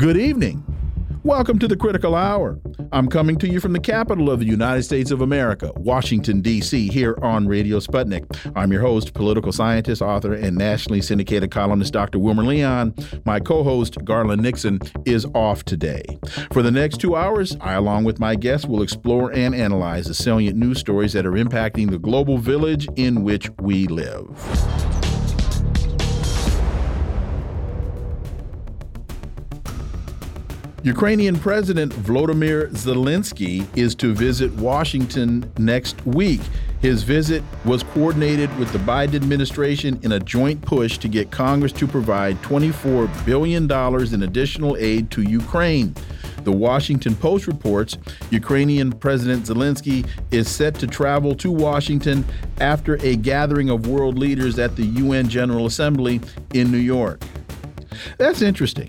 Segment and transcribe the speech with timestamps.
[0.00, 0.64] Good evening.
[1.24, 2.58] Welcome to the Critical Hour.
[2.90, 6.88] I'm coming to you from the capital of the United States of America, Washington, D.C.,
[6.88, 8.24] here on Radio Sputnik.
[8.56, 12.18] I'm your host, political scientist, author, and nationally syndicated columnist Dr.
[12.18, 12.94] Wilmer Leon.
[13.26, 16.02] My co host, Garland Nixon, is off today.
[16.50, 20.14] For the next two hours, I, along with my guests, will explore and analyze the
[20.14, 24.26] salient news stories that are impacting the global village in which we live.
[30.82, 36.40] Ukrainian President Volodymyr Zelensky is to visit Washington next week.
[36.80, 41.72] His visit was coordinated with the Biden administration in a joint push to get Congress
[41.72, 43.70] to provide $24 billion
[44.14, 45.94] in additional aid to Ukraine.
[46.44, 47.98] The Washington Post reports
[48.30, 52.24] Ukrainian President Zelensky is set to travel to Washington
[52.58, 56.22] after a gathering of world leaders at the UN General Assembly
[56.54, 57.20] in New York.
[58.16, 58.88] That's interesting.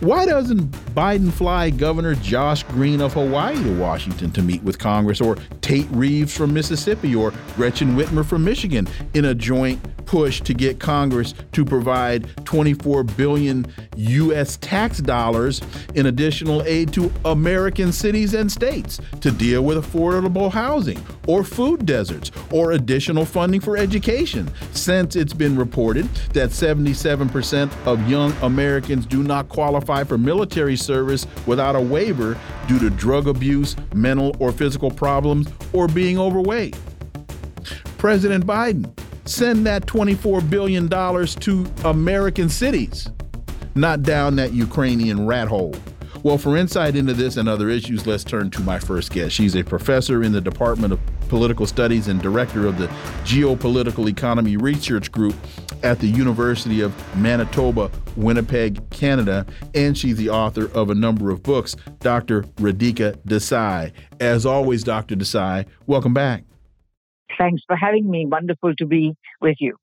[0.00, 5.20] Why doesn't Biden fly Governor Josh Green of Hawaii to Washington to meet with Congress,
[5.20, 10.54] or Tate Reeves from Mississippi, or Gretchen Whitmer from Michigan in a joint push to
[10.54, 13.66] get Congress to provide 24 billion
[13.96, 14.56] U.S.
[14.58, 15.60] tax dollars
[15.94, 21.86] in additional aid to American cities and states to deal with affordable housing or food
[21.86, 29.06] deserts or additional funding for education, since it's been reported that 77% of young Americans
[29.06, 34.52] do not qualify for military service without a waiver due to drug abuse, mental or
[34.52, 36.76] physical problems, or being overweight.
[37.98, 38.94] President Biden
[39.24, 43.10] send that $24 billion to American cities,
[43.74, 45.74] not down that Ukrainian rat hole.
[46.22, 49.34] Well, for insight into this and other issues, let's turn to my first guest.
[49.34, 52.86] She's a professor in the Department of Political Studies and director of the
[53.24, 55.34] Geopolitical Economy Research Group
[55.82, 59.44] at the University of Manitoba, Winnipeg, Canada,
[59.74, 62.44] and she's the author of a number of books, Dr.
[62.56, 63.92] Radhika Desai.
[64.18, 65.16] As always, Dr.
[65.16, 66.44] Desai, welcome back.
[67.38, 68.26] Thanks for having me.
[68.26, 69.76] Wonderful to be with you.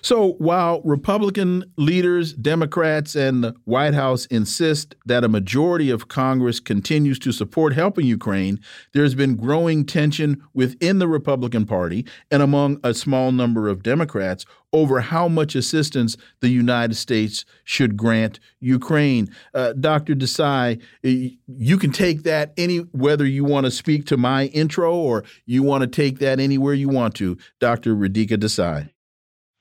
[0.00, 6.60] So while Republican leaders, Democrats, and the White House insist that a majority of Congress
[6.60, 8.60] continues to support helping Ukraine,
[8.94, 14.46] there's been growing tension within the Republican Party and among a small number of Democrats
[14.72, 19.28] over how much assistance the United States should grant Ukraine.
[19.52, 20.14] Uh, Dr.
[20.14, 25.24] Desai, you can take that any whether you want to speak to my intro or
[25.44, 27.36] you want to take that anywhere you want to.
[27.58, 27.96] Dr.
[27.96, 28.90] Radhika Desai.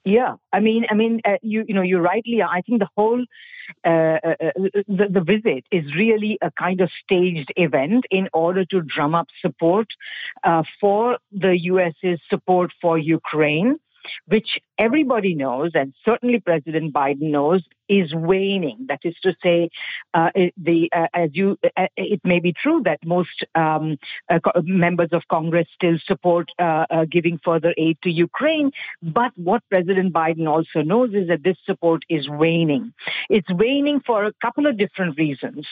[0.08, 2.42] Yeah, I mean, I mean, uh, you you know, you rightly.
[2.42, 3.22] I think the whole
[3.84, 4.52] uh, uh, uh,
[4.88, 9.28] the, the visit is really a kind of staged event in order to drum up
[9.42, 9.88] support
[10.46, 13.80] uh, for the U.S.'s support for Ukraine,
[14.28, 18.86] which everybody knows, and certainly President Biden knows, is waning.
[18.88, 19.70] That is to say,
[20.14, 23.98] uh, the uh, as you, uh, it may be true that most um,
[24.30, 28.72] uh, members of Congress still support uh, uh, giving further aid to Ukraine,
[29.02, 32.94] but what President Biden also knows is that this support is waning.
[33.30, 35.66] It's waning for a couple of different reasons.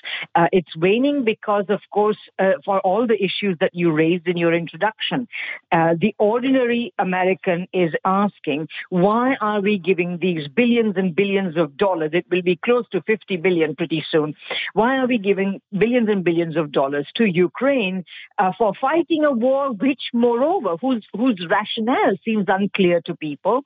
[0.51, 2.17] it's waning because, of course,
[2.63, 5.27] for all the issues that you raised in your introduction,
[5.71, 12.11] the ordinary American is asking, why are we giving these billions and billions of dollars?
[12.13, 14.35] It will be close to 50 billion pretty soon.
[14.71, 18.05] Why are we giving billions and billions of dollars to Ukraine
[18.37, 23.65] uh, for fighting a war which, moreover, whose, whose rationale seems unclear to people,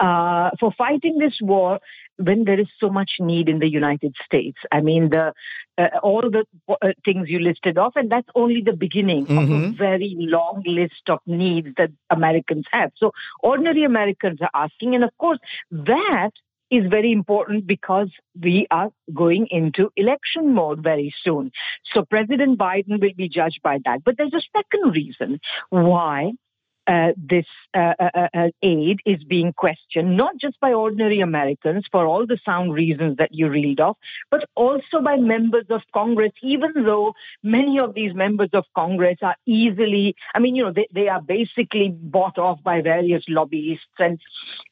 [0.00, 1.78] uh, for fighting this war
[2.16, 4.56] when there is so much need in the United States.
[4.72, 5.34] I mean, the
[5.78, 9.38] uh, all the uh, things you listed off, and that's only the beginning mm-hmm.
[9.38, 9.76] of a mm-hmm.
[9.76, 12.90] very long list of needs that Americans have.
[12.96, 15.38] So ordinary Americans are asking, and of course,
[15.70, 16.32] that
[16.70, 18.08] is very important because
[18.40, 21.52] we are going into election mode very soon.
[21.92, 24.02] So President Biden will be judged by that.
[24.04, 26.32] But there's a second reason why
[26.86, 31.84] uh, this uh, uh, uh, uh, aid is being questioned, not just by ordinary Americans
[31.90, 33.96] for all the sound reasons that you read off,
[34.30, 39.36] but also by members of Congress, even though many of these members of Congress are
[39.46, 43.86] easily, I mean, you know, they, they are basically bought off by various lobbyists.
[43.98, 44.20] And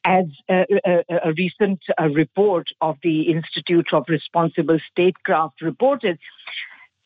[0.05, 1.81] as a, a, a recent
[2.13, 6.19] report of the Institute of Responsible Statecraft reported,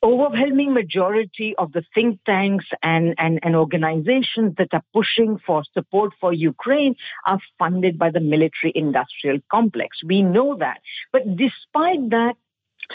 [0.05, 6.13] overwhelming majority of the think tanks and, and, and organizations that are pushing for support
[6.21, 6.95] for Ukraine
[7.27, 9.99] are funded by the military industrial complex.
[10.05, 10.81] We know that.
[11.11, 12.35] But despite that,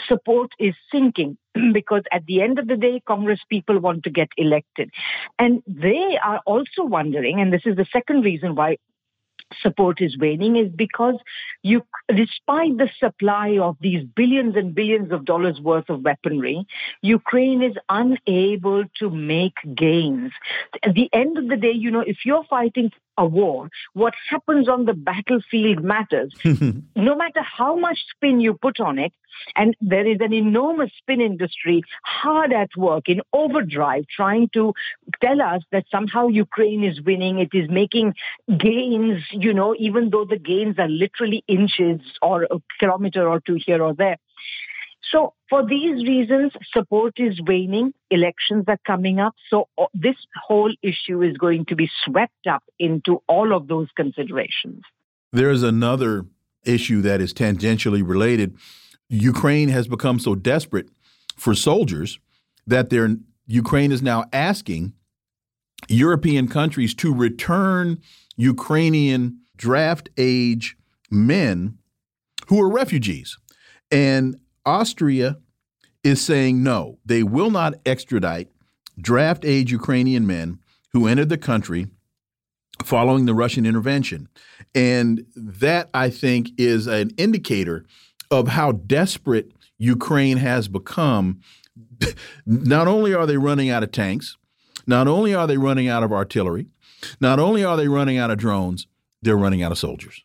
[0.06, 1.36] support is sinking
[1.72, 4.90] because at the end of the day, Congress people want to get elected.
[5.38, 8.76] And they are also wondering, and this is the second reason why
[9.62, 11.16] support is waning is because
[11.62, 16.66] you, despite the supply of these billions and billions of dollars worth of weaponry,
[17.02, 20.32] Ukraine is unable to make gains.
[20.82, 24.68] At the end of the day, you know, if you're fighting a war, what happens
[24.68, 26.34] on the battlefield matters.
[26.44, 29.12] no matter how much spin you put on it,
[29.56, 34.72] and there is an enormous spin industry hard at work in overdrive trying to
[35.20, 38.14] tell us that somehow Ukraine is winning, it is making
[38.58, 43.58] gains, you know, even though the gains are literally inches or a kilometer or two
[43.64, 44.16] here or there.
[45.12, 47.92] So for these reasons, support is waning.
[48.10, 49.34] Elections are coming up.
[49.48, 50.16] So uh, this
[50.46, 54.82] whole issue is going to be swept up into all of those considerations.
[55.32, 56.26] There is another
[56.64, 58.56] issue that is tangentially related.
[59.08, 60.88] Ukraine has become so desperate
[61.36, 62.18] for soldiers
[62.66, 64.92] that they're, Ukraine is now asking
[65.88, 68.00] European countries to return
[68.36, 70.76] Ukrainian draft age
[71.10, 71.78] men
[72.48, 73.38] who are refugees.
[73.90, 75.38] And Austria
[76.02, 78.48] is saying no, they will not extradite
[79.00, 80.58] draft age Ukrainian men
[80.92, 81.86] who entered the country
[82.82, 84.28] following the Russian intervention.
[84.74, 87.84] And that, I think, is an indicator
[88.30, 91.40] of how desperate Ukraine has become.
[92.46, 94.36] not only are they running out of tanks,
[94.86, 96.66] not only are they running out of artillery,
[97.20, 98.86] not only are they running out of drones,
[99.22, 100.24] they're running out of soldiers.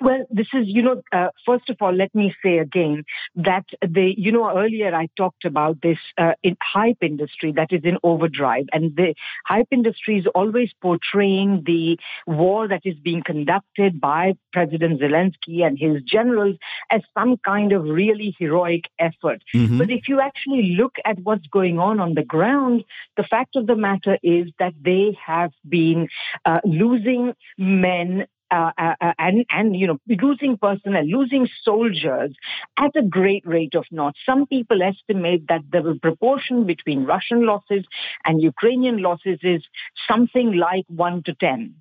[0.00, 3.04] Well, this is, you know, uh, first of all, let me say again
[3.36, 7.80] that the, you know, earlier I talked about this uh, in hype industry that is
[7.84, 9.14] in overdrive, and the
[9.46, 15.78] hype industry is always portraying the war that is being conducted by President Zelensky and
[15.78, 16.56] his generals
[16.90, 19.42] as some kind of really heroic effort.
[19.54, 19.78] Mm-hmm.
[19.78, 22.84] But if you actually look at what's going on on the ground,
[23.16, 26.08] the fact of the matter is that they have been
[26.44, 32.32] uh, losing men uh, uh, uh, and and you know losing personnel, losing soldiers
[32.76, 34.18] at a great rate of knots.
[34.24, 37.84] Some people estimate that the proportion between Russian losses
[38.24, 39.62] and Ukrainian losses is
[40.08, 41.74] something like one to ten.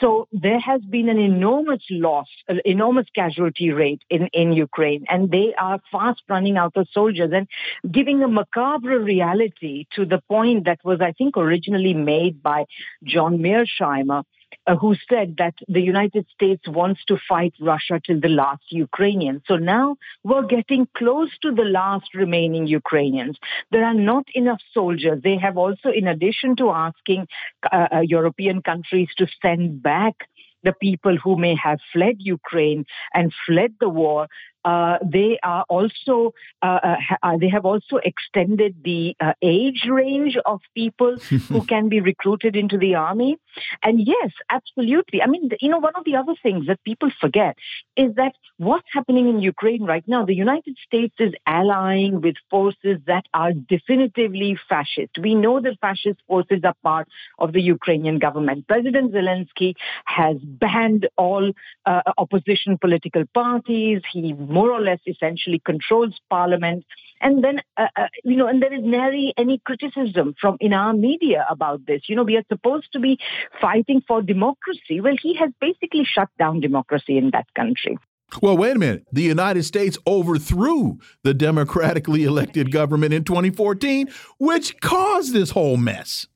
[0.00, 5.30] So there has been an enormous loss, an enormous casualty rate in, in Ukraine, and
[5.30, 7.46] they are fast running out of soldiers and
[7.92, 12.64] giving a macabre reality to the point that was, I think, originally made by
[13.04, 14.24] John Mearsheimer
[14.66, 19.42] uh, who said that the United States wants to fight Russia till the last Ukrainian.
[19.46, 23.36] So now we're getting close to the last remaining Ukrainians.
[23.70, 25.22] There are not enough soldiers.
[25.22, 27.26] They have also, in addition to asking
[27.70, 30.16] uh, uh European countries to send back
[30.62, 34.28] the people who may have fled Ukraine and fled the war,
[34.64, 40.36] uh, they are also uh, uh, uh, they have also extended the uh, age range
[40.44, 41.16] of people
[41.48, 43.38] who can be recruited into the army.
[43.82, 45.22] And yes, absolutely.
[45.22, 47.56] I mean, you know, one of the other things that people forget
[47.96, 52.98] is that what's happening in Ukraine right now, the United States is allying with forces
[53.06, 55.18] that are definitively fascist.
[55.20, 57.08] We know that fascist forces are part
[57.38, 58.68] of the Ukrainian government.
[58.68, 59.74] President Zelensky
[60.04, 61.52] has banned all
[61.86, 64.02] uh, opposition political parties.
[64.12, 66.84] He more or less essentially controls parliament.
[67.22, 70.92] And then, uh, uh, you know, and there is nary any criticism from in our
[70.92, 72.02] media about this.
[72.08, 73.18] You know, we are supposed to be
[73.60, 75.00] fighting for democracy.
[75.00, 77.98] Well, he has basically shut down democracy in that country.
[78.40, 79.06] Well, wait a minute.
[79.12, 86.26] The United States overthrew the democratically elected government in 2014, which caused this whole mess.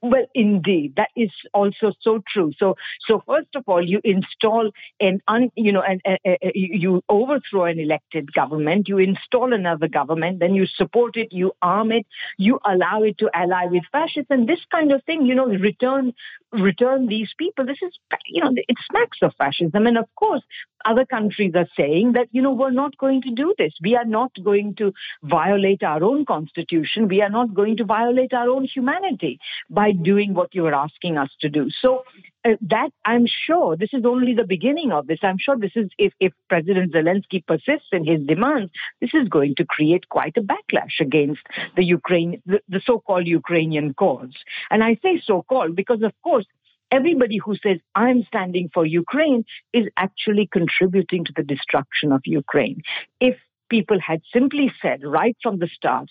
[0.00, 2.52] Well, indeed, that is also so true.
[2.56, 2.76] So,
[3.08, 7.64] so first of all, you install an, un, you know, an, a, a, you overthrow
[7.64, 12.60] an elected government, you install another government, then you support it, you arm it, you
[12.64, 16.12] allow it to ally with fascists, and this kind of thing, you know, return
[16.52, 17.66] return these people.
[17.66, 17.92] This is,
[18.26, 20.42] you know, it smacks of fascism, and of course,
[20.84, 23.72] other countries are saying that, you know, we're not going to do this.
[23.82, 27.08] We are not going to violate our own constitution.
[27.08, 31.18] We are not going to violate our own humanity by doing what you are asking
[31.18, 31.68] us to do.
[31.80, 32.04] So
[32.44, 35.18] uh, that I'm sure this is only the beginning of this.
[35.22, 39.56] I'm sure this is if, if President Zelensky persists in his demands, this is going
[39.56, 41.40] to create quite a backlash against
[41.76, 44.34] the Ukraine, the, the so-called Ukrainian cause.
[44.70, 46.46] And I say so-called because, of course,
[46.90, 52.82] everybody who says, I'm standing for Ukraine is actually contributing to the destruction of Ukraine.
[53.20, 53.36] If
[53.68, 56.08] people had simply said right from the start,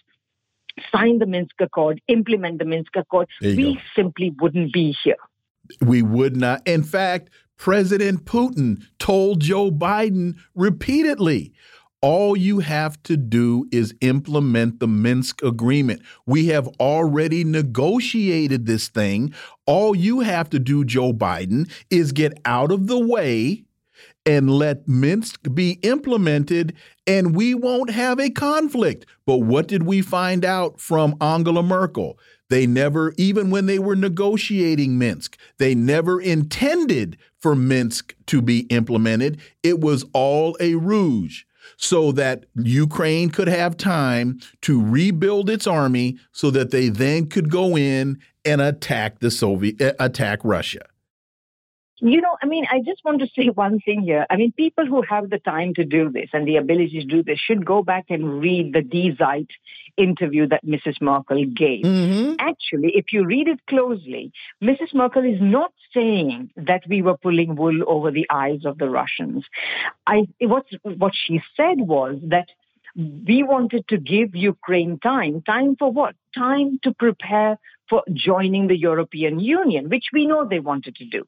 [0.92, 3.80] sign the Minsk Accord, implement the Minsk Accord, we go.
[3.96, 5.18] simply wouldn't be here.
[5.82, 6.68] We would not.
[6.68, 11.54] In fact, President Putin told Joe Biden repeatedly
[12.02, 16.04] All you have to do is implement the Minsk agreement.
[16.28, 19.34] We have already negotiated this thing.
[19.66, 23.64] All you have to do, Joe Biden, is get out of the way
[24.28, 26.76] and let Minsk be implemented,
[27.08, 29.06] and we won't have a conflict.
[29.26, 32.20] But what did we find out from Angela Merkel?
[32.50, 38.60] They never, even when they were negotiating Minsk, they never intended for Minsk to be
[38.64, 39.40] implemented.
[39.64, 41.46] It was all a ruse
[41.78, 47.50] so that Ukraine could have time to rebuild its army so that they then could
[47.50, 50.86] go in and attack the Soviet eh, attack Russia.
[52.00, 54.26] You know, I mean, I just want to say one thing here.
[54.30, 57.24] I mean, people who have the time to do this and the ability to do
[57.24, 59.48] this should go back and read the Die Zeit
[59.98, 61.02] interview that Mrs.
[61.02, 61.84] Merkel gave.
[61.84, 62.36] Mm-hmm.
[62.40, 64.94] Actually, if you read it closely, Mrs.
[64.94, 69.44] Merkel is not saying that we were pulling wool over the eyes of the Russians.
[70.06, 72.48] I, what, what she said was that
[72.98, 75.42] we wanted to give Ukraine time.
[75.42, 76.16] Time for what?
[76.38, 77.58] Time to prepare
[77.90, 81.26] for joining the European Union, which we know they wanted to do.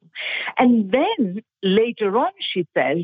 [0.58, 2.98] And then later on, she says,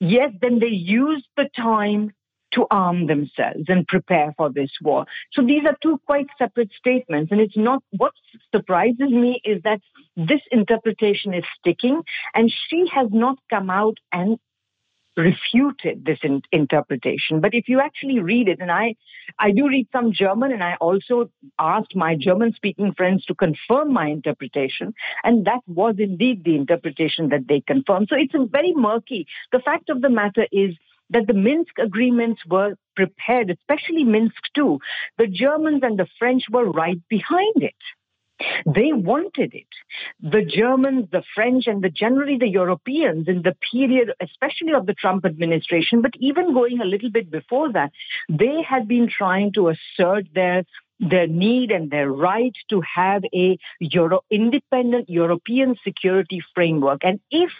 [0.00, 2.12] yes, then they used the time
[2.52, 5.06] to arm themselves and prepare for this war.
[5.32, 7.32] So these are two quite separate statements.
[7.32, 8.12] And it's not, what
[8.54, 9.80] surprises me is that
[10.16, 12.02] this interpretation is sticking
[12.34, 14.38] and she has not come out and
[15.16, 17.40] refuted this in, interpretation.
[17.40, 18.96] But if you actually read it, and I,
[19.38, 24.06] I do read some German, and I also asked my German-speaking friends to confirm my
[24.06, 28.08] interpretation, and that was indeed the interpretation that they confirmed.
[28.10, 29.26] So it's very murky.
[29.52, 30.74] The fact of the matter is
[31.10, 34.78] that the Minsk agreements were prepared, especially Minsk II.
[35.18, 37.74] The Germans and the French were right behind it.
[38.66, 39.66] They wanted it.
[40.20, 44.94] The Germans, the French, and the generally the Europeans in the period, especially of the
[44.94, 47.92] Trump administration, but even going a little bit before that,
[48.28, 50.64] they had been trying to assert their
[51.00, 57.00] their need and their right to have a Euro- independent European security framework.
[57.02, 57.50] And if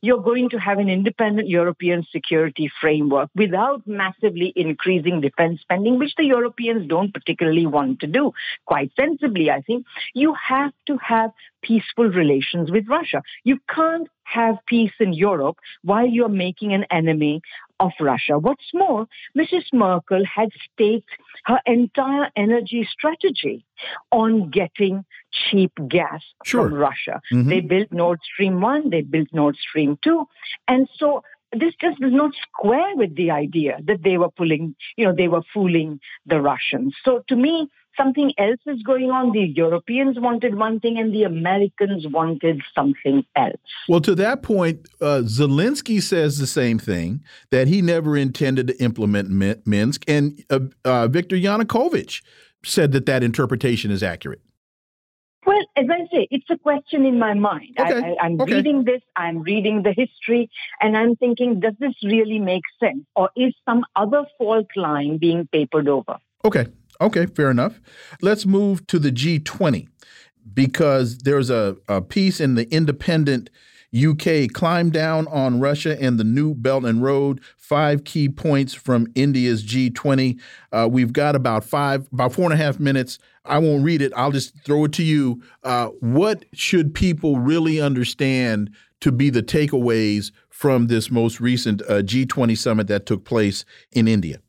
[0.00, 6.14] you're going to have an independent European security framework without massively increasing defense spending, which
[6.16, 8.32] the Europeans don't particularly want to do.
[8.66, 11.30] Quite sensibly, I think, you have to have
[11.62, 13.22] peaceful relations with Russia.
[13.44, 17.42] You can't have peace in Europe while you're making an enemy
[17.80, 18.38] of Russia.
[18.38, 19.06] What's more,
[19.36, 19.64] Mrs.
[19.72, 21.10] Merkel had staked
[21.46, 23.64] her entire energy strategy
[24.12, 26.68] on getting cheap gas sure.
[26.68, 27.20] from Russia.
[27.32, 27.48] Mm-hmm.
[27.48, 30.26] They built Nord Stream 1, they built Nord Stream 2.
[30.68, 31.22] And so
[31.52, 35.28] this just does not square with the idea that they were pulling, you know, they
[35.28, 36.94] were fooling the Russians.
[37.04, 39.32] So to me, something else is going on.
[39.32, 43.56] The Europeans wanted one thing and the Americans wanted something else.
[43.88, 48.82] Well, to that point, uh, Zelensky says the same thing that he never intended to
[48.82, 49.30] implement
[49.66, 52.22] Minsk, and uh, uh, Viktor Yanukovych
[52.64, 54.40] said that that interpretation is accurate.
[55.50, 57.74] Well, as I say, it's a question in my mind.
[57.76, 58.14] Okay.
[58.20, 58.54] I, am okay.
[58.54, 60.48] reading this, I'm reading the history,
[60.80, 63.04] and I'm thinking, does this really make sense?
[63.16, 66.18] Or is some other fault line being papered over?
[66.44, 66.68] Okay.
[67.00, 67.80] Okay, fair enough.
[68.22, 69.88] Let's move to the G20
[70.54, 73.50] because there's a, a piece in the Independent
[73.94, 77.40] UK climb down on Russia and the new Belt and Road.
[77.56, 80.40] Five key points from India's G20.
[80.72, 83.18] Uh, we've got about five, about four and a half minutes.
[83.44, 84.12] I won't read it.
[84.14, 85.42] I'll just throw it to you.
[85.64, 88.70] Uh, what should people really understand
[89.00, 94.06] to be the takeaways from this most recent uh, G20 summit that took place in
[94.06, 94.40] India?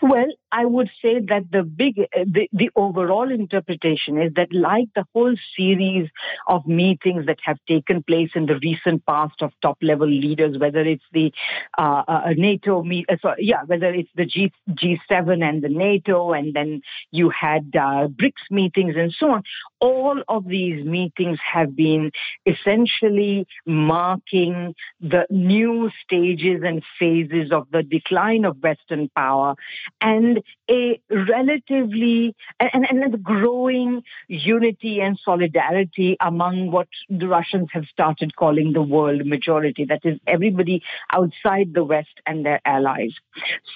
[0.00, 4.88] Well, I would say that the big, uh, the, the overall interpretation is that like
[4.94, 6.08] the whole series
[6.46, 10.80] of meetings that have taken place in the recent past of top level leaders, whether
[10.80, 11.32] it's the
[11.76, 16.32] uh, uh, NATO meet, uh, sorry, yeah, whether it's the G, G7 and the NATO,
[16.32, 19.42] and then you had uh, BRICS meetings and so on.
[19.80, 22.10] All of these meetings have been
[22.46, 29.54] essentially marking the new stages and phases of the decline of Western power
[30.00, 30.37] and
[30.70, 38.36] a relatively and, and the growing unity and solidarity among what the Russians have started
[38.36, 43.12] calling the world majority, that is everybody outside the West and their allies.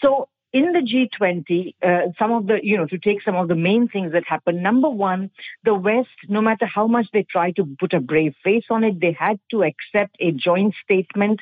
[0.01, 3.55] So in the G20, uh, some of the, you know, to take some of the
[3.55, 4.63] main things that happened.
[4.63, 5.31] Number one,
[5.65, 9.01] the West, no matter how much they tried to put a brave face on it,
[9.01, 11.41] they had to accept a joint statement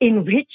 [0.00, 0.52] in which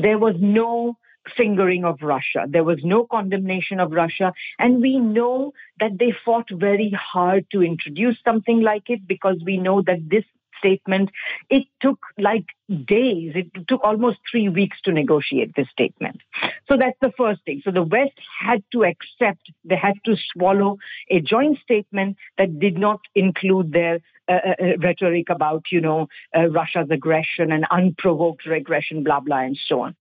[0.00, 0.96] there was no
[1.36, 2.46] fingering of Russia.
[2.48, 4.32] There was no condemnation of Russia.
[4.58, 9.56] And we know that they fought very hard to introduce something like it because we
[9.56, 10.24] know that this
[10.58, 11.10] statement.
[11.48, 13.32] It took like days.
[13.34, 16.20] It took almost three weeks to negotiate this statement.
[16.68, 17.62] So that's the first thing.
[17.64, 20.78] So the West had to accept, they had to swallow
[21.10, 26.08] a joint statement that did not include their uh, uh, uh rhetoric about, you know,
[26.36, 29.96] uh, Russia's aggression and unprovoked aggression, blah, blah, and so on.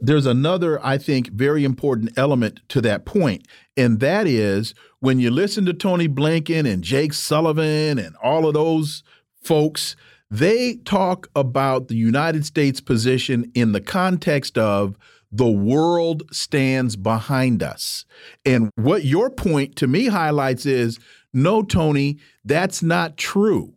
[0.00, 5.30] There's another, I think, very important element to that point, and that is when you
[5.30, 9.02] listen to Tony Blinken and Jake Sullivan and all of those
[9.42, 9.96] folks,
[10.30, 14.96] they talk about the United States position in the context of
[15.30, 18.04] the world stands behind us.
[18.44, 20.98] And what your point to me highlights is
[21.32, 23.74] no, Tony, that's not true.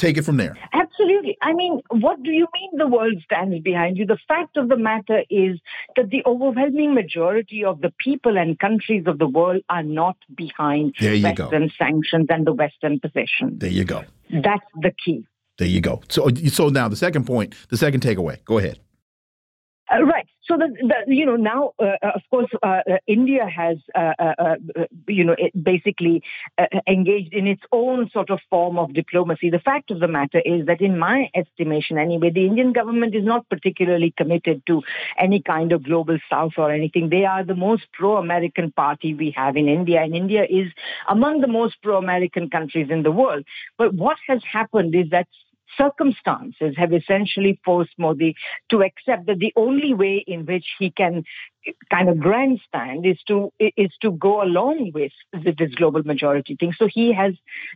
[0.00, 0.56] Take it from there.
[0.72, 1.36] Absolutely.
[1.42, 4.06] I mean, what do you mean the world stands behind you?
[4.06, 5.60] The fact of the matter is
[5.94, 10.94] that the overwhelming majority of the people and countries of the world are not behind
[10.98, 11.68] Western go.
[11.78, 13.58] sanctions and the Western position.
[13.58, 14.04] There you go.
[14.30, 15.26] That's the key.
[15.58, 16.00] There you go.
[16.08, 18.42] So, so now the second point, the second takeaway.
[18.46, 18.78] Go ahead.
[19.92, 20.26] Uh, right.
[20.50, 20.66] So the,
[21.06, 24.56] the, you know now uh, uh of course uh, uh India has uh,
[25.06, 26.24] you know basically
[26.88, 29.50] engaged in its own sort of form of diplomacy.
[29.50, 33.24] The fact of the matter is that in my estimation anyway, the Indian government is
[33.24, 34.82] not particularly committed to
[35.16, 37.10] any kind of global south or anything.
[37.10, 40.66] They are the most pro-American party we have in India, and India is
[41.08, 43.44] among the most pro-American countries in the world.
[43.78, 45.28] But what has happened is that
[45.76, 48.34] circumstances have essentially forced Modi
[48.70, 51.24] to accept that the only way in which he can
[51.90, 56.72] kind of grandstand is to is to go along with this global majority thing.
[56.78, 57.34] So he has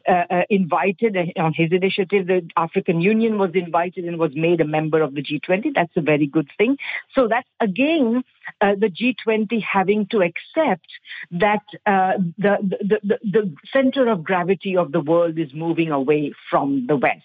[0.09, 2.27] uh, uh, invited uh, on his initiative.
[2.27, 5.75] The African Union was invited and was made a member of the G20.
[5.75, 6.77] That's a very good thing.
[7.15, 8.25] So that's again
[8.61, 10.87] uh, the G20 having to accept
[11.33, 16.33] that uh, the, the, the the center of gravity of the world is moving away
[16.51, 17.25] from the West.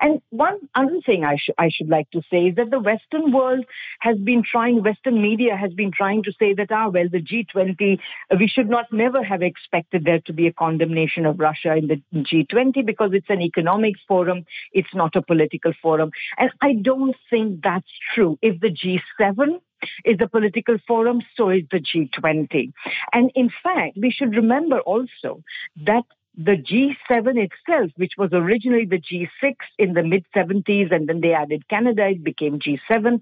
[0.00, 3.32] And one other thing I, sh- I should like to say is that the Western
[3.32, 3.64] world
[4.00, 7.98] has been trying, Western media has been trying to say that, ah, well, the G20,
[8.30, 11.88] uh, we should not never have expected there to be a condemnation of Russia in
[11.88, 16.10] the G20 because it's an economic forum, it's not a political forum.
[16.38, 18.38] And I don't think that's true.
[18.42, 19.60] If the G7
[20.04, 22.72] is a political forum, so is the G20.
[23.12, 25.42] And in fact, we should remember also
[25.84, 26.04] that
[26.36, 31.34] the G7 itself, which was originally the G6 in the mid 70s, and then they
[31.34, 33.20] added Canada, it became G7.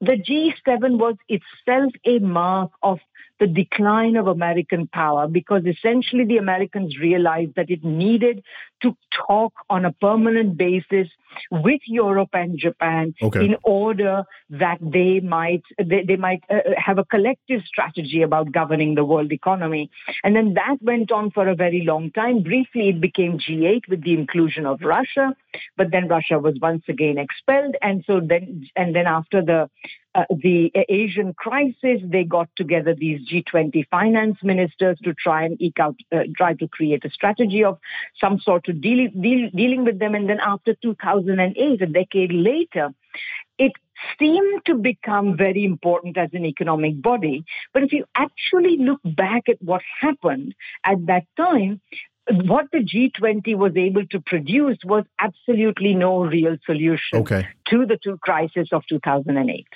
[0.00, 2.98] The G7 was itself a mark of
[3.38, 8.42] the decline of American power because essentially the Americans realized that it needed
[8.82, 11.08] to talk on a permanent basis
[11.50, 13.44] with Europe and Japan okay.
[13.44, 18.52] in order that they might they, they might uh, uh have a collective strategy about
[18.52, 19.90] governing the world economy.
[20.24, 22.42] And then that went on for a very long time.
[22.42, 25.34] Briefly, it became G8 with the inclusion of Russia,
[25.76, 29.68] but then Russia was once again expelled, and so then and then after the
[30.16, 35.78] uh, the Asian crisis, they got together these G20 finance ministers to try and eke
[35.78, 37.78] out, uh, try to create a strategy of
[38.18, 40.14] some sort of deal, deal, dealing with them.
[40.14, 42.90] And then after 2008, a decade later,
[43.58, 43.72] it
[44.18, 47.44] seemed to become very important as an economic body.
[47.72, 51.80] But if you actually look back at what happened at that time,
[52.28, 57.48] what the G20 was able to produce was absolutely no real solution okay.
[57.68, 59.66] to the two crises of 2008.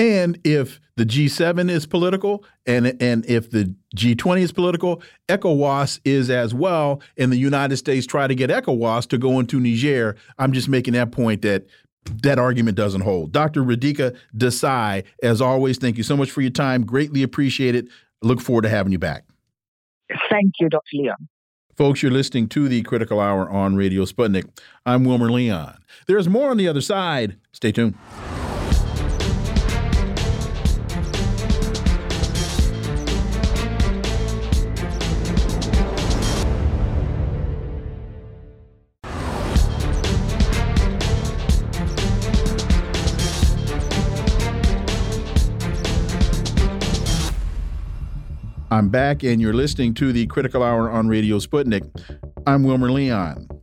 [0.00, 6.30] And if the G7 is political and, and if the G20 is political, ECOWAS is
[6.30, 7.02] as well.
[7.18, 10.16] And the United States try to get ECOWAS to go into Niger.
[10.38, 11.66] I'm just making that point that
[12.22, 13.32] that argument doesn't hold.
[13.32, 13.62] Dr.
[13.62, 16.86] Radhika Desai, as always, thank you so much for your time.
[16.86, 17.86] Greatly appreciate it.
[18.22, 19.26] Look forward to having you back.
[20.30, 20.82] Thank you, Dr.
[20.94, 21.28] Leon.
[21.76, 24.48] Folks, you're listening to the Critical Hour on Radio Sputnik.
[24.86, 25.76] I'm Wilmer Leon.
[26.06, 27.36] There's more on the other side.
[27.52, 27.96] Stay tuned.
[48.80, 51.84] I'm back, and you're listening to the Critical Hour on Radio Sputnik.
[52.46, 53.59] I'm Wilmer Leon.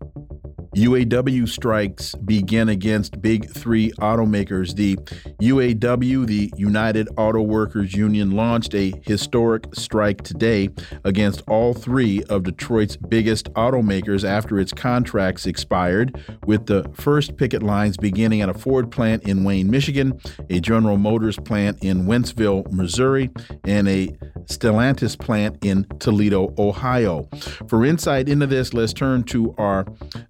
[0.78, 4.76] UAW strikes begin against big three automakers.
[4.76, 4.96] The
[5.42, 10.70] UAW, the United Auto Workers Union, launched a historic strike today
[11.04, 17.64] against all three of Detroit's biggest automakers after its contracts expired, with the first picket
[17.64, 22.72] lines beginning at a Ford plant in Wayne, Michigan, a General Motors plant in Wentzville,
[22.72, 23.32] Missouri,
[23.64, 27.28] and a Stellantis plant in Toledo, Ohio.
[27.68, 29.84] For insight into this, let's turn to our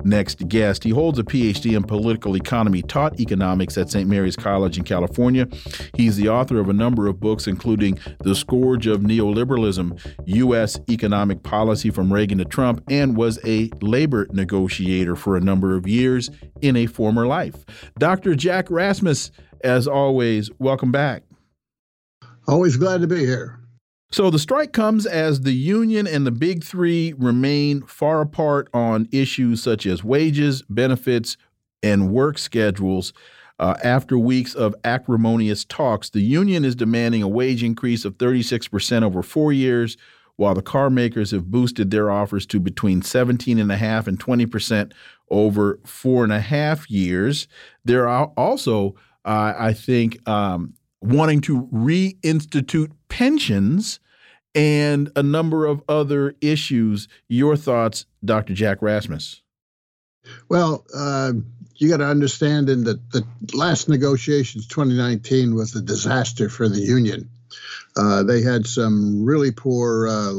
[0.05, 0.83] next guest.
[0.83, 4.09] He holds a PhD in political economy, taught economics at St.
[4.09, 5.47] Mary's College in California.
[5.95, 10.79] He's the author of a number of books, including The Scourge of Neoliberalism U.S.
[10.89, 15.87] Economic Policy from Reagan to Trump, and was a labor negotiator for a number of
[15.87, 16.29] years
[16.61, 17.65] in a former life.
[17.99, 18.35] Dr.
[18.35, 19.31] Jack Rasmus,
[19.63, 21.23] as always, welcome back.
[22.47, 23.56] Always glad to be here.
[24.09, 29.09] So the strike comes as the union and the big three remain far apart on
[29.11, 31.35] issues such as wages, benefits,
[31.83, 33.11] and work schedules.
[33.59, 39.03] Uh, after weeks of acrimonious talks, the union is demanding a wage increase of 36%
[39.03, 39.97] over four years,
[40.37, 44.91] while the car makers have boosted their offers to between 17.5 and 20%
[45.29, 47.47] over four and a half years.
[47.83, 53.99] There are also, uh, I think, um, wanting to reinstitute pensions
[54.55, 57.07] and a number of other issues.
[57.27, 58.53] Your thoughts, Dr.
[58.53, 59.41] Jack Rasmus?
[60.49, 61.33] Well, uh,
[61.75, 63.23] you got to understand in the, the
[63.55, 67.29] last negotiations, 2019 was a disaster for the union.
[67.95, 70.31] Uh, they had some really poor uh,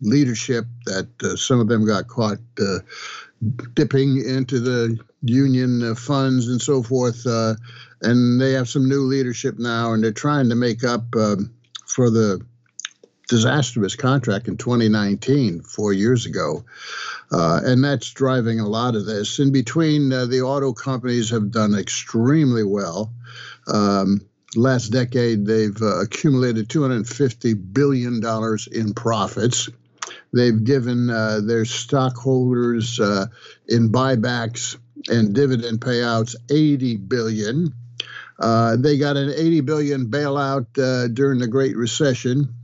[0.00, 2.78] leadership that uh, some of them got caught uh,
[3.74, 7.26] dipping into the union uh, funds and so forth.
[8.02, 11.52] Uh, and they have some new leadership now, and they're trying to make up um,
[11.86, 12.44] for the
[13.28, 16.64] disastrous contract in 2019, four years ago.
[17.32, 19.38] Uh, and that's driving a lot of this.
[19.38, 23.12] In between, uh, the auto companies have done extremely well.
[23.66, 24.20] Um,
[24.54, 28.22] last decade, they've uh, accumulated $250 billion
[28.72, 29.68] in profits.
[30.32, 33.26] They've given uh, their stockholders uh,
[33.66, 34.76] in buybacks
[35.08, 37.72] and dividend payouts 80 billion.
[38.38, 42.54] Uh, they got an 80 billion bailout uh, during the Great Recession,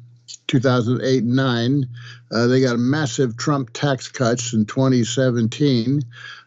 [0.48, 1.88] 2008 9.
[2.30, 6.02] Uh, they got massive Trump tax cuts in 2017.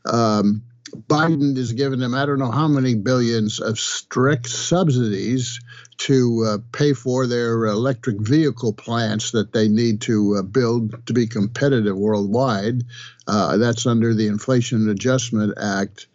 [0.05, 0.63] Um,
[0.95, 5.59] Biden has given them, I don't know how many billions of strict subsidies
[5.97, 11.13] to uh, pay for their electric vehicle plants that they need to uh, build to
[11.13, 12.83] be competitive worldwide.
[13.27, 16.07] Uh, that's under the Inflation Adjustment Act,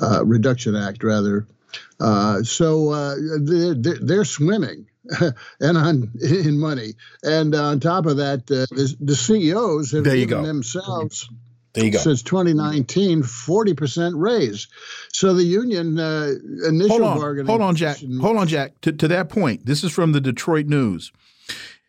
[0.00, 1.46] uh, Reduction Act, rather.
[1.98, 4.86] Uh, so uh, they're, they're, swimming
[5.60, 10.42] and on in money, and on top of that, the, the CEOs have given go.
[10.42, 11.28] themselves
[11.74, 11.98] there you go.
[11.98, 14.68] Since 2019, 40% raise.
[15.12, 16.32] So the union uh,
[16.68, 17.46] initial hold on, bargaining.
[17.48, 17.98] Hold on, Jack.
[18.20, 18.80] Hold on, Jack.
[18.82, 21.12] To, to that point, this is from the Detroit News.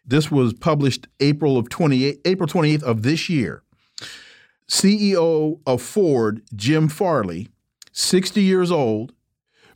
[0.06, 3.64] This was published April of 28, April 28th of this year.
[4.68, 7.50] CEO of Ford, Jim Farley,
[7.92, 9.14] 60 years old,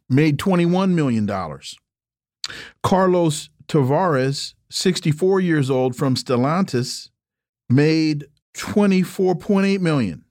[0.09, 1.29] made $21 million.
[2.81, 7.09] Carlos Tavares, 64 years old from Stellantis,
[7.69, 8.25] made
[8.59, 10.25] 24.8 million,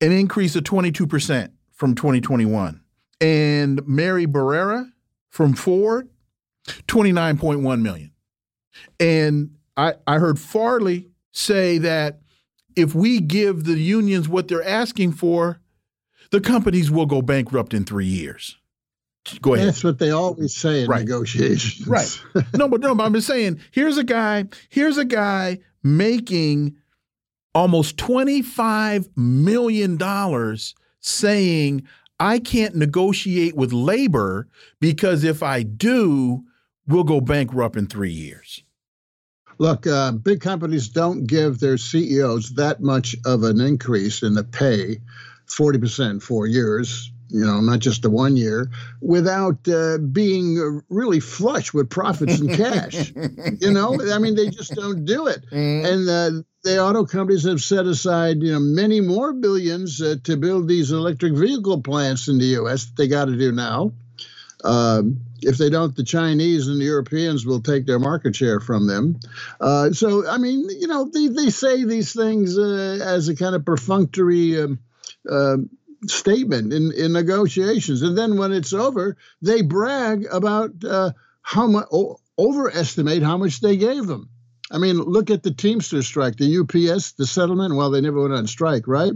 [0.00, 2.80] an increase of 22% from 2021.
[3.20, 4.90] And Mary Barrera
[5.28, 6.08] from Ford,
[6.86, 8.12] 29.1 million.
[9.00, 12.20] And I, I heard Farley say that
[12.76, 15.60] if we give the unions what they're asking for,
[16.30, 18.56] the companies will go bankrupt in three years.
[19.40, 19.68] Go ahead.
[19.68, 21.00] That's what they always say in right.
[21.00, 21.86] negotiations.
[21.86, 22.22] Right.
[22.54, 26.76] No, but no, but I'm just saying, here's a guy, here's a guy making
[27.54, 30.56] almost $25 million
[31.00, 31.86] saying,
[32.18, 34.48] I can't negotiate with labor
[34.80, 36.44] because if I do,
[36.86, 38.62] we'll go bankrupt in three years.
[39.58, 44.44] Look, uh, big companies don't give their CEOs that much of an increase in the
[44.44, 45.00] pay,
[45.46, 51.72] 40% four years, you know, not just the one year, without uh, being really flush
[51.72, 53.12] with profits and cash.
[53.60, 55.44] you know, I mean, they just don't do it.
[55.50, 55.84] Mm.
[55.84, 60.36] And uh, the auto companies have set aside, you know, many more billions uh, to
[60.36, 62.92] build these electric vehicle plants in the U.S.
[62.96, 63.92] They got to do now.
[64.62, 68.86] Um, if they don't, the Chinese and the Europeans will take their market share from
[68.86, 69.18] them.
[69.60, 73.56] Uh, so, I mean, you know, they, they say these things uh, as a kind
[73.56, 74.78] of perfunctory um,
[75.28, 75.56] uh,
[76.06, 78.02] statement in, in negotiations.
[78.02, 81.12] And then when it's over, they brag about uh,
[81.42, 81.86] how much,
[82.38, 84.28] overestimate how much they gave them.
[84.70, 87.74] I mean, look at the Teamster strike, the UPS, the settlement.
[87.74, 89.12] Well, they never went on strike, right?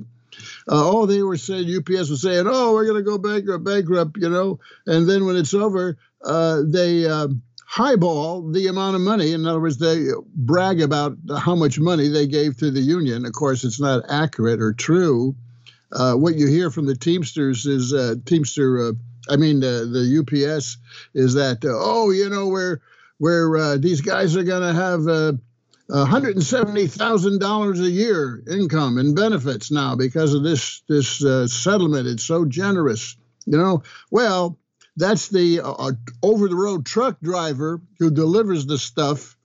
[0.69, 4.19] Uh, oh, they were saying UPS was saying, "Oh, we're going to go bankrupt, bankrupt,"
[4.19, 4.61] you know.
[4.87, 7.29] And then when it's over, uh, they uh,
[7.65, 9.33] highball the amount of money.
[9.33, 13.25] In other words, they brag about how much money they gave to the union.
[13.25, 15.35] Of course, it's not accurate or true.
[15.93, 18.89] Uh, what you hear from the Teamsters is uh, Teamster.
[18.89, 18.93] Uh,
[19.29, 20.79] I mean, the UPS
[21.15, 22.81] is that oh, you know, we're
[23.19, 25.33] where uh, these guys are going to have uh,
[25.91, 32.09] $170,000 a year income and benefits now because of this this uh, settlement.
[32.09, 33.83] It's so generous, you know.
[34.11, 34.59] Well,
[34.97, 39.37] that's the uh, over the road truck driver who delivers the stuff,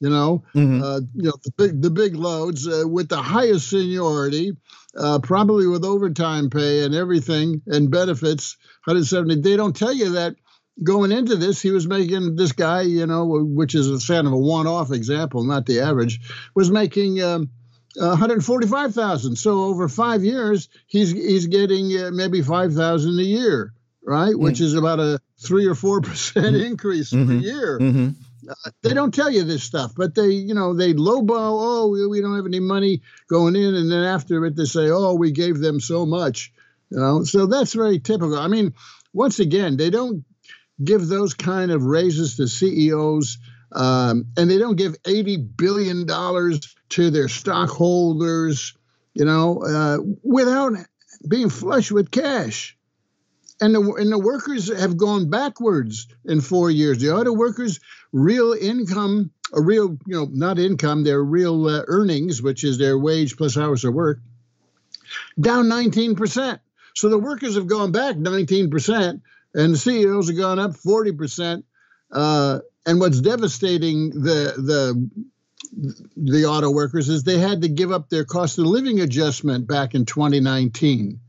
[0.00, 0.82] you know, mm-hmm.
[0.82, 4.52] uh, you know the big the big loads uh, with the highest seniority,
[4.98, 8.56] uh, probably with overtime pay and everything and benefits.
[8.84, 9.42] 170.
[9.42, 10.36] They don't tell you that
[10.82, 14.32] going into this, he was making this guy, you know, which is a kind of
[14.32, 16.20] a one-off example, not the average,
[16.54, 17.50] was making um,
[17.96, 19.36] 145,000.
[19.36, 24.32] So over five years, he's he's getting uh, maybe 5,000 a year, right?
[24.32, 24.42] Mm-hmm.
[24.42, 26.66] Which is about a three or four percent mm-hmm.
[26.66, 27.26] increase mm-hmm.
[27.26, 27.78] per year.
[27.78, 28.08] Mm-hmm.
[28.82, 31.28] They don't tell you this stuff, but they, you know, they lowball.
[31.60, 34.90] Oh, we, we don't have any money going in, and then after it, they say,
[34.90, 36.52] oh, we gave them so much.
[36.90, 38.38] You know, so that's very typical.
[38.38, 38.74] I mean,
[39.12, 40.24] once again, they don't
[40.82, 43.38] give those kind of raises to CEOs,
[43.72, 48.74] um, and they don't give eighty billion dollars to their stockholders,
[49.12, 50.72] you know, uh, without
[51.28, 52.77] being flush with cash.
[53.60, 56.98] And the, and the workers have gone backwards in four years.
[56.98, 57.80] The auto workers'
[58.12, 62.96] real income, a real, you know, not income, their real uh, earnings, which is their
[62.96, 64.20] wage plus hours of work,
[65.40, 66.60] down 19%.
[66.94, 69.20] So the workers have gone back 19%,
[69.54, 71.64] and the CEOs have gone up 40%.
[72.10, 75.10] Uh, and what's devastating the the
[76.16, 79.94] the auto workers is they had to give up their cost of living adjustment back
[79.94, 81.20] in 2019,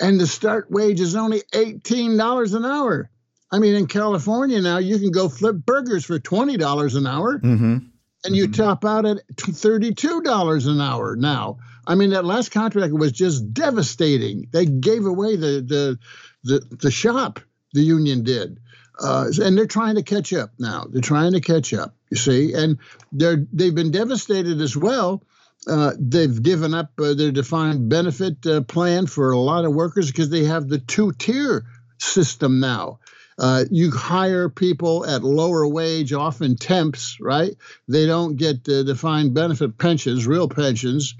[0.00, 3.10] and the start wage is only $18 an hour.
[3.52, 7.78] I mean, in California now, you can go flip burgers for $20 an hour, mm-hmm.
[8.24, 8.62] and you mm-hmm.
[8.62, 11.58] top out at $32 an hour now.
[11.86, 14.48] I mean, that last contract was just devastating.
[14.50, 15.98] They gave away the the
[16.42, 17.40] the, the shop
[17.72, 18.58] the union did.
[19.00, 20.86] Uh, and they're trying to catch up now.
[20.88, 22.78] They're trying to catch up, you see, and
[23.10, 25.22] they're they've been devastated as well.
[25.66, 30.10] Uh, they've given up uh, their defined benefit uh, plan for a lot of workers
[30.10, 31.64] because they have the two tier
[31.98, 32.98] system now.
[33.38, 37.56] Uh, you hire people at lower wage, often temps, right?
[37.88, 41.14] They don't get defined benefit pensions, real pensions.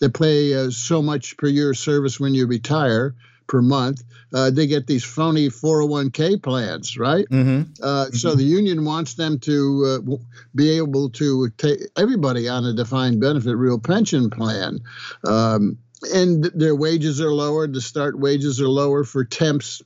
[0.00, 3.14] They pay uh, so much per year service when you retire
[3.46, 4.02] per month.
[4.32, 7.26] Uh, they get these phony 401k plans, right?
[7.30, 7.82] Mm-hmm.
[7.82, 8.16] Uh, mm-hmm.
[8.16, 10.16] So the union wants them to uh,
[10.54, 14.80] be able to take everybody on a defined benefit real pension plan.
[15.24, 15.78] Um,
[16.14, 17.66] and their wages are lower.
[17.66, 19.82] The start wages are lower for temps,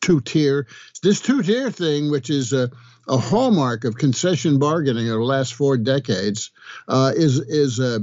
[0.00, 0.66] two tier.
[1.02, 2.70] This two tier thing, which is a,
[3.08, 6.50] a hallmark of concession bargaining over the last four decades,
[6.86, 8.00] uh, is is uh,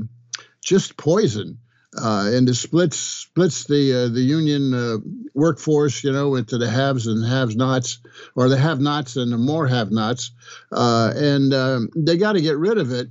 [0.61, 1.59] just poison
[1.97, 4.97] uh, and it splits splits the uh, the union uh,
[5.34, 7.99] workforce, you know, into the haves and have-nots,
[8.36, 10.31] or the have-nots and the more have-nots,
[10.71, 13.10] uh, and um, they got to get rid of it.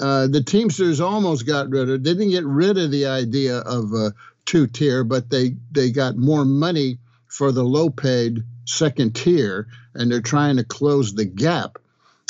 [0.00, 1.94] Uh, the Teamsters almost got rid of.
[1.96, 2.02] it.
[2.04, 4.12] They didn't get rid of the idea of a
[4.44, 10.20] two tier, but they they got more money for the low-paid second tier, and they're
[10.20, 11.78] trying to close the gap.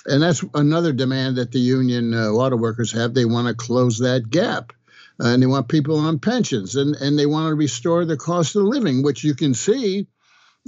[0.07, 3.13] And that's another demand that the union uh, auto workers have.
[3.13, 4.73] They want to close that gap
[5.19, 8.63] and they want people on pensions, and, and they want to restore the cost of
[8.63, 10.07] living, which you can see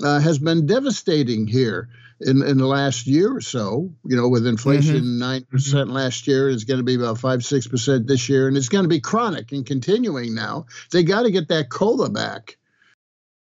[0.02, 1.88] uh, has been devastating here
[2.20, 3.92] in, in the last year or so.
[4.04, 5.18] You know, with inflation mm-hmm.
[5.18, 5.50] 9 mm-hmm.
[5.50, 8.68] percent last year, it's going to be about five six percent this year, and it's
[8.68, 10.66] going to be chronic and continuing now.
[10.92, 12.56] They got to get that cola back.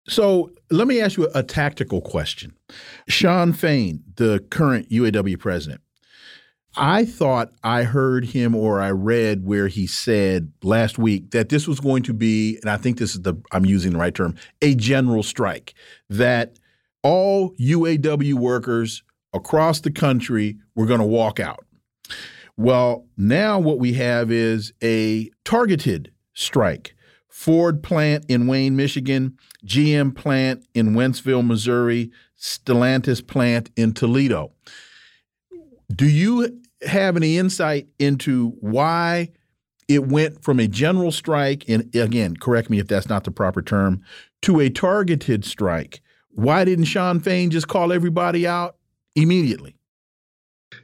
[0.09, 2.55] So let me ask you a tactical question.
[3.07, 5.81] Shawn Fain, the current UAW president,
[6.77, 11.69] I thought I heard him or I read where he said last week that this
[11.69, 14.37] was going to be, and I think this is the, I'm using the right term,
[14.63, 15.75] a general strike,
[16.09, 16.59] that
[17.03, 19.03] all UAW workers
[19.35, 21.65] across the country were going to walk out.
[22.57, 26.95] Well, now what we have is a targeted strike.
[27.29, 34.53] Ford plant in Wayne, Michigan, GM plant in Wentzville, Missouri, Stellantis plant in Toledo.
[35.95, 39.31] Do you have any insight into why
[39.89, 43.63] it went from a general strike, and again, correct me if that's not the proper
[43.63, 44.03] term,
[44.43, 46.01] to a targeted strike?
[46.31, 48.77] Why didn't Shawn Fain just call everybody out
[49.15, 49.77] immediately?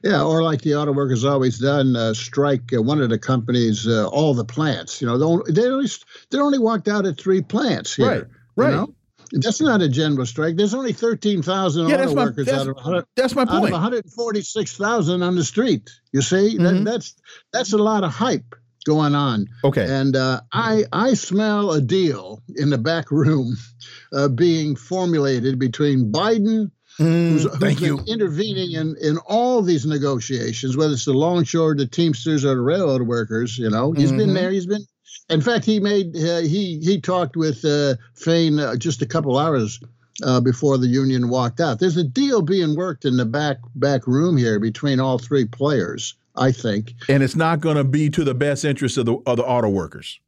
[0.02, 3.86] Yeah, or like the auto workers always done, uh, strike uh, one of the companies,
[3.86, 5.00] uh, all the plants.
[5.00, 5.88] You know, they only, they only
[6.30, 8.06] they only walked out at three plants here.
[8.06, 8.24] Right,
[8.56, 8.70] right.
[8.70, 8.94] You know?
[9.32, 10.56] That's not a general strike.
[10.56, 13.64] There's only 13,000 yeah, auto my, workers out of, that's my point.
[13.64, 15.90] out of 146,000 on the street.
[16.12, 16.62] You see, mm-hmm.
[16.62, 17.14] that, that's
[17.52, 18.54] that's a lot of hype
[18.86, 19.48] going on.
[19.62, 19.86] Okay.
[19.86, 23.56] And uh, I I smell a deal in the back room
[24.12, 28.00] uh, being formulated between Biden mm, who's, who's been you.
[28.06, 33.02] intervening in, in all these negotiations, whether it's the longshore, the Teamsters, or the railroad
[33.02, 33.58] workers.
[33.58, 34.18] You know, he's mm-hmm.
[34.18, 34.50] been there.
[34.50, 34.86] He's been.
[35.28, 39.38] In fact, he made uh, he he talked with uh, Fain uh, just a couple
[39.38, 39.78] hours
[40.24, 41.80] uh, before the union walked out.
[41.80, 46.14] There's a deal being worked in the back back room here between all three players.
[46.36, 49.38] I think, and it's not going to be to the best interest of the of
[49.38, 50.20] the auto workers.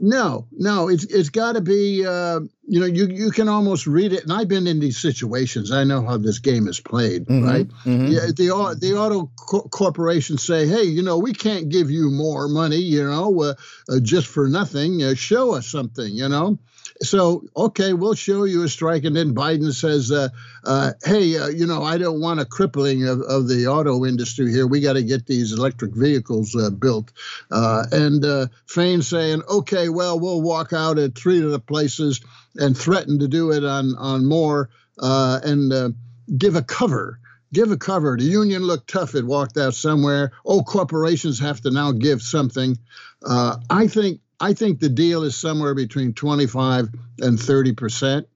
[0.00, 2.06] No, no, it's it's got to be.
[2.06, 5.72] Uh, you know, you you can almost read it, and I've been in these situations.
[5.72, 7.68] I know how this game is played, mm-hmm, right?
[7.68, 8.06] Mm-hmm.
[8.06, 12.46] Yeah, the the auto co- corporations say, hey, you know, we can't give you more
[12.46, 13.54] money, you know, uh,
[13.88, 15.02] uh, just for nothing.
[15.02, 16.58] Uh, show us something, you know.
[17.00, 19.04] So, okay, we'll show you a strike.
[19.04, 20.28] And then Biden says, uh,
[20.64, 24.50] uh, hey, uh, you know, I don't want a crippling of, of the auto industry
[24.50, 24.66] here.
[24.66, 27.12] We got to get these electric vehicles uh, built.
[27.50, 32.20] Uh, and uh, Fain saying, okay, well, we'll walk out at three of the places
[32.56, 35.94] and threaten to do it on, on more and
[36.36, 37.20] give a cover
[37.52, 38.16] give a cover.
[38.16, 39.14] The union looked tough.
[39.14, 40.32] It walked out somewhere.
[40.44, 42.76] Oh, corporations have to now give something.
[43.24, 46.88] Uh, I think I think the deal is somewhere between 25
[47.20, 48.28] and 30 percent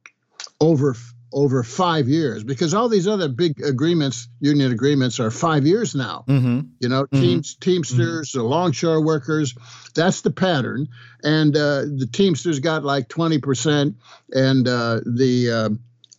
[0.61, 0.95] over
[1.33, 6.25] over five years because all these other big agreements, union agreements, are five years now.
[6.29, 6.61] Mm-hmm.
[6.79, 7.21] You know, mm-hmm.
[7.21, 8.38] teams, Teamsters, mm-hmm.
[8.38, 9.55] the longshore workers,
[9.95, 10.88] that's the pattern.
[11.23, 13.97] And uh, the Teamsters got like 20 percent,
[14.33, 15.69] and uh, the uh,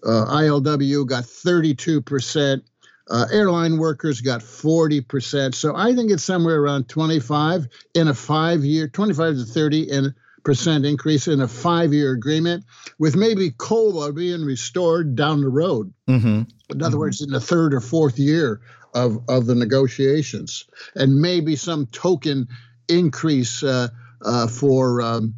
[0.08, 2.63] uh ILW got 32 percent,
[3.10, 5.54] uh, airline workers got 40%.
[5.56, 10.16] So I think it's somewhere around 25 in a five year, 25 to 30 in
[10.44, 12.66] percent increase in a five year agreement,
[13.00, 15.94] with maybe COLA being restored down the road.
[16.08, 16.28] Mm-hmm.
[16.28, 17.00] In other mm-hmm.
[17.00, 18.62] words, in the third or fourth year
[18.94, 22.48] of, of the negotiations, and maybe some token
[22.88, 23.88] increase uh,
[24.24, 25.36] uh, for um,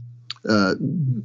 [0.47, 0.75] uh,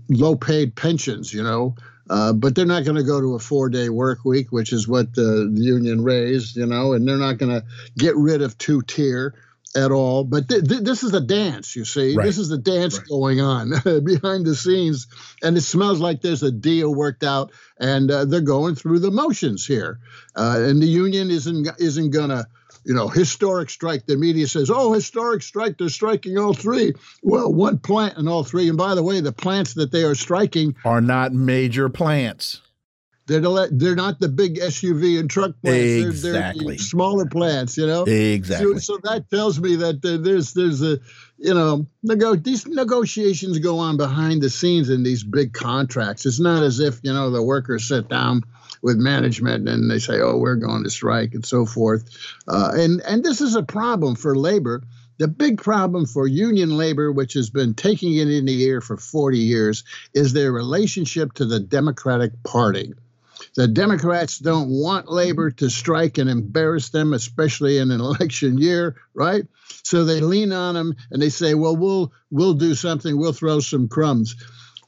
[0.08, 1.74] low paid pensions, you know,
[2.10, 5.14] uh, but they're not going to go to a four-day work week, which is what
[5.14, 7.64] the, the union raised, you know, and they're not going to
[7.96, 9.32] get rid of two-tier
[9.76, 10.24] at all.
[10.24, 12.16] But th- th- this is a dance, you see.
[12.16, 12.26] Right.
[12.26, 13.06] This is the dance right.
[13.06, 13.70] going on
[14.04, 15.06] behind the scenes,
[15.40, 19.12] and it smells like there's a deal worked out, and uh, they're going through the
[19.12, 20.00] motions here.
[20.34, 22.44] Uh, and the union isn't isn't going to
[22.84, 24.06] you know, historic strike.
[24.06, 25.78] The media says, oh, historic strike.
[25.78, 26.94] They're striking all three.
[27.22, 28.68] Well, one plant and all three.
[28.68, 32.62] And by the way, the plants that they are striking are not major plants.
[33.26, 36.04] They're, the, they're not the big SUV and truck plants.
[36.04, 36.64] Exactly.
[36.64, 38.02] They're, they're smaller plants, you know?
[38.02, 38.80] Exactly.
[38.80, 40.98] So, so, that tells me that there's, there's a,
[41.38, 46.26] you know, nego- these negotiations go on behind the scenes in these big contracts.
[46.26, 48.42] It's not as if, you know, the workers sit down–
[48.82, 52.08] with management and they say, oh, we're going to strike and so forth.
[52.48, 54.82] Uh, and, and this is a problem for labor.
[55.18, 58.96] The big problem for union labor, which has been taking it in the air for
[58.96, 62.94] 40 years, is their relationship to the Democratic Party.
[63.54, 68.96] The Democrats don't want labor to strike and embarrass them, especially in an election year,
[69.12, 69.44] right?
[69.82, 73.16] So they lean on them and they say, "Well, we'll we'll do something.
[73.16, 74.36] We'll throw some crumbs."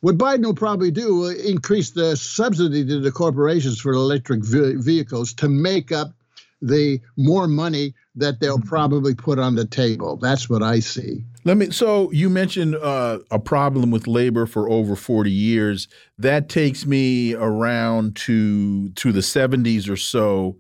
[0.03, 5.33] What Biden will probably do will increase the subsidy to the corporations for electric vehicles
[5.35, 6.13] to make up
[6.61, 8.69] the more money that they'll mm-hmm.
[8.69, 10.17] probably put on the table.
[10.17, 11.25] That's what I see.
[11.45, 11.71] Let me.
[11.71, 15.87] So you mentioned uh, a problem with labor for over forty years.
[16.19, 20.57] That takes me around to to the seventies or so,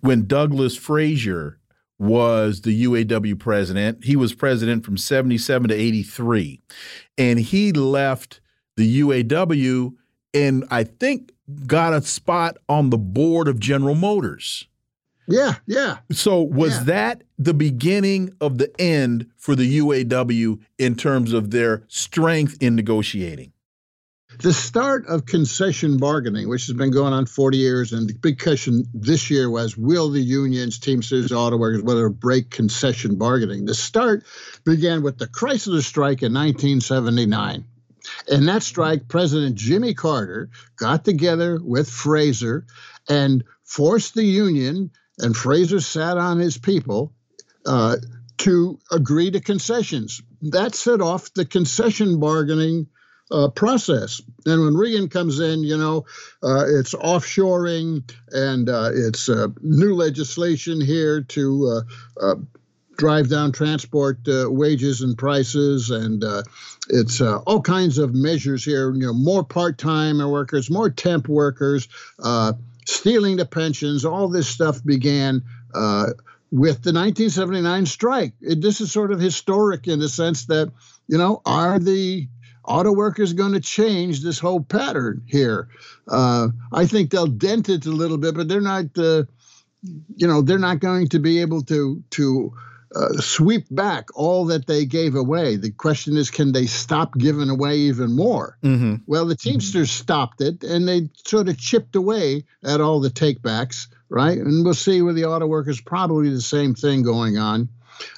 [0.00, 1.58] when Douglas Fraser
[1.98, 4.04] was the UAW president.
[4.04, 6.60] He was president from seventy seven to eighty three,
[7.18, 8.40] and he left
[8.76, 9.94] the UAW,
[10.34, 11.32] and I think
[11.66, 14.66] got a spot on the board of General Motors.
[15.28, 15.98] Yeah, yeah.
[16.12, 16.82] So was yeah.
[16.84, 22.76] that the beginning of the end for the UAW in terms of their strength in
[22.76, 23.52] negotiating?
[24.40, 28.38] The start of concession bargaining, which has been going on 40 years, and the big
[28.38, 33.64] question this year was will the unions, Teamsters, auto workers, whether break concession bargaining?
[33.64, 34.24] The start
[34.64, 37.64] began with the Chrysler strike in 1979.
[38.28, 42.66] In that strike, President Jimmy Carter got together with Fraser
[43.08, 47.12] and forced the union, and Fraser sat on his people
[47.64, 47.96] uh,
[48.38, 50.22] to agree to concessions.
[50.42, 52.88] That set off the concession bargaining
[53.30, 54.20] uh, process.
[54.44, 56.06] And when Reagan comes in, you know,
[56.42, 61.66] uh, it's offshoring and uh, it's uh, new legislation here to
[62.20, 62.34] uh, uh,
[62.96, 66.42] drive down transport uh, wages and prices, and uh,
[66.88, 68.92] it's uh, all kinds of measures here.
[68.92, 71.88] You know, more part-time workers, more temp workers,
[72.22, 72.54] uh,
[72.86, 74.04] stealing the pensions.
[74.04, 75.42] All this stuff began
[75.74, 76.08] uh,
[76.50, 78.32] with the 1979 strike.
[78.40, 80.72] It, this is sort of historic in the sense that
[81.08, 82.28] you know, are the
[82.64, 85.68] auto workers going to change this whole pattern here.
[86.08, 88.86] Uh, I think they'll dent it a little bit, but they're not.
[90.16, 92.52] You know, they're not going to be able to to
[92.94, 95.56] uh, sweep back all that they gave away.
[95.56, 98.58] The question is, can they stop giving away even more?
[98.62, 98.96] Mm-hmm.
[99.06, 100.02] Well, the Teamsters mm-hmm.
[100.02, 104.38] stopped it, and they sort of chipped away at all the takebacks, right?
[104.38, 107.68] And we'll see with the auto workers, probably the same thing going on.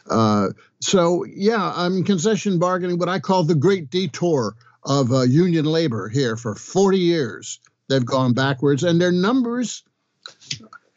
[0.09, 0.49] Uh,
[0.81, 4.55] so, yeah, I mean, concession bargaining, what I call the great detour
[4.85, 7.61] of uh, union labor here for 40 years.
[7.89, 9.83] They've gone backwards, and their numbers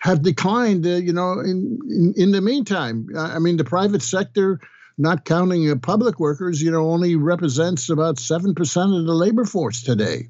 [0.01, 3.07] have declined, uh, you know, in, in, in the meantime.
[3.15, 4.59] I mean, the private sector,
[4.97, 9.83] not counting uh, public workers, you know, only represents about 7% of the labor force
[9.83, 10.29] today.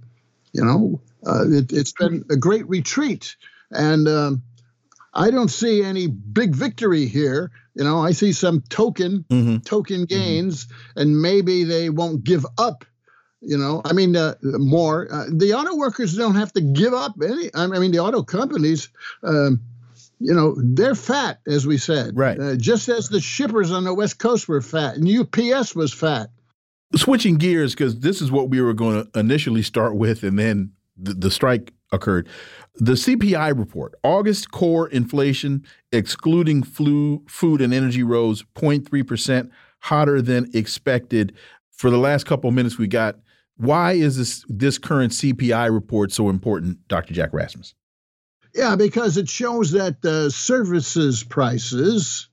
[0.51, 3.38] You know, uh, it, has been a great retreat.
[3.72, 4.43] And um,
[5.13, 7.51] I don't see any big victory here.
[7.74, 9.57] You know, I see some token mm-hmm.
[9.59, 10.19] token mm-hmm.
[10.19, 10.99] gains, mm-hmm.
[10.99, 12.84] and maybe they won't give up
[13.41, 15.11] you know, I mean, uh, more.
[15.11, 17.49] Uh, the auto workers don't have to give up any.
[17.53, 18.89] I mean, the auto companies,
[19.23, 19.59] um,
[20.19, 22.15] you know, they're fat, as we said.
[22.15, 22.39] Right.
[22.39, 26.29] Uh, just as the shippers on the West Coast were fat, and UPS was fat.
[26.95, 30.71] Switching gears, because this is what we were going to initially start with, and then
[30.95, 32.27] the, the strike occurred.
[32.75, 40.49] The CPI report, August core inflation, excluding flu, food and energy, rose 0.3%, hotter than
[40.53, 41.33] expected.
[41.71, 43.17] For the last couple of minutes we got,
[43.62, 47.14] why is this this current CPI report so important, Dr.
[47.14, 47.76] Jack Rasmus?
[48.55, 52.28] Yeah, because it shows that the services prices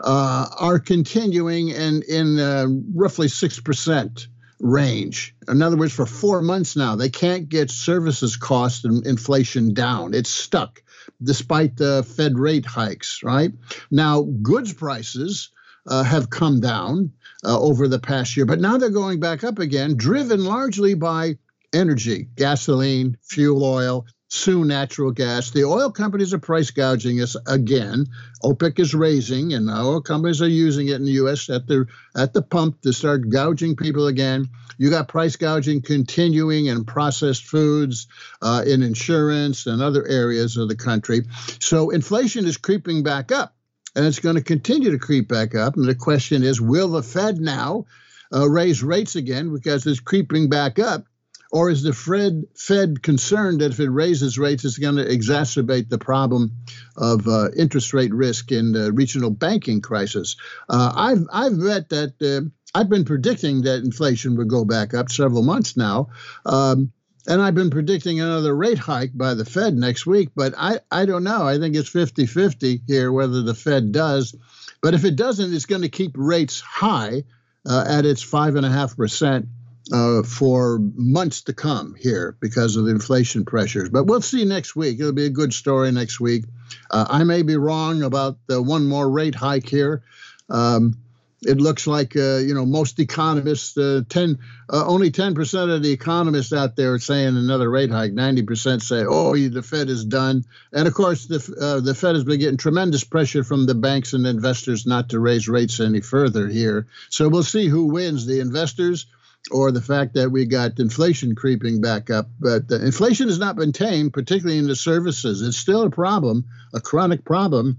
[0.00, 4.26] uh, are continuing in in uh, roughly six percent
[4.58, 5.34] range.
[5.48, 10.14] In other words, for four months now, they can't get services cost and inflation down.
[10.14, 10.82] It's stuck
[11.22, 13.22] despite the Fed rate hikes.
[13.22, 13.52] Right
[13.90, 15.50] now, goods prices
[15.86, 17.12] uh, have come down
[17.44, 21.36] uh, over the past year, but now they're going back up again, driven largely by
[21.72, 25.50] energy, gasoline, fuel oil, soon natural gas.
[25.50, 28.06] The oil companies are price gouging us again.
[28.42, 31.50] OPEC is raising, and oil companies are using it in the U.S.
[31.50, 34.48] at the at the pump to start gouging people again.
[34.78, 38.06] You got price gouging continuing in processed foods,
[38.40, 41.22] uh, in insurance, and other areas of the country.
[41.60, 43.54] So inflation is creeping back up
[43.94, 45.76] and it's going to continue to creep back up.
[45.76, 47.86] And the question is, will the Fed now
[48.34, 51.04] uh, raise rates again because it's creeping back up?
[51.52, 55.90] Or is the Fed, Fed concerned that if it raises rates, it's going to exacerbate
[55.90, 56.52] the problem
[56.96, 60.36] of uh, interest rate risk in the regional banking crisis?
[60.66, 65.10] Uh, I've, I've bet that uh, I've been predicting that inflation would go back up
[65.10, 66.08] several months now.
[66.46, 66.92] Um,
[67.26, 71.06] and I've been predicting another rate hike by the Fed next week, but I, I
[71.06, 71.46] don't know.
[71.46, 74.34] I think it's 50 50 here whether the Fed does.
[74.80, 77.24] But if it doesn't, it's going to keep rates high
[77.64, 79.46] uh, at its 5.5%
[79.92, 83.88] uh, for months to come here because of the inflation pressures.
[83.88, 84.98] But we'll see next week.
[84.98, 86.44] It'll be a good story next week.
[86.90, 90.02] Uh, I may be wrong about the one more rate hike here.
[90.48, 90.98] Um,
[91.44, 94.38] it looks like uh, you know most economists uh, 10
[94.72, 98.12] uh, only 10% of the economists out there are saying another rate hike.
[98.12, 100.44] 90% say oh the fed is done.
[100.72, 104.12] And of course the uh, the fed has been getting tremendous pressure from the banks
[104.12, 106.86] and investors not to raise rates any further here.
[107.10, 109.06] So we'll see who wins the investors
[109.50, 112.28] or the fact that we got inflation creeping back up.
[112.38, 115.42] But inflation has not been tamed particularly in the services.
[115.42, 117.78] It's still a problem a chronic problem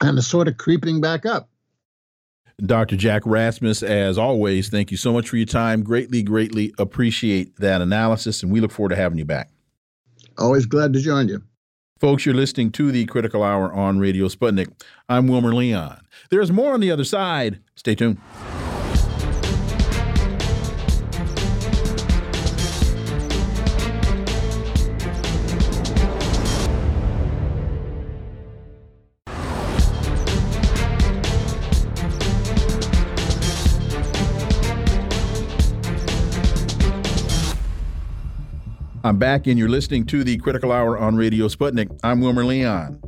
[0.00, 1.48] and it's sort of creeping back up
[2.64, 2.96] Dr.
[2.96, 5.84] Jack Rasmus, as always, thank you so much for your time.
[5.84, 9.50] Greatly, greatly appreciate that analysis, and we look forward to having you back.
[10.36, 11.42] Always glad to join you.
[12.00, 14.72] Folks, you're listening to the Critical Hour on Radio Sputnik.
[15.08, 16.00] I'm Wilmer Leon.
[16.30, 17.60] There's more on the other side.
[17.76, 18.18] Stay tuned.
[39.08, 41.98] I'm back, and you're listening to the Critical Hour on Radio Sputnik.
[42.04, 43.00] I'm Wilmer Leon.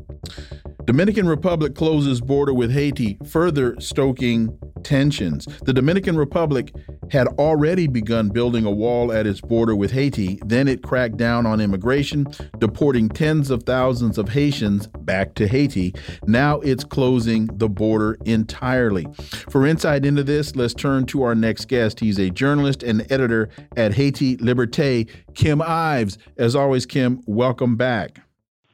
[0.91, 5.47] Dominican Republic closes border with Haiti, further stoking tensions.
[5.62, 6.74] The Dominican Republic
[7.12, 10.41] had already begun building a wall at its border with Haiti.
[10.45, 12.26] Then it cracked down on immigration,
[12.59, 15.95] deporting tens of thousands of Haitians back to Haiti.
[16.26, 19.07] Now it's closing the border entirely.
[19.49, 22.01] For insight into this, let's turn to our next guest.
[22.01, 26.18] He's a journalist and editor at Haiti Liberté, Kim Ives.
[26.36, 28.22] As always, Kim, welcome back.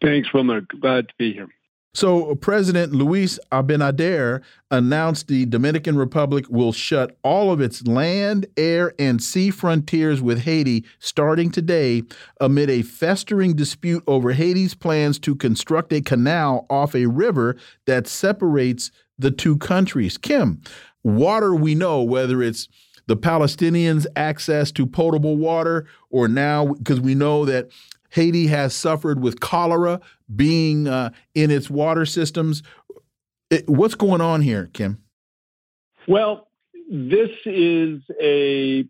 [0.01, 0.63] Thanks, Wilmer.
[0.63, 1.49] Glad to be here.
[1.97, 8.93] So, President Luis Abinader announced the Dominican Republic will shut all of its land, air,
[8.99, 12.03] and sea frontiers with Haiti starting today
[12.39, 18.07] amid a festering dispute over Haiti's plans to construct a canal off a river that
[18.07, 20.19] separates the two countries.
[20.19, 20.61] Kim,
[21.03, 22.69] water we know, whether it's
[23.07, 27.71] the Palestinians' access to potable water, or now because we know that
[28.11, 30.01] Haiti has suffered with cholera
[30.35, 32.63] being uh, in its water systems.
[33.51, 35.03] It, what's going on here, Kim?
[36.09, 36.49] Well,
[36.91, 38.85] this is a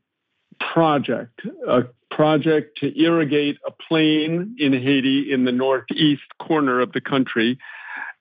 [0.61, 7.01] project, a project to irrigate a plain in Haiti in the northeast corner of the
[7.01, 7.59] country,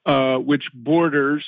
[0.06, 1.46] uh, which borders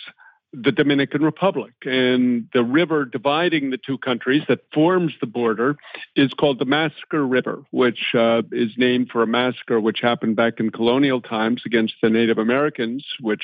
[0.54, 1.74] the Dominican Republic.
[1.84, 5.78] And the river dividing the two countries that forms the border
[6.16, 10.60] is called the Massacre River, which uh, is named for a massacre which happened back
[10.60, 13.44] in colonial times against the Native Americans, which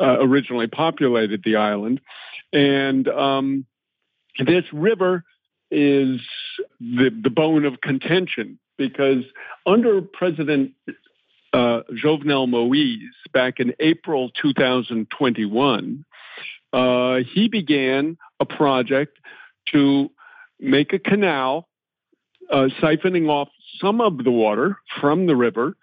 [0.00, 2.00] uh, originally populated the island.
[2.52, 3.66] And um,
[4.38, 5.24] this river
[5.70, 6.20] is
[6.80, 9.24] the, the bone of contention because
[9.66, 10.72] under President
[11.52, 16.04] uh, Jovenel Moise back in April 2021,
[16.72, 19.18] uh, he began a project
[19.72, 20.10] to
[20.58, 21.68] make a canal
[22.50, 23.48] uh, siphoning off
[23.80, 25.76] some of the water from the river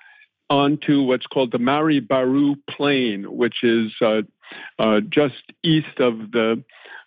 [0.49, 4.21] onto what's called the Maribahoux Plain, which is uh,
[4.79, 6.63] uh, just east of the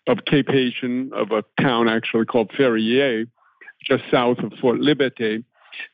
[0.06, 3.26] of Cape Haitian, of a town actually called Ferrier,
[3.84, 5.44] just south of Fort Liberté.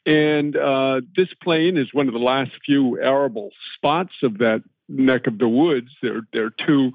[0.06, 5.26] And uh, this plain is one of the last few arable spots of that neck
[5.26, 5.88] of the woods.
[6.02, 6.92] There, there are two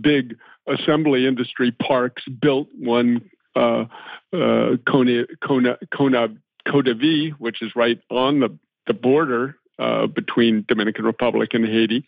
[0.00, 0.36] big
[0.66, 3.84] assembly industry parks built, one uh,
[4.32, 6.28] uh, Kona, Kona, Kona,
[7.38, 12.06] which is right on the, the border uh, between Dominican Republic and Haiti.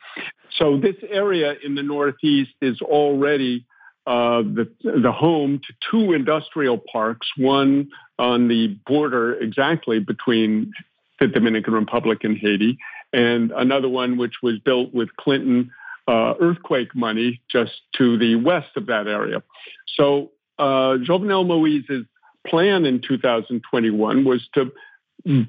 [0.59, 3.67] So this area in the Northeast is already
[4.07, 10.73] uh, the, the home to two industrial parks, one on the border exactly between
[11.19, 12.79] the Dominican Republic and Haiti,
[13.17, 15.73] and another one which was built with Clinton
[16.07, 19.43] uh, earthquake money just to the west of that area.
[19.97, 22.05] So uh, Jovenel Moise's
[22.47, 24.71] plan in 2021 was to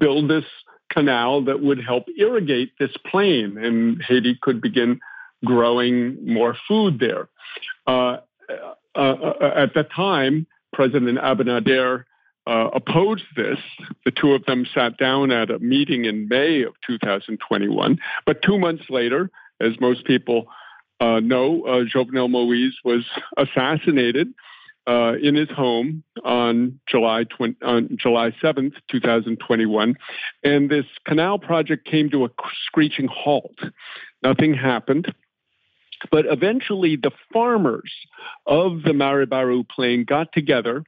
[0.00, 0.46] build this
[0.90, 4.98] canal that would help irrigate this plain, and Haiti could begin
[5.44, 7.28] growing more food there.
[7.86, 8.16] Uh,
[8.96, 12.04] uh, uh at the time, President Abinader
[12.48, 13.58] uh, opposed this.
[14.06, 17.98] The two of them sat down at a meeting in May of 2021.
[18.24, 19.30] But two months later,
[19.60, 20.46] as most people
[20.98, 23.04] uh, know, uh, Jovenel Moise was
[23.36, 24.32] assassinated
[24.86, 29.94] uh, in his home on July 20, on July 7th, 2021,
[30.42, 32.30] and this canal project came to a
[32.64, 33.58] screeching halt.
[34.22, 35.12] Nothing happened.
[36.10, 37.92] But eventually, the farmers
[38.46, 40.84] of the Maribahoux Plain got together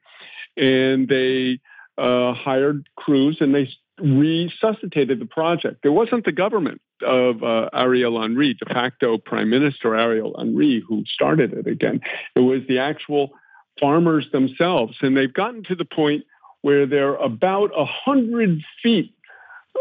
[0.60, 1.58] and they
[1.98, 5.84] uh, hired crews and they resuscitated the project.
[5.84, 11.04] It wasn't the government of uh, Ariel Henry, de facto Prime Minister Ariel Henry, who
[11.06, 12.00] started it again.
[12.34, 13.30] It was the actual
[13.78, 14.96] farmers themselves.
[15.00, 16.24] And they've gotten to the point
[16.62, 19.14] where they're about 100 feet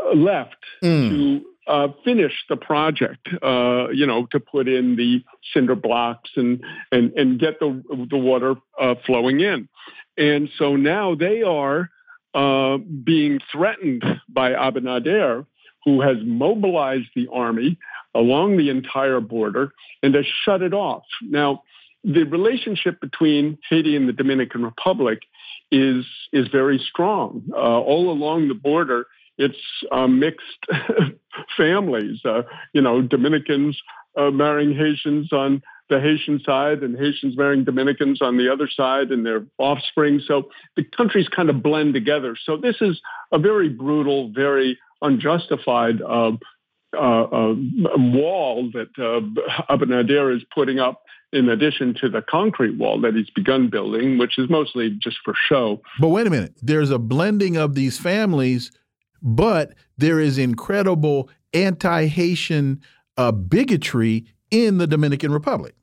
[0.06, 1.10] uh, left mm.
[1.10, 6.64] to uh, finish the project, uh, you know, to put in the cinder blocks and,
[6.92, 9.70] and, and get the, the water uh, flowing in.
[10.18, 11.90] And so now they are
[12.34, 15.46] uh, being threatened by Abinader,
[15.86, 17.78] who has mobilized the army
[18.16, 21.04] along the entire border and has shut it off.
[21.22, 21.64] Now,
[22.04, 25.20] the relationship between Haiti and the Dominican Republic
[25.72, 27.44] is is very strong.
[27.52, 29.06] Uh, all along the border,
[29.40, 29.58] it's
[29.92, 30.66] uh, mixed
[31.58, 32.20] families.
[32.24, 33.82] Uh, you know, Dominicans
[34.16, 39.10] uh, marrying Haitians on the Haitian side and Haitians marrying Dominicans on the other side
[39.10, 40.22] and their offspring.
[40.24, 42.36] So the countries kind of blend together.
[42.46, 46.34] So this is a very brutal, very unjustified uh,
[46.96, 47.56] uh, uh,
[47.98, 53.30] wall that uh, Abinader is putting up in addition to the concrete wall that he's
[53.30, 55.82] begun building, which is mostly just for show.
[56.00, 56.56] But wait a minute.
[56.62, 58.72] There's a blending of these families,
[59.22, 62.82] but there is incredible anti Haitian
[63.18, 65.76] uh, bigotry in the Dominican Republic.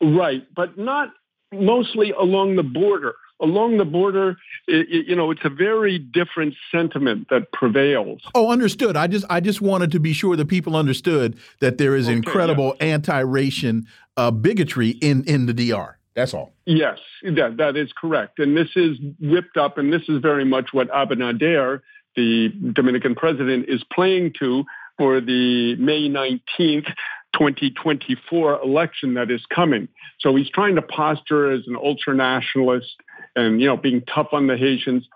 [0.00, 1.10] Right, but not
[1.52, 3.14] mostly along the border.
[3.40, 8.20] Along the border, it, you know, it's a very different sentiment that prevails.
[8.34, 8.96] Oh, understood.
[8.96, 12.16] I just, I just wanted to be sure that people understood that there is okay,
[12.16, 12.86] incredible yeah.
[12.86, 15.98] anti-Haitian uh, bigotry in in the DR.
[16.16, 16.52] That's all.
[16.66, 20.70] Yes, that that is correct, and this is whipped up, and this is very much
[20.72, 21.80] what Abinader,
[22.18, 24.64] the Dominican president, is playing to
[24.98, 26.88] for the May 19th
[27.34, 29.86] 2024 election that is coming.
[30.18, 32.96] So he's trying to posture as an ultra nationalist
[33.36, 35.06] and you know being tough on the Haitians.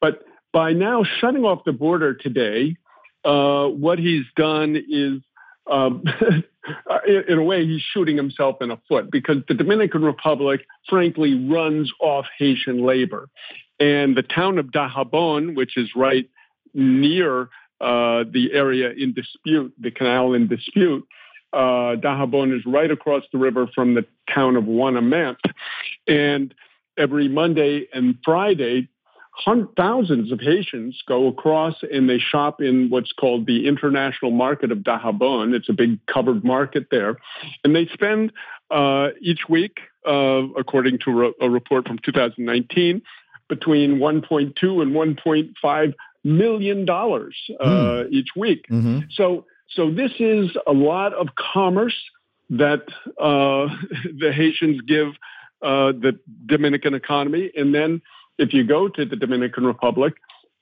[0.00, 2.76] But by now shutting off the border today,
[3.24, 5.22] uh, what he's done is.
[5.70, 6.02] Um,
[7.06, 11.92] in, a way, he's shooting himself in the foot because the Dominican Republic, frankly, runs
[12.00, 13.28] off Haitian labor.
[13.78, 16.28] And the town of Dajabon, which is right
[16.74, 17.48] near
[17.80, 21.06] uh, the area in dispute, the canal in dispute,
[21.52, 25.36] uh, Dajabon is right across the river from the town of Ouanaminthe.
[26.06, 26.54] And
[26.96, 28.88] every Monday and Friday,
[29.76, 34.78] thousands of Haitians go across and they shop in what's called the International Market of
[34.78, 35.54] Dajabon.
[35.54, 37.16] It's a big covered market there.
[37.64, 38.32] And they spend
[38.70, 43.02] uh, each week, uh, according to a report from 2019,
[43.48, 45.94] between 1.2 and 1.5
[46.24, 48.10] million dollars uh, mm.
[48.10, 48.66] each week.
[48.70, 49.00] Mm-hmm.
[49.12, 51.96] So, so this is a lot of commerce
[52.50, 52.82] that
[53.20, 53.68] uh,
[54.18, 55.08] the Haitians give
[55.62, 58.02] uh, the Dominican economy, and then
[58.38, 60.14] if you go to the Dominican Republic,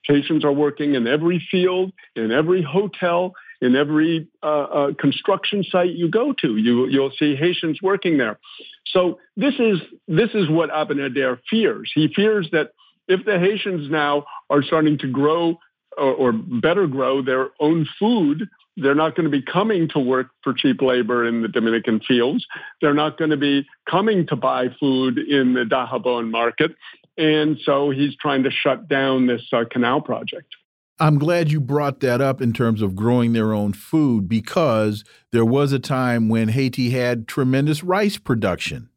[0.03, 5.91] Haitians are working in every field, in every hotel, in every uh, uh, construction site
[5.91, 6.57] you go to.
[6.57, 8.39] You, you'll see Haitians working there.
[8.87, 11.91] So this is this is what Abinader fears.
[11.93, 12.71] He fears that
[13.09, 15.57] if the Haitians now are starting to grow
[15.97, 18.47] or, or better grow their own food,
[18.77, 22.45] they're not going to be coming to work for cheap labor in the Dominican fields.
[22.79, 26.71] They're not going to be coming to buy food in the Dajabon market.
[27.17, 30.55] And so he's trying to shut down this uh, canal project.
[31.01, 35.45] I'm glad you brought that up in terms of growing their own food because there
[35.45, 38.89] was a time when Haiti had tremendous rice production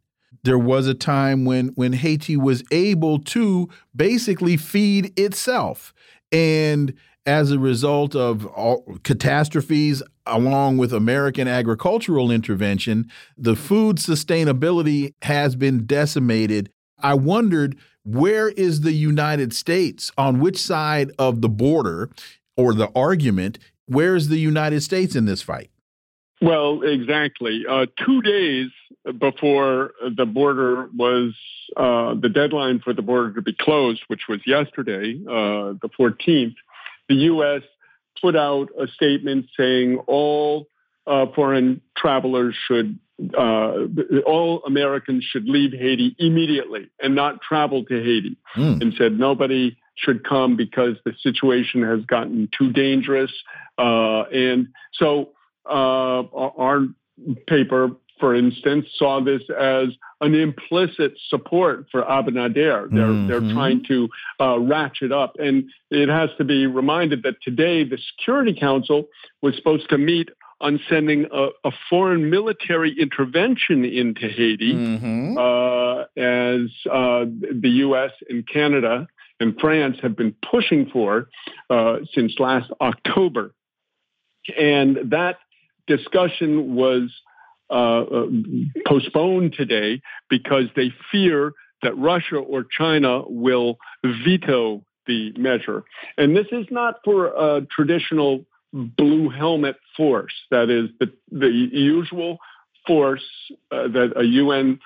[0.45, 5.95] there was a time when when Haiti was able to basically feed itself.
[6.31, 8.49] And as a result of
[9.05, 16.71] catastrophes along with American agricultural intervention the food sustainability has been decimated.
[16.99, 20.11] I wondered where is the United States?
[20.19, 22.11] On which side of the border
[22.57, 25.71] or the argument where is the United States in this fight?
[26.41, 27.65] Well, exactly.
[27.69, 28.71] Uh, two days
[29.19, 31.35] before the border was
[31.77, 36.55] uh, the deadline for the border to be closed, which was yesterday, uh, the 14th,
[37.09, 37.63] the U.S.
[38.21, 40.67] put out a statement saying all
[41.07, 42.99] uh, foreign travelers should,
[43.37, 43.87] uh,
[44.25, 48.81] all Americans should leave Haiti immediately and not travel to Haiti, mm.
[48.81, 53.33] and said nobody should come because the situation has gotten too dangerous.
[53.79, 55.31] Uh, and so
[55.67, 56.87] our
[57.47, 57.91] paper
[58.23, 59.89] for instance, saw this as
[60.21, 62.89] an implicit support for Abinader.
[62.89, 63.27] They're, mm-hmm.
[63.27, 64.09] they're trying to
[64.39, 65.35] uh, ratchet up.
[65.41, 69.09] And it has to be reminded that today the Security Council
[69.43, 70.29] was supposed to meet
[70.61, 75.37] on sending a, a foreign military intervention into Haiti, mm-hmm.
[75.37, 78.13] uh, as uh, the U.S.
[78.31, 79.09] and Canada
[79.41, 81.27] and France have been pushing for
[81.71, 83.53] uh, since last October.
[84.57, 85.39] And that
[85.89, 87.11] discussion was
[87.73, 88.27] uh, uh,
[88.87, 91.53] postponed today because they fear
[91.83, 95.83] that Russia or China will veto the measure.
[96.17, 102.39] And this is not for a traditional blue helmet force, that is, the, the usual
[102.87, 103.25] force
[103.71, 104.79] uh, that a UN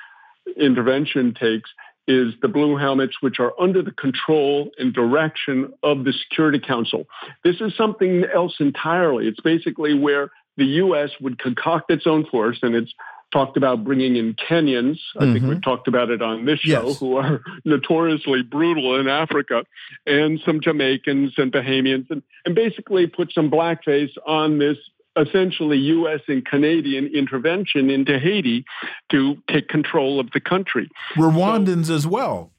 [0.56, 1.70] intervention takes
[2.08, 7.04] is the blue helmets, which are under the control and direction of the Security Council.
[7.42, 9.26] This is something else entirely.
[9.26, 11.10] It's basically where the U.S.
[11.20, 12.92] would concoct its own force, and it's
[13.32, 14.98] talked about bringing in Kenyans.
[15.16, 15.32] I mm-hmm.
[15.32, 16.98] think we've talked about it on this show, yes.
[16.98, 19.64] who are notoriously brutal in Africa,
[20.06, 24.78] and some Jamaicans and Bahamians, and, and basically put some blackface on this
[25.16, 26.20] essentially U.S.
[26.28, 28.64] and Canadian intervention into Haiti
[29.10, 30.90] to take control of the country.
[31.16, 32.50] Rwandans so, as well,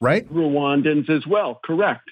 [0.00, 0.30] right?
[0.32, 2.10] Rwandans as well, correct.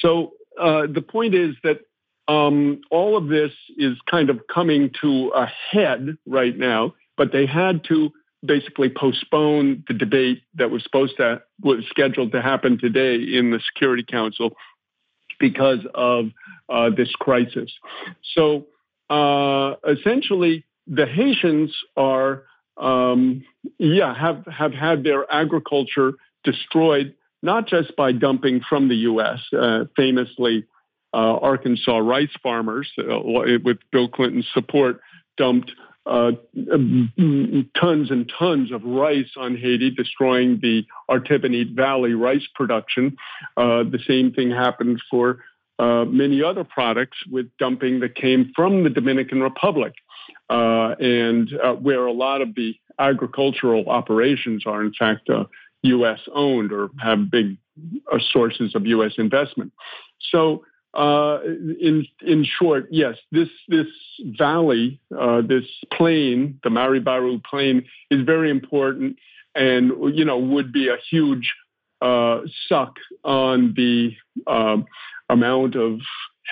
[0.00, 1.80] So uh, the point is that
[2.28, 7.46] um, all of this is kind of coming to a head right now, but they
[7.46, 8.10] had to
[8.44, 13.60] basically postpone the debate that was supposed to was scheduled to happen today in the
[13.72, 14.52] Security Council
[15.38, 16.26] because of
[16.68, 17.72] uh, this crisis.
[18.34, 18.66] So
[19.10, 22.44] uh, essentially, the Haitians are
[22.76, 23.44] um,
[23.78, 26.14] yeah have have had their agriculture
[26.44, 29.40] destroyed not just by dumping from the U.S.
[29.52, 30.64] Uh, famously
[31.18, 33.20] Arkansas rice farmers, uh,
[33.64, 35.00] with Bill Clinton's support,
[35.36, 35.72] dumped
[36.04, 43.16] uh, tons and tons of rice on Haiti, destroying the Artibonite Valley rice production.
[43.56, 45.44] Uh, the same thing happened for
[45.78, 49.94] uh, many other products with dumping that came from the Dominican Republic.
[50.50, 55.28] uh, and uh, where a lot of the agricultural operations are, in fact,
[55.82, 56.20] U.S.
[56.34, 57.56] owned or have big
[58.32, 59.12] sources of U.S.
[59.18, 59.72] investment.
[60.30, 60.64] So
[60.94, 61.38] uh,
[61.80, 63.86] in in short, yes, this this
[64.38, 69.16] valley, uh, this plain, the Maribahoux Plain, is very important,
[69.54, 71.54] and you know would be a huge
[72.02, 74.14] uh, suck on the
[74.46, 74.84] um,
[75.30, 76.00] amount of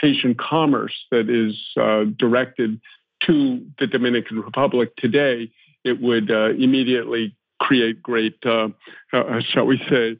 [0.00, 2.80] Haitian commerce that is uh, directed
[3.26, 5.50] to the Dominican Republic today.
[5.84, 10.18] It would uh, immediately create great, shall we say,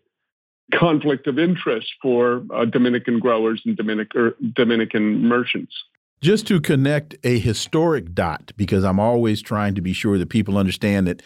[0.73, 5.75] conflict of interest for uh, Dominican growers and Dominic, er, Dominican merchants.
[6.21, 10.59] Just to connect a historic dot, because I'm always trying to be sure that people
[10.59, 11.23] understand that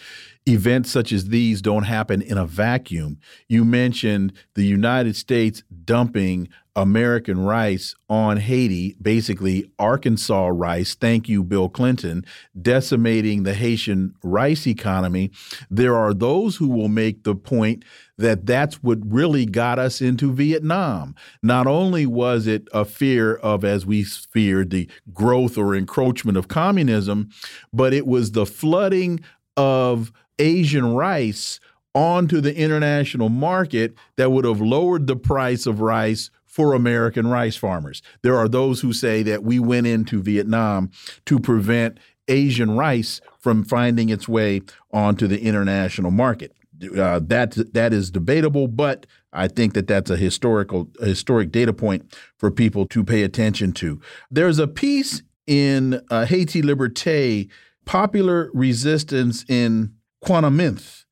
[0.46, 3.18] events such as these don't happen in a vacuum.
[3.48, 10.94] You mentioned the United States dumping American rice on Haiti, basically Arkansas rice.
[10.94, 12.24] Thank you, Bill Clinton,
[12.60, 15.30] decimating the Haitian rice economy.
[15.70, 17.84] There are those who will make the point
[18.18, 21.14] that that's what really got us into Vietnam.
[21.42, 26.48] Not only was it a fear of, as we feared, the growth or encroachment of
[26.48, 27.30] communism,
[27.72, 29.20] but it was the flooding
[29.56, 31.60] of Asian rice
[31.94, 37.56] onto the international market that would have lowered the price of rice for American rice
[37.56, 38.00] farmers.
[38.22, 40.92] There are those who say that we went into Vietnam
[41.26, 41.98] to prevent
[42.28, 46.52] Asian rice from finding its way onto the international market.
[46.96, 51.72] Uh, that that is debatable, but I think that that's a historical a historic data
[51.72, 54.00] point for people to pay attention to.
[54.30, 57.48] There's a piece in uh, Haiti Liberté,
[57.84, 59.94] popular resistance in
[60.24, 61.03] Ouanaminthe,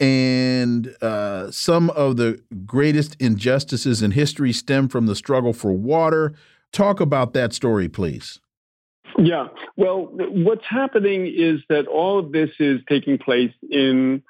[0.00, 6.32] and uh, some of the greatest injustices in history stem from the struggle for water.
[6.72, 8.40] Talk about that story, please.
[9.18, 9.48] Yeah.
[9.76, 14.22] Well, what's happening is that all of this is taking place in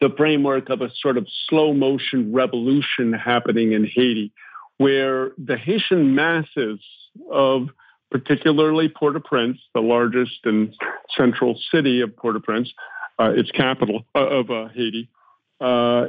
[0.00, 4.32] the framework of a sort of slow motion revolution happening in Haiti,
[4.76, 6.80] where the Haitian masses
[7.30, 7.68] of
[8.10, 10.74] particularly Port-au-Prince, the largest and
[11.16, 15.08] central city of Port-au-Prince, uh, its capital uh, of uh, Haiti,
[15.60, 16.06] uh,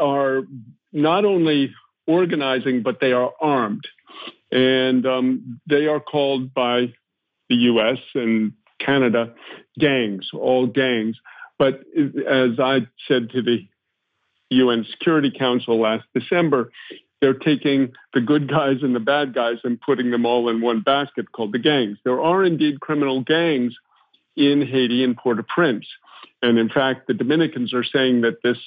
[0.00, 0.42] are
[0.92, 1.74] not only
[2.06, 3.86] organizing, but they are armed.
[4.50, 6.94] And um, they are called by
[7.48, 9.34] the US and Canada
[9.78, 11.16] gangs, all gangs.
[11.58, 13.68] But as I said to the
[14.50, 16.70] UN Security Council last December,
[17.20, 20.80] they're taking the good guys and the bad guys and putting them all in one
[20.80, 21.98] basket called the gangs.
[22.04, 23.74] There are indeed criminal gangs
[24.38, 25.86] in Haiti and Port au Prince.
[26.40, 28.58] And in fact, the Dominicans are saying that this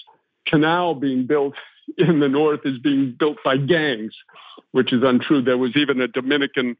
[0.45, 1.55] canal being built
[1.97, 4.13] in the north is being built by gangs,
[4.71, 5.41] which is untrue.
[5.41, 6.75] There was even a Dominican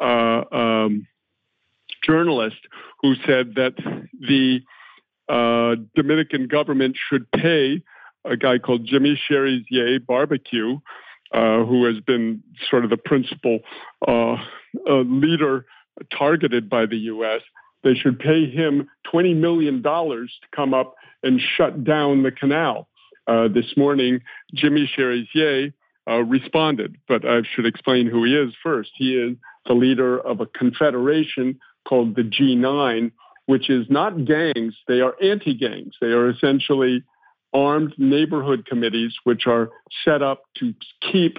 [0.00, 1.06] uh, um,
[2.02, 2.56] journalist
[3.00, 3.74] who said that
[4.20, 4.60] the
[5.28, 7.82] uh, Dominican government should pay
[8.24, 10.78] a guy called Jimmy Cherizier Barbecue,
[11.32, 13.60] uh, who has been sort of the principal
[14.06, 14.36] uh,
[14.88, 15.66] uh leader
[16.16, 17.40] targeted by the U.S.
[17.84, 20.26] They should pay him $20 million to
[20.56, 22.88] come up and shut down the canal.
[23.26, 24.20] Uh, this morning,
[24.52, 25.72] Jimmy Cherizier
[26.08, 28.90] uh, responded, but I should explain who he is first.
[28.96, 31.58] He is the leader of a confederation
[31.88, 33.12] called the G9,
[33.46, 35.94] which is not gangs, they are anti gangs.
[36.00, 37.04] They are essentially
[37.52, 39.70] armed neighborhood committees, which are
[40.04, 40.74] set up to
[41.12, 41.38] keep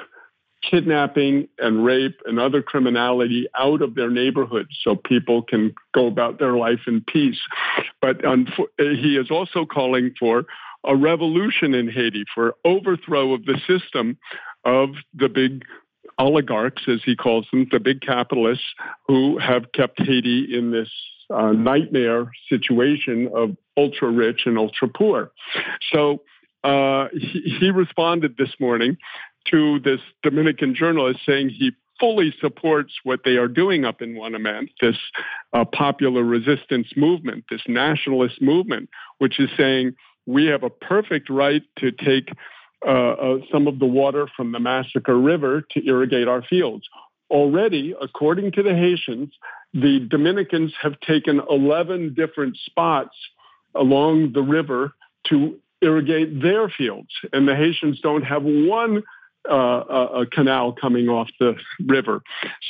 [0.70, 6.39] kidnapping and rape and other criminality out of their neighborhoods so people can go about
[6.39, 7.39] their life in peace.
[8.01, 8.22] But
[8.78, 10.45] he is also calling for
[10.84, 14.18] a revolution in Haiti, for overthrow of the system
[14.63, 15.63] of the big
[16.18, 18.66] oligarchs, as he calls them, the big capitalists
[19.07, 20.89] who have kept Haiti in this
[21.30, 25.32] uh, nightmare situation of ultra rich and ultra poor.
[25.91, 26.22] So
[26.63, 28.97] uh, he, he responded this morning
[29.52, 34.70] to this Dominican journalist saying he fully supports what they are doing up in Ouanaminthe,
[34.82, 34.98] this
[35.54, 38.89] uh, popular resistance movement, this nationalist movement,
[39.20, 42.30] which is saying we have a perfect right to take
[42.86, 46.86] uh, uh, some of the water from the Massacre River to irrigate our fields.
[47.32, 49.32] Already, according to the Haitians,
[49.74, 53.16] the Dominicans have taken 11 different spots
[53.74, 54.93] along the river
[55.30, 59.04] to irrigate their fields, and the Haitians don't have one
[59.50, 62.22] uh, a, canal coming off the river.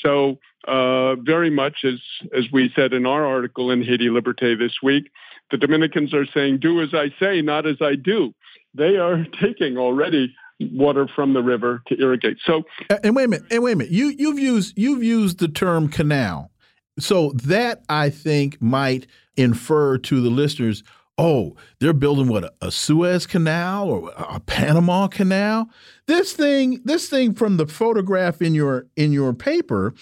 [0.03, 2.01] So, uh, very much as
[2.35, 5.11] as we said in our article in Haiti Liberté this week,
[5.51, 8.33] the Dominicans are saying, "Do as I say, not as I do."
[8.73, 12.37] They are taking already water from the river to irrigate.
[12.45, 12.63] So,
[13.03, 13.93] and wait a minute, and wait a minute.
[13.93, 16.51] You you've used you've used the term canal,
[16.99, 19.07] So that I think might
[19.37, 20.83] infer to the listeners,
[21.17, 25.69] oh, they're building what a Suez Canal or a Panama Canal.
[26.07, 29.93] This thing, this thing from the photograph in your in your paper,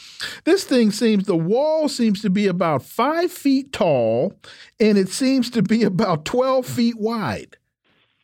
[0.43, 4.33] this thing seems the wall seems to be about five feet tall,
[4.79, 7.57] and it seems to be about twelve feet wide.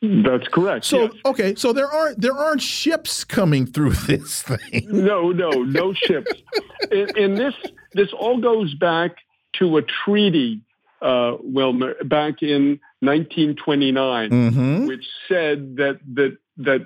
[0.01, 0.85] That's correct.
[0.85, 1.11] So yes.
[1.25, 4.87] okay, so there aren't there aren't ships coming through this thing.
[4.87, 6.31] No, no, no ships.
[6.91, 7.53] and, and, this
[7.93, 9.17] this all goes back
[9.53, 10.61] to a treaty,
[11.02, 14.86] uh, Wilmer, back in 1929, mm-hmm.
[14.86, 16.82] which said that that that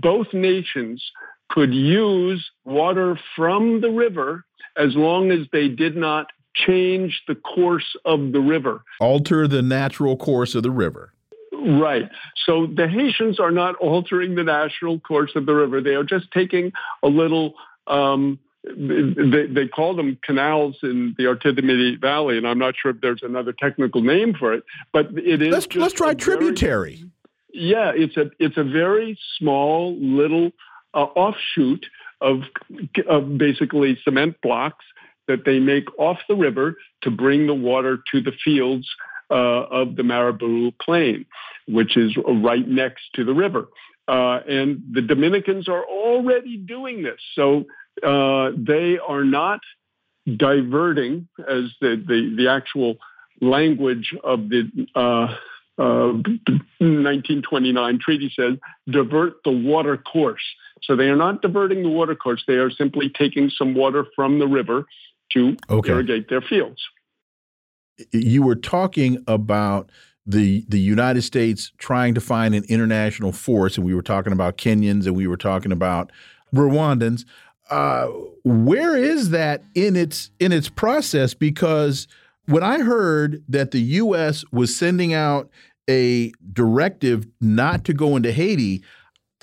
[0.00, 1.02] both nations
[1.48, 4.44] could use water from the river
[4.76, 10.16] as long as they did not change the course of the river, alter the natural
[10.16, 11.12] course of the river.
[11.52, 12.08] Right.
[12.44, 15.80] So the Haitians are not altering the national course of the river.
[15.80, 17.54] They are just taking a little.
[17.86, 23.00] Um, they, they call them canals in the Artibonite Valley, and I'm not sure if
[23.00, 25.52] there's another technical name for it, but it is.
[25.52, 26.96] Let's, let's try tributary.
[26.96, 27.10] Very,
[27.52, 30.50] yeah, it's a it's a very small little
[30.94, 31.86] uh, offshoot
[32.20, 32.40] of
[33.08, 34.84] of basically cement blocks
[35.28, 38.88] that they make off the river to bring the water to the fields
[39.30, 41.26] uh, of the Maribahoux Plain,
[41.66, 43.68] which is right next to the river.
[44.08, 47.20] Uh, and the Dominicans are already doing this.
[47.34, 47.64] So
[48.02, 49.60] uh, they are not
[50.36, 52.96] diverting, as the, the, the actual
[53.40, 55.34] language of the uh,
[55.76, 58.54] 1929 treaty says,
[58.88, 60.42] divert the water course.
[60.82, 62.44] So they are not diverting the water course.
[62.46, 64.86] They are simply taking some water from the river
[65.32, 65.90] to okay.
[65.90, 66.80] irrigate their fields
[68.12, 69.90] you were talking about
[70.26, 74.58] the the United States trying to find an international force, and we were talking about
[74.58, 76.10] Kenyans and we were talking about
[76.54, 77.24] Rwandans.
[77.70, 78.08] Uh,
[78.44, 81.34] where is that in its in its process?
[81.34, 82.06] Because
[82.46, 84.44] when I heard that the U.S.
[84.52, 85.50] was sending out
[85.88, 88.82] a directive not to go into Haiti,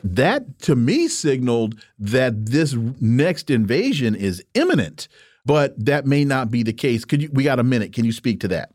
[0.04, 5.08] that to me signaled that this next invasion is imminent
[5.46, 7.06] but that may not be the case.
[7.06, 7.30] Could you?
[7.32, 7.94] We got a minute.
[7.94, 8.72] Can you speak to that?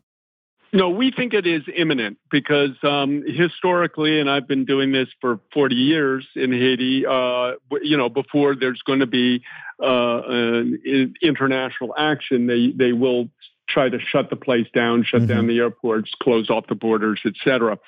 [0.71, 5.39] No, we think it is imminent because um, historically, and I've been doing this for
[5.53, 9.41] 40 years in Haiti, uh, you know, before there's going to be
[9.81, 13.29] uh, an international action, they, they will
[13.67, 15.29] try to shut the place down, shut mm-hmm.
[15.29, 17.79] down the airports, close off the borders, etc.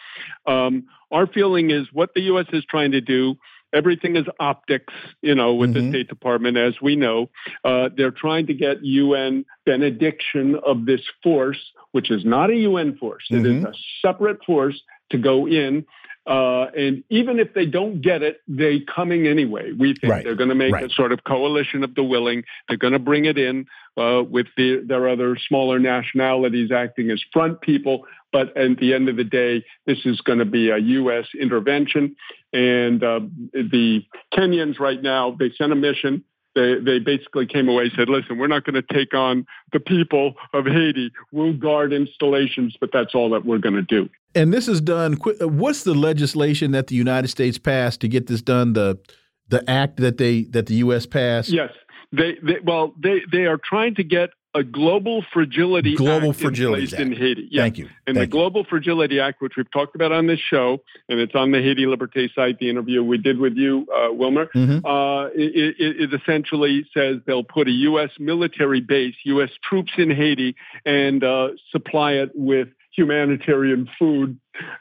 [0.48, 2.46] Um, our feeling is what the U.S.
[2.54, 3.36] is trying to do
[3.74, 5.92] everything is optics, you know, with mm-hmm.
[5.92, 7.30] the State Department, as we know.
[7.64, 11.60] Uh, they're trying to get UN benediction of this force,
[11.92, 13.24] which is not a UN force.
[13.32, 13.46] Mm-hmm.
[13.46, 13.68] It is mm-hmm.
[13.68, 15.86] a separate force to go in.
[16.28, 19.72] Uh, and even if they don't get it, they coming anyway.
[19.72, 20.24] We think right.
[20.24, 20.86] they're going to make right.
[20.86, 22.44] a sort of coalition of the willing.
[22.68, 23.66] They're going to bring it in
[23.98, 28.06] uh, with the, their other smaller nationalities acting as front people.
[28.32, 31.26] But at the end of the day, this is going to be a U.S.
[31.40, 32.16] intervention.
[32.54, 33.22] And uh,
[33.54, 36.24] the Kenyans right now, they sent a mission.
[36.54, 39.80] They, they basically came away and said, listen, we're not going to take on the
[39.80, 41.12] people of Haiti.
[41.32, 44.10] We'll guard installations, but that's all that we're going to do.
[44.36, 45.14] And this is done.
[45.14, 48.74] What's the legislation that the United States passed to get this done?
[48.74, 49.00] The
[49.52, 51.06] the act that they that the U.S.
[51.06, 51.50] passed.
[51.50, 51.72] Yes,
[52.12, 56.96] they, they well they they are trying to get a global fragility global act fragility
[56.96, 57.50] in, in Haiti.
[57.56, 57.86] Thank you.
[58.06, 58.28] And Thank the you.
[58.28, 61.86] Global Fragility Act, which we've talked about on this show, and it's on the Haiti
[61.86, 64.86] Liberté site, the interview we did with you, uh, Wilmer, mm-hmm.
[64.86, 68.10] uh, it, it, it, essentially says they'll put a U.S.
[68.20, 69.50] military base, U.S.
[69.64, 74.38] troops in Haiti, and uh, supply it with humanitarian food,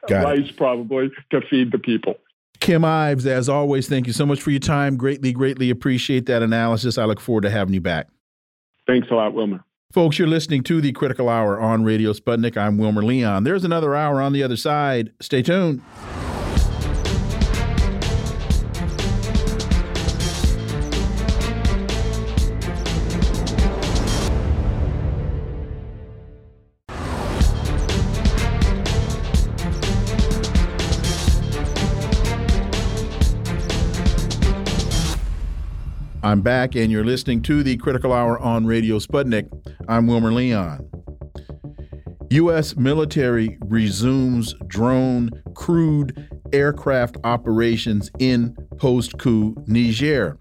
[0.08, 0.56] Got rice it.
[0.56, 2.16] probably, to feed the people.
[2.58, 4.96] Kim Ives, as always, thank you so much for your time.
[4.96, 6.98] Greatly, greatly appreciate that analysis.
[6.98, 8.08] I look forward to having you back.
[8.91, 9.62] Thanks a lot, Wilmer.
[9.93, 12.57] Folks, you're listening to the Critical Hour on Radio Sputnik.
[12.57, 13.45] I'm Wilmer Leon.
[13.45, 15.12] There's another hour on the other side.
[15.20, 15.80] Stay tuned.
[36.31, 39.51] I'm back, and you're listening to the Critical Hour on Radio Sputnik.
[39.89, 40.89] I'm Wilmer Leon.
[42.31, 42.76] U.S.
[42.76, 50.39] military resumes drone crewed aircraft operations in post coup Niger.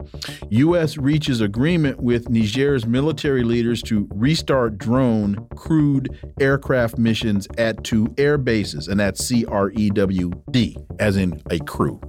[0.52, 1.00] U.S.
[1.00, 8.38] reaches agreement with Niger's military leaders to restart drone crewed aircraft missions at two air
[8.38, 12.00] bases, and that's C R E W D, as in a crew.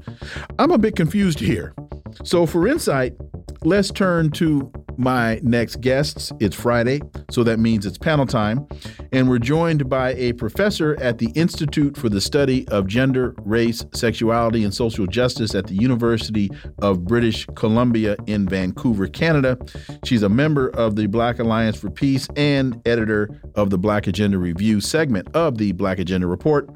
[0.59, 1.73] I'm a bit confused here.
[2.25, 3.15] So, for insight,
[3.65, 6.33] let's turn to my next guests.
[6.41, 7.01] It's Friday,
[7.31, 8.67] so that means it's panel time.
[9.13, 13.85] And we're joined by a professor at the Institute for the Study of Gender, Race,
[13.95, 16.51] Sexuality, and Social Justice at the University
[16.81, 19.59] of British Columbia in Vancouver, Canada.
[20.05, 24.39] She's a member of the Black Alliance for Peace and editor of the Black Agenda
[24.39, 26.69] Review segment of the Black Agenda Report.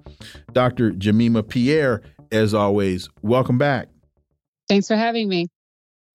[0.53, 0.93] Dr.
[0.93, 3.89] Jemima Pierre, as always, welcome back.
[4.69, 5.49] Thanks for having me.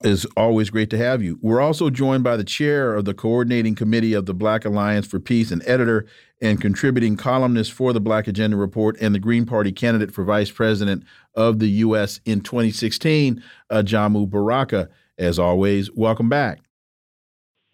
[0.02, 1.38] It's always great to have you.
[1.41, 5.20] We're also joined by the chair of the coordinating committee of the Black Alliance for
[5.20, 6.06] Peace and editor
[6.41, 10.52] and contributing columnist for the Black Agenda Report and the Green Party candidate for vice
[10.52, 11.04] president
[11.36, 12.22] of the U.S.
[12.24, 14.88] in 2016, Ajamu Baraka.
[15.18, 16.62] As always, welcome back.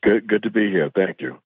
[0.01, 0.89] Good, good to be here.
[0.95, 1.37] Thank you.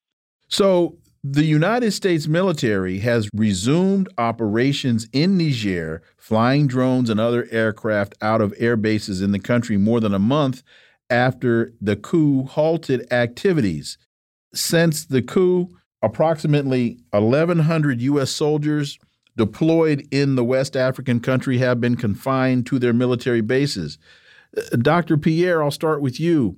[0.48, 8.16] So, the United States military has resumed operations in Niger, flying drones and other aircraft
[8.22, 10.64] out of air bases in the country more than a month
[11.10, 13.98] after the coup halted activities.
[14.54, 15.70] Since the coup,
[16.02, 18.32] approximately 1,100 U.S.
[18.32, 18.98] soldiers
[19.36, 23.98] deployed in the West African country have been confined to their military bases.
[24.56, 25.18] Uh, Dr.
[25.18, 26.58] Pierre, I'll start with you.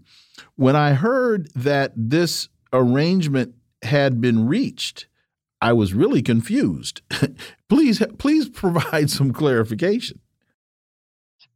[0.56, 5.08] When I heard that this arrangement had been reached,
[5.62, 7.02] I was really confused.
[7.70, 10.20] please, please provide some clarification.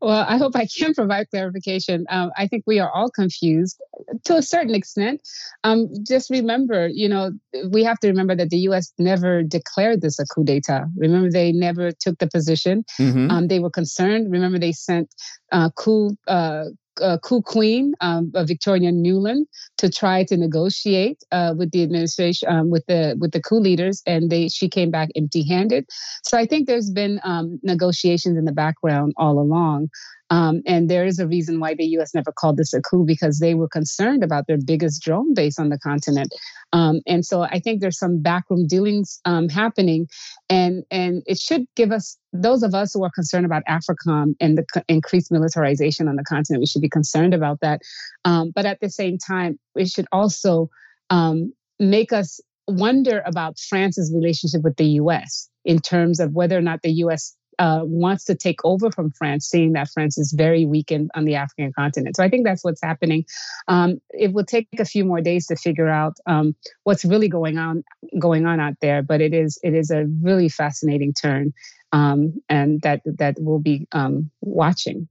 [0.02, 2.06] Well, I hope I can provide clarification.
[2.10, 3.82] Um, I think we are all confused
[4.26, 5.22] to a certain extent.
[5.64, 7.32] Um, just remember, you know,
[7.72, 8.92] we have to remember that the U.S.
[9.00, 10.86] never declared this a coup d'état.
[10.98, 12.84] Remember, they never took the position.
[13.00, 13.32] Mm -hmm.
[13.32, 14.32] um, they were concerned.
[14.32, 15.08] Remember, they sent
[15.52, 16.66] uh, coup uh,
[17.02, 19.46] uh, coup queen, um, uh, Victoria Nuland,
[19.78, 24.02] to try to negotiate uh, with the administration, um, with the with the coup leaders,
[24.06, 25.86] and they she came back empty-handed.
[26.24, 29.90] So I think there's been um, negotiations in the background all along.
[30.32, 32.16] Um, and there is a reason why the U.S.
[32.16, 35.70] never called this a coup because they were concerned about their biggest drone base on
[35.70, 36.34] the continent.
[36.74, 40.08] Um, and so I think there's some backroom dealings um, happening,
[40.50, 44.58] and and it should give us those of us who are concerned about AFRICOM and
[44.58, 46.62] the increased militarization on the continent.
[46.62, 47.82] We should be concerned about that,
[48.26, 50.70] um, but at the same time, it should also
[51.12, 55.50] um, make us wonder about France's relationship with the U.S.
[55.66, 59.48] in terms of whether or not the U.S uh, wants to take over from France,
[59.48, 62.16] seeing that France is very weakened on the African continent.
[62.16, 63.26] So I think that's what's happening.
[63.68, 67.58] Um, it will take a few more days to figure out um, what's really going
[67.58, 67.84] on
[68.20, 71.54] going on out there, but it is it is a really fascinating turn,
[71.92, 75.08] um, and that that we'll be um, watching.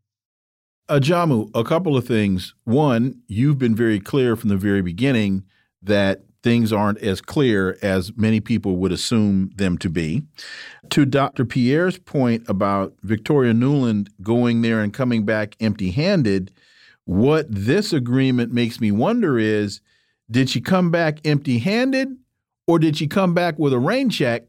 [0.89, 2.55] Ajamu, a couple of things.
[2.65, 5.45] One, you've been very clear from the very beginning
[5.83, 10.23] that things aren't as clear as many people would assume them to be.
[10.91, 11.47] To Dr.
[11.47, 16.53] Pierre's point about Victoria Nuland going there and coming back empty handed,
[17.07, 19.81] what this agreement makes me wonder is
[20.31, 22.09] did she come back empty handed
[22.67, 24.43] or did she come back with a rain check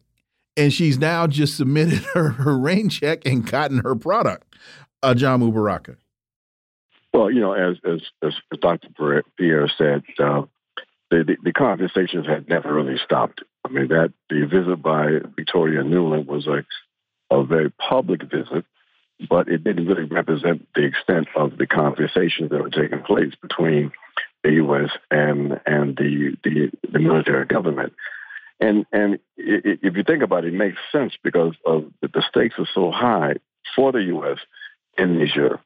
[0.58, 4.54] and she's now just submitted her, her rain check and gotten her product?
[5.02, 5.96] Ajamu Baraka.
[7.14, 8.90] Well, you know, as as, as Dr.
[9.38, 10.42] Pierre said, uh,
[11.12, 13.42] the, the, the, conversations had never really stopped.
[13.66, 16.66] I mean, that the visit by Victoria Nuland was a,
[17.34, 18.66] a very public visit,
[19.30, 23.92] but it didn't really represent the extent of the conversations that were taking place between
[24.44, 24.92] the U.S.
[25.12, 27.94] and and the the, the military government.
[28.60, 32.56] And and it, if you think about it, it makes sense because of the stakes
[32.58, 33.36] are so high
[33.76, 34.38] for the U.S.
[34.98, 35.60] in Niger,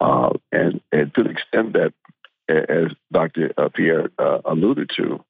[0.00, 1.92] uh, and and to the extent that
[2.48, 3.52] as Dr.
[3.56, 5.24] Uh, Pierre uh, alluded to,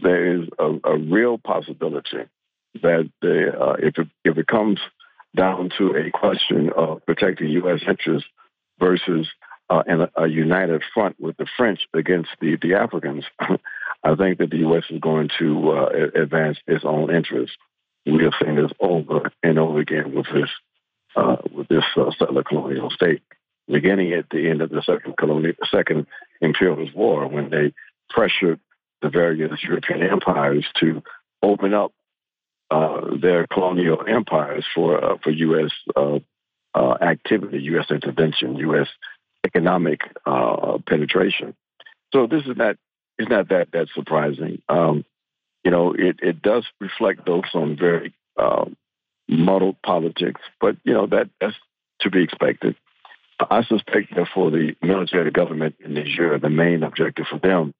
[0.00, 2.28] there is a, a real possibility
[2.82, 4.78] that the, uh, if, it, if it comes
[5.34, 7.80] down to a question of protecting U.S.
[7.86, 8.28] interests
[8.78, 9.26] versus
[9.68, 14.50] uh, a, a, united front with the French against the, the Africans, I think that
[14.50, 14.84] the U.S.
[14.90, 17.56] is going to uh, advance its own interests.
[18.04, 20.50] We have seen this over and over again with this
[21.16, 23.22] uh, with this settler colonial state
[23.68, 26.06] beginning at the end of the second colonial, second
[26.40, 27.72] imperialist war, when they
[28.10, 28.60] pressured
[29.02, 31.02] the various European empires to
[31.42, 31.92] open up
[32.70, 35.72] uh, their colonial empires for uh, for U.S.
[35.94, 36.18] Uh,
[36.74, 37.86] uh, activity, U.S.
[37.90, 38.88] intervention, U.S.
[39.44, 41.54] economic uh, penetration.
[42.12, 42.76] So this is not
[43.18, 44.62] is not that that surprising.
[44.68, 45.04] Um,
[45.64, 48.76] you know, it, it does reflect though some very um,
[49.28, 51.56] muddled politics, but you know that that's
[52.00, 52.76] to be expected.
[53.38, 57.74] I suspect that for the military government in Niger, the main objective for them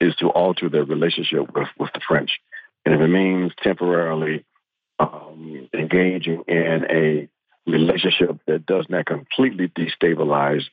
[0.00, 2.38] is to alter their relationship with, with the French.
[2.84, 4.44] And if it means temporarily
[4.98, 7.28] um, engaging in a
[7.70, 10.64] relationship that does not completely destabilize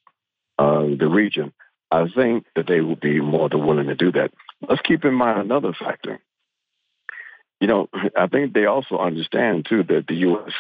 [0.60, 1.54] uh, the region,
[1.92, 4.32] I think that they will be more than willing to do that.
[4.68, 6.20] Let's keep in mind another factor.
[7.62, 10.52] You know, I think they also understand too that the U.S.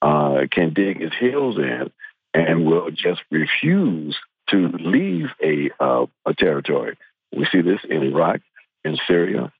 [0.00, 1.90] Uh, can dig its heels in
[2.34, 4.16] and will just refuse
[4.50, 6.96] to leave a uh, a territory.
[7.32, 8.40] We see this in Iraq,
[8.84, 9.52] in Syria,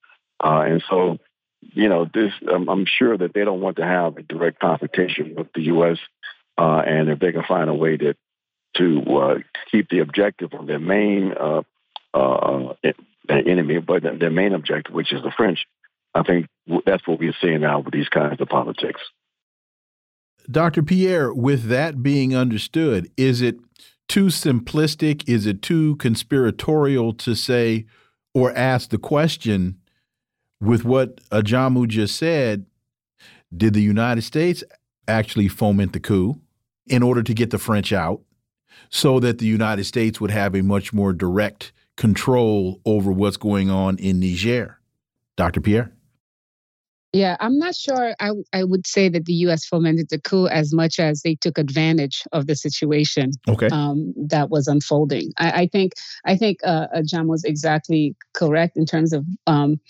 [0.43, 1.19] uh, and so
[1.61, 2.33] you know this.
[2.53, 5.99] Um, I'm sure that they don't want to have a direct confrontation with the U.S.
[6.59, 8.15] Uh, and if they can find a way to
[8.77, 9.35] to uh,
[9.71, 11.63] keep the objective of their main uh,
[12.15, 12.75] uh,
[13.29, 15.67] enemy, but their main objective, which is the French,
[16.15, 16.47] I think
[16.87, 19.01] that's what we're seeing now with these kinds of politics.
[20.51, 20.83] Dr.
[20.83, 23.59] Pierre, with that being understood, is it
[24.09, 25.29] too simplistic?
[25.29, 27.87] Is it too conspiratorial to say
[28.35, 29.79] or ask the question
[30.61, 32.67] with what Ajamu just said?
[33.57, 34.63] Did the United States
[35.09, 36.41] actually foment the coup
[36.87, 38.21] in order to get the French out
[38.91, 43.71] so that the United States would have a much more direct control over what's going
[43.71, 44.79] on in Niger?
[45.37, 45.61] Dr.
[45.61, 45.93] Pierre?
[47.13, 48.15] Yeah, I'm not sure.
[48.21, 49.67] I I would say that the U.S.
[49.67, 53.69] fomented the coup as much as they took advantage of the situation okay.
[53.69, 55.33] um, that was unfolding.
[55.37, 55.95] I, I think
[56.25, 59.25] I think uh, uh, John was exactly correct in terms of.
[59.47, 59.81] Um,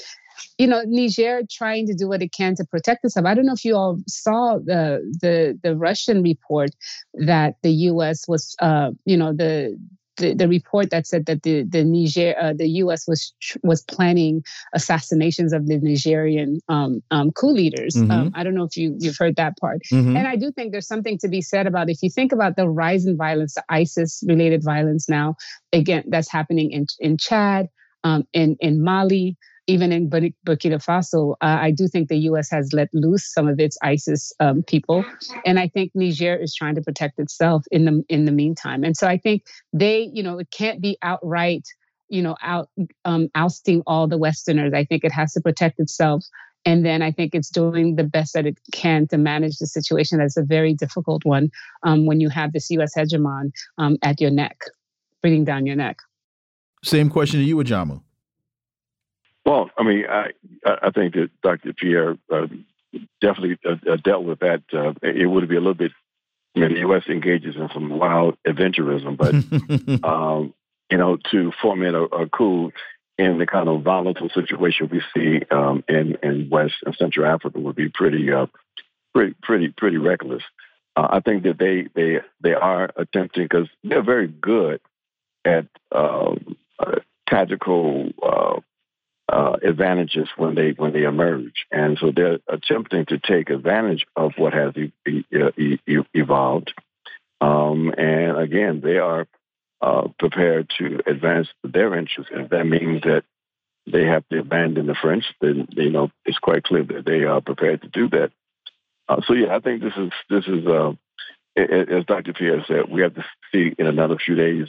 [0.57, 3.27] you know, Niger trying to do what it can to protect itself.
[3.27, 6.71] I don't know if you all saw the the the Russian report
[7.13, 8.27] that the U.S.
[8.27, 9.79] was, uh, you know, the
[10.17, 13.07] the, the report that said that the the Niger uh, the U.S.
[13.07, 13.33] was
[13.63, 14.43] was planning
[14.75, 17.95] assassinations of the Nigerian um, um, coup leaders.
[17.95, 18.11] Mm-hmm.
[18.11, 19.81] Um, I don't know if you you've heard that part.
[19.93, 20.17] Mm-hmm.
[20.17, 22.69] And I do think there's something to be said about if you think about the
[22.69, 25.37] rise in violence, the ISIS related violence now
[25.73, 27.69] again that's happening in in Chad,
[28.05, 29.37] um, in in Mali
[29.71, 32.51] even in Burkina Faso, uh, I do think the U.S.
[32.51, 35.05] has let loose some of its ISIS um, people,
[35.47, 38.83] and I think Niger is trying to protect itself in the in the meantime.
[38.83, 41.69] And so I think they, you know, it can't be outright,
[42.09, 42.69] you know, out
[43.05, 44.75] um, ousting all the Westerners.
[44.75, 46.25] I think it has to protect itself.
[46.67, 50.19] And then I think it's doing the best that it can to manage the situation.
[50.19, 51.49] That's a very difficult one
[51.85, 52.93] um, when you have this U.S.
[52.95, 54.59] hegemon um, at your neck,
[55.23, 55.97] breathing down your neck.
[56.85, 58.03] Same question to you, Ajamu.
[59.45, 60.31] Well, I mean, I
[60.65, 61.73] I think that Dr.
[61.73, 62.47] Pierre uh,
[63.21, 64.63] definitely uh, uh, dealt with that.
[64.73, 65.93] Uh, it would be a little bit.
[66.55, 67.05] You know, the U.S.
[67.09, 70.53] engages in some wild adventurism, but um,
[70.91, 72.73] you know, to foment a, a, coup
[73.19, 77.61] in the kind of volatile situation we see um, in in West and Central Africa
[77.61, 78.47] would be pretty uh,
[79.15, 80.43] pretty pretty pretty reckless.
[80.97, 84.81] Uh, I think that they they they are attempting because they're very good
[85.45, 86.57] at um,
[87.29, 88.11] tactical
[89.31, 94.33] uh, advantages when they when they emerge, and so they're attempting to take advantage of
[94.37, 96.73] what has e- e- e- evolved.
[97.41, 99.27] Um, and again, they are
[99.81, 102.33] uh, prepared to advance their interests.
[102.35, 103.23] If that means that
[103.91, 107.41] they have to abandon the French, then you know it's quite clear that they are
[107.41, 108.33] prepared to do that.
[109.09, 110.93] Uh, so yeah, I think this is this is uh,
[111.57, 112.33] as Dr.
[112.33, 114.69] Pierre said, we have to see in another few days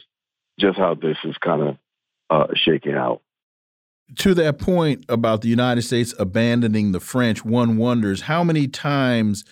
[0.60, 1.78] just how this is kind of
[2.30, 3.22] uh, shaking out
[4.18, 9.46] to that point about the United States abandoning the French, one wonders how many times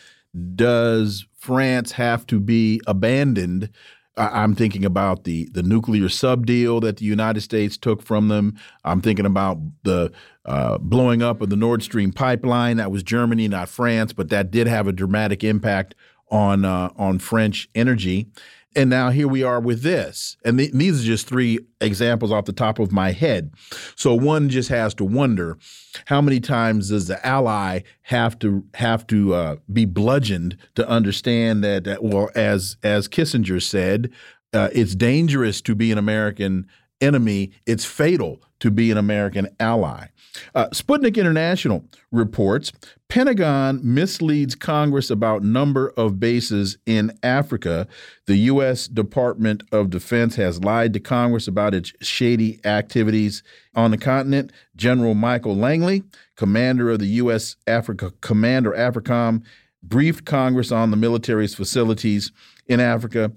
[0.55, 3.69] does France have to be abandoned?
[4.17, 8.57] I'm thinking about the the nuclear sub deal that the United States took from them.
[8.83, 10.11] I'm thinking about the
[10.43, 12.77] uh, blowing up of the Nord Stream pipeline.
[12.77, 15.95] That was Germany, not France, but that did have a dramatic impact
[16.29, 18.27] on uh, on French energy.
[18.75, 20.37] And now here we are with this.
[20.45, 23.51] And th these are just three examples off the top of my head.
[23.95, 25.57] So one just has to wonder
[26.05, 31.63] how many times does the ally have to have to uh, be bludgeoned to understand
[31.63, 34.11] that, that well as as Kissinger said,
[34.53, 36.67] uh, it's dangerous to be an American
[37.01, 40.07] enemy, it's fatal to be an American ally.
[40.53, 42.71] Uh, Sputnik International reports
[43.07, 47.87] Pentagon misleads Congress about number of bases in Africa.
[48.27, 48.87] The U.S.
[48.87, 53.41] Department of Defense has lied to Congress about its shady activities
[53.73, 54.51] on the continent.
[54.75, 56.03] General Michael Langley,
[56.35, 57.55] commander of the U.S.
[57.65, 59.43] Africa Commander AFRICOM,
[59.81, 62.31] briefed Congress on the military's facilities
[62.67, 63.31] in Africa.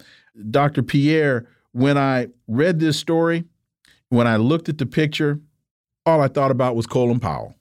[0.51, 0.83] Dr.
[0.83, 3.45] Pierre, when I read this story,
[4.11, 5.41] when I looked at the picture,
[6.07, 7.55] all I thought about was Colin Powell,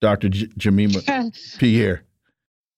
[0.00, 0.28] Dr.
[0.28, 1.00] J Jemima
[1.58, 2.04] Pierre.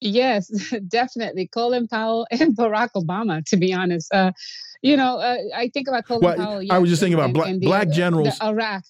[0.05, 0.49] Yes,
[0.89, 1.49] definitely.
[1.49, 4.13] Colin Powell and Barack Obama, to be honest.
[4.13, 4.33] Uh,
[4.83, 6.63] you know, uh, I think about Colin well, Powell.
[6.63, 8.39] Yes, I was just thinking about and, black, and the, black generals.
[8.43, 8.85] Iraq.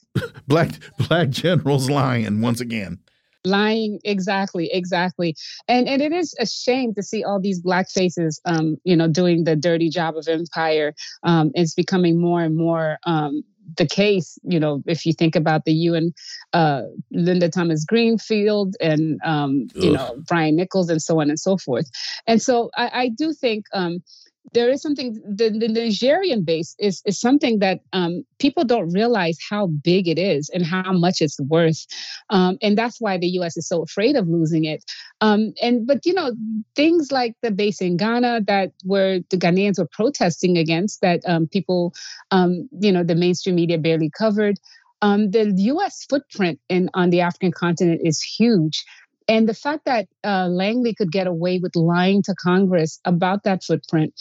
[0.49, 2.99] black black generals lying once again
[3.45, 5.37] lying exactly exactly
[5.69, 9.07] and and it is a shame to see all these black faces um you know
[9.07, 10.95] doing the dirty job of empire
[11.25, 13.45] um it's becoming more and more um
[13.77, 14.39] the case.
[14.43, 16.13] You know, if you think about the UN,
[16.53, 21.57] uh, Linda Thomas Greenfield and um, you know Brian Nichols and so on and so
[21.57, 21.91] forth.
[22.27, 24.03] And so I, I do think um,
[24.53, 29.39] there is something the, the Nigerian base is is something that um, people don't realize
[29.49, 31.87] how big it is and how much it's worth,
[32.31, 33.57] um, and that's why the U.S.
[33.57, 34.85] is so afraid of losing it.
[35.21, 36.33] Um, and but you know
[36.77, 41.47] things like the base in Ghana that where the Ghanaians were protesting against that um,
[41.47, 41.95] people,
[42.31, 44.59] um, you know, the mainstream media barely covered.
[45.03, 46.07] Um, the U.S.
[46.09, 48.85] footprint in on the African continent is huge.
[49.29, 53.65] And the fact that uh, Langley could get away with lying to Congress about that
[53.65, 54.15] footprint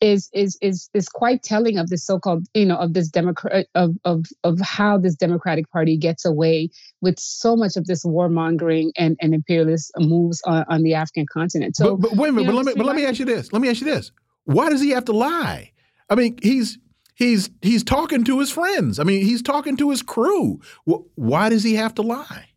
[0.00, 3.96] is is is is quite telling of this so-called you know of this democrat of
[4.04, 6.68] of of how this democratic party gets away
[7.00, 11.76] with so much of this warmongering and and imperialist moves on, on the african continent.
[11.76, 13.52] So but, but wait a minute but let me but let me ask you this
[13.52, 14.12] let me ask you this.
[14.44, 15.72] Why does he have to lie?
[16.10, 16.78] I mean he's
[17.14, 18.98] he's he's talking to his friends.
[18.98, 20.60] I mean he's talking to his crew.
[20.84, 22.48] Why does he have to lie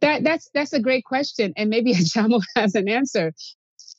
[0.00, 3.32] that that's that's a great question, and maybe Ajamu has an answer.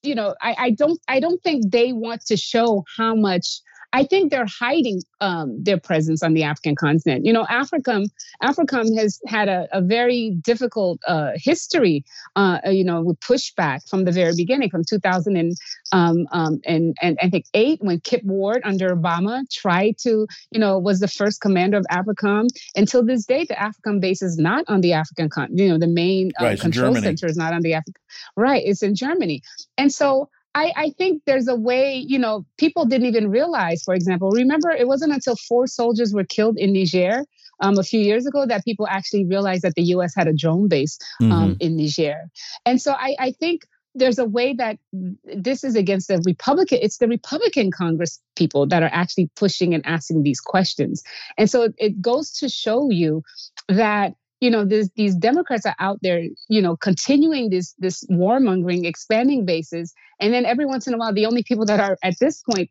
[0.03, 3.61] You know, I, I don't I don't think they want to show how much
[3.93, 7.26] I think they're hiding um, their presence on the African continent.
[7.26, 8.07] You know, AFRICOM,
[8.43, 12.03] AFRICOM has had a, a very difficult uh, history,
[12.35, 15.53] uh, you know, with pushback from the very beginning, from 2000 and,
[15.93, 20.59] um, um, and, and I think eight, when Kip Ward under Obama tried to, you
[20.59, 22.47] know, was the first commander of AFRICOM.
[22.76, 25.59] Until this day, the AFRICOM base is not on the African continent.
[25.61, 28.01] You know, the main uh, right, control center is not on the African.
[28.35, 29.41] Right, it's in Germany,
[29.77, 33.93] and so I, I, think there's a way, you know, people didn't even realize, for
[33.93, 37.25] example, remember it wasn't until four soldiers were killed in Niger
[37.59, 40.67] um, a few years ago that people actually realized that the US had a drone
[40.67, 41.53] base um, mm-hmm.
[41.59, 42.29] in Niger.
[42.65, 44.77] And so I, I think there's a way that
[45.23, 49.85] this is against the Republican, it's the Republican Congress people that are actually pushing and
[49.85, 51.03] asking these questions.
[51.38, 53.23] And so it goes to show you
[53.69, 58.85] that you know this, these democrats are out there you know continuing this this warmongering
[58.85, 59.93] expanding bases.
[60.19, 62.69] And then every once in a while the only people that are at this point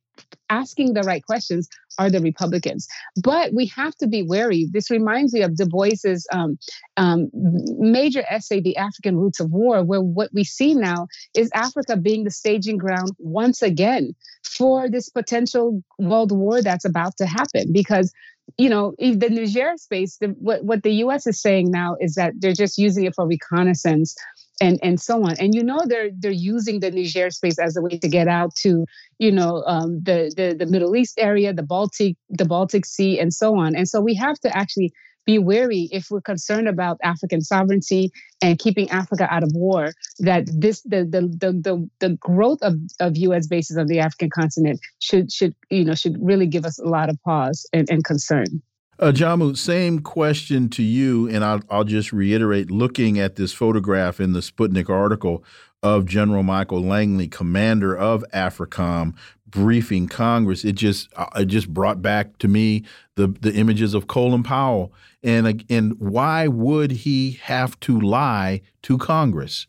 [0.51, 1.68] asking the right questions
[1.98, 2.86] are the republicans.
[3.22, 4.68] But we have to be wary.
[4.72, 6.59] This reminds me of du bois's um,
[6.97, 7.30] um,
[7.78, 11.06] major essay the african roots of war where what we see now
[11.36, 14.14] is africa being the staging ground once again
[14.47, 17.72] for this potential world war that's about to happen.
[17.72, 18.12] Because
[18.59, 22.35] you know, the Niger space, the, what, what the US is saying now is that
[22.39, 24.14] they're just using it for reconnaissance
[24.60, 25.36] and, and so on.
[25.39, 28.55] And you know they're they're using the Niger space as a way to get out
[28.62, 28.86] to,
[29.18, 33.35] you know, um, the, the the Middle East area, the Baltic, the Baltic Sea, and
[33.35, 33.77] so on.
[33.77, 34.93] And so we have to actually
[35.26, 40.48] be wary if we're concerned about African sovereignty and keeping Africa out of war, that
[40.52, 44.80] this the the the the, the growth of, of US bases on the African continent
[45.00, 48.62] should should you know should really give us a lot of pause and, and concern.
[48.98, 54.20] Uh, Jamu, same question to you, and I'll, I'll just reiterate looking at this photograph
[54.20, 55.44] in the Sputnik article
[55.82, 59.14] of General Michael Langley, commander of AFRICOM,
[59.48, 64.06] briefing Congress, it just uh, it just brought back to me the the images of
[64.06, 64.93] Colin Powell
[65.27, 69.66] and and why would he have to lie to Congress,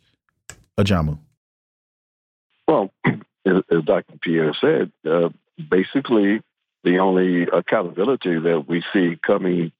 [0.77, 1.19] Ajamu?
[2.67, 4.17] Well, as, Dr.
[4.21, 5.29] Pierre said, uh,
[5.69, 6.41] basically
[6.83, 9.71] the only accountability that we see coming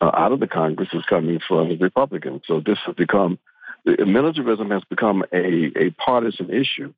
[0.00, 2.42] uh, out of the Congress is coming from the Republicans.
[2.46, 3.38] So this has become
[3.84, 6.92] militarism has become a, a partisan issue,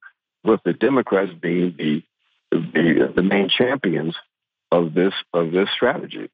[0.45, 2.03] with the Democrats being the
[2.51, 4.17] the, the main champions
[4.73, 6.31] of this of this strategy.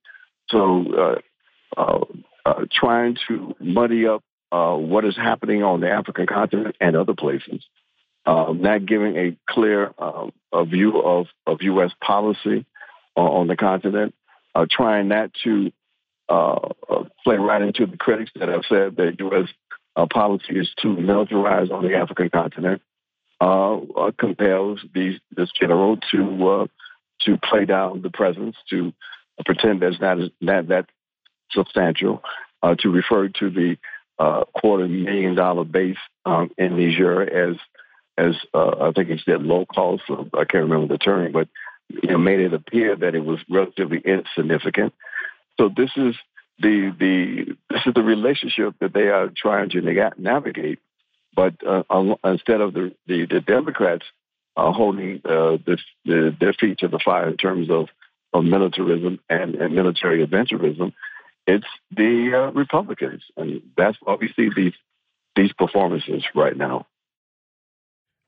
[0.51, 2.05] So, uh, uh,
[2.45, 4.23] uh, trying to muddy up
[4.53, 7.65] uh, what is happening on the African continent and other places,
[8.25, 11.91] um, not giving a clear um, a view of, of U.S.
[12.01, 12.65] policy
[13.17, 14.15] on the continent,
[14.55, 15.73] uh, trying not to
[16.29, 16.69] uh,
[17.25, 19.49] play right into the critics that have said that U.S.
[20.11, 22.83] policy is too militarized on the African continent
[23.41, 26.67] uh, uh, compels these, this general to uh,
[27.23, 28.93] to play down the presence, to
[29.45, 30.87] pretend that it's not, not that
[31.51, 32.23] substantial,
[32.63, 33.77] uh, to refer to the
[34.19, 37.57] uh, quarter million dollar base um, in Niger as
[38.19, 40.05] as I think he said low cost.
[40.09, 41.49] I can't remember the term, but
[41.89, 44.95] you know, made it appear that it was relatively insignificant.
[45.59, 46.15] So this is
[46.59, 50.79] the the this is the relationship that they are trying to navigate
[51.37, 51.83] but uh,
[52.25, 54.05] instead of the, the, the Democrats
[54.57, 57.89] uh, holding uh, the, the, their feet to the fire in terms of,
[58.33, 60.95] of militarism and, and military adventurism,
[61.47, 63.23] it's the uh, Republicans.
[63.37, 64.73] And that's why we see these,
[65.37, 66.87] these performances right now.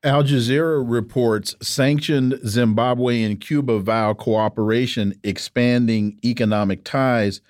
[0.04, 7.40] Al Jazeera reports sanctioned Zimbabwe and Cuba vow cooperation, expanding economic ties.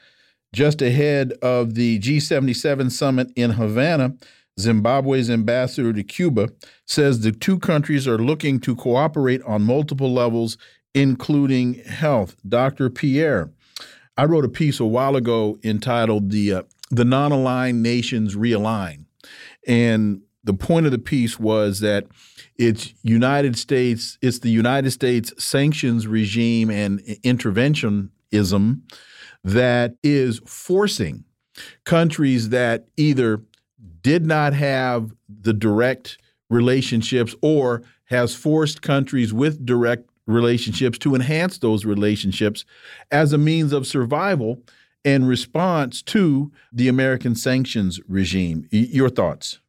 [0.55, 4.14] Just ahead of the G77 summit in Havana,
[4.59, 6.48] Zimbabwe's ambassador to Cuba
[6.85, 10.56] says the two countries are looking to cooperate on multiple levels,
[10.94, 12.36] including health.
[12.48, 12.90] Dr.
[12.90, 13.51] Pierre,
[14.16, 19.05] I wrote a piece a while ago entitled "The uh, The Non-Aligned Nations Realign,"
[19.66, 22.06] and the point of the piece was that
[22.56, 28.80] it's United States, it's the United States sanctions regime and interventionism
[29.44, 31.24] that is forcing
[31.85, 33.43] countries that either
[34.03, 36.19] did not have the direct
[36.51, 42.65] relationships or has forced countries with direct relationships to enhance those relationships
[43.11, 44.62] as a means of survival
[45.05, 48.66] and response to the American sanctions regime.
[48.70, 49.61] Your thoughts?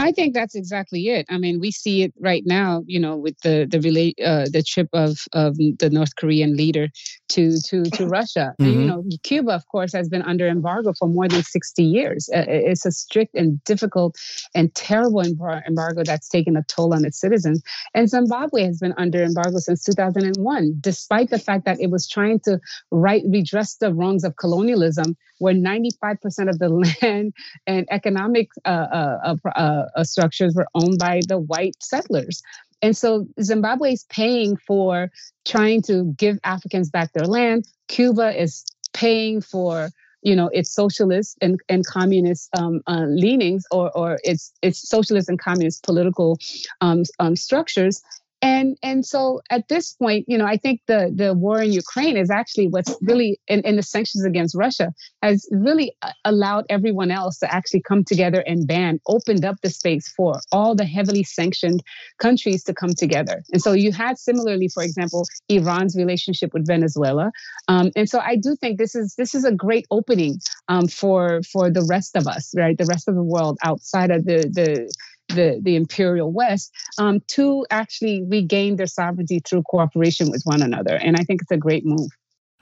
[0.00, 1.26] I think that's exactly it.
[1.28, 4.62] I mean, we see it right now, you know, with the the relate uh, the
[4.62, 6.88] trip of of the North Korean leader
[7.30, 8.54] to to to Russia.
[8.58, 8.64] Mm-hmm.
[8.64, 12.30] And, you know, Cuba, of course, has been under embargo for more than sixty years.
[12.34, 14.16] Uh, it's a strict and difficult
[14.54, 17.62] and terrible embargo that's taken a toll on its citizens.
[17.94, 21.78] And Zimbabwe has been under embargo since two thousand and one, despite the fact that
[21.78, 22.58] it was trying to
[22.90, 26.68] right redress the wrongs of colonialism, where ninety five percent of the
[27.02, 27.34] land
[27.66, 32.42] and economic uh, uh, structures were owned by the white settlers.
[32.82, 35.10] And so Zimbabwe is paying for
[35.44, 37.66] trying to give Africans back their land.
[37.88, 39.90] Cuba is paying for
[40.22, 45.28] you know its socialist and, and communist um, uh, leanings or, or its its socialist
[45.28, 46.38] and communist political
[46.80, 48.02] um, um, structures
[48.42, 52.16] and and so at this point you know i think the the war in ukraine
[52.16, 54.92] is actually what's really in, in the sanctions against russia
[55.22, 59.70] has really uh, allowed everyone else to actually come together and ban opened up the
[59.70, 61.82] space for all the heavily sanctioned
[62.18, 63.42] countries to come together.
[63.52, 67.30] And so you had similarly for example iran's relationship with venezuela.
[67.68, 70.38] Um, and so i do think this is this is a great opening
[70.68, 72.76] um, for for the rest of us right?
[72.76, 74.92] The rest of the world outside of the the
[75.34, 80.94] the, the imperial West um, to actually regain their sovereignty through cooperation with one another.
[80.96, 82.10] And I think it's a great move.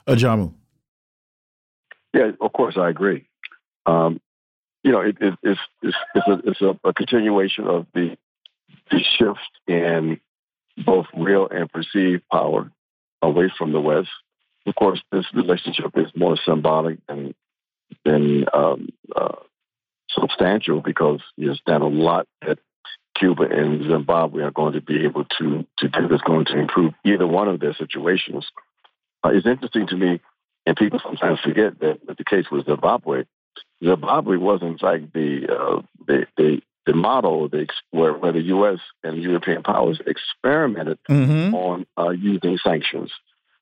[0.06, 0.54] Ajamu.
[2.14, 3.28] Yeah, of course, I agree.
[3.86, 4.20] Um,
[4.82, 8.16] you know, it, it, it's, it's, it's, a, it's a, a continuation of the,
[8.90, 10.20] the shift in
[10.84, 12.70] both real and perceived power
[13.20, 14.08] away from the West.
[14.66, 17.34] Of course, this relationship is more symbolic than
[18.04, 19.36] than um, uh,
[20.10, 22.58] substantial because there's not a lot that
[23.14, 26.94] Cuba and Zimbabwe are going to be able to, to do that's going to improve
[27.04, 28.46] either one of their situations.
[29.24, 30.20] Uh, it's interesting to me,
[30.66, 33.24] and people sometimes forget that, that the case with Zimbabwe,
[33.82, 38.78] Zimbabwe was in fact the uh, the, the the model the, where, where the U.S.
[39.04, 41.54] and European powers experimented mm-hmm.
[41.54, 43.12] on uh, using sanctions.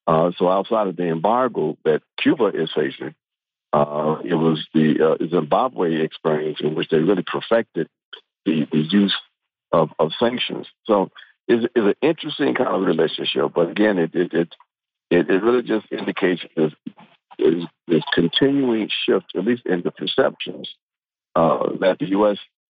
[0.06, 3.14] Uh, so outside of the embargo that Cuba is facing,
[3.76, 7.88] uh, it was the uh, Zimbabwe experience in which they really perfected
[8.46, 9.14] the, the use
[9.70, 10.66] of, of sanctions.
[10.84, 11.10] So
[11.46, 13.52] it's, it's an interesting kind of relationship.
[13.54, 14.48] But again, it it it,
[15.10, 16.72] it, really just indicates this,
[17.38, 20.68] this, this continuing shift, at least in the perceptions,
[21.36, 22.38] uh, that the U.S.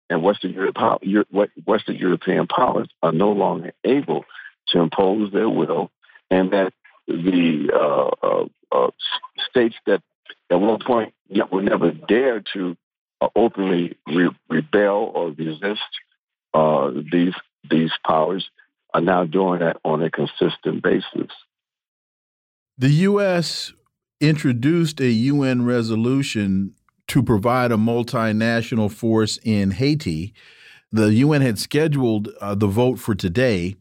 [0.09, 4.25] and Western, Europe, Western European powers are no longer able
[4.69, 5.91] to impose their will,
[6.31, 6.73] and that
[7.07, 8.91] the uh, uh, uh
[9.51, 10.03] states that
[10.51, 12.77] at one point yet would never dare to
[13.21, 15.81] uh, openly re- rebel or resist
[16.55, 17.35] uh, these
[17.69, 18.49] these powers
[18.95, 21.31] are now doing that on a consistent basis.
[22.79, 23.73] The U.S.
[24.21, 26.75] introduced a UN resolution
[27.09, 30.33] to provide a multinational force in Haiti.
[30.93, 33.77] The UN had scheduled uh, the vote for today,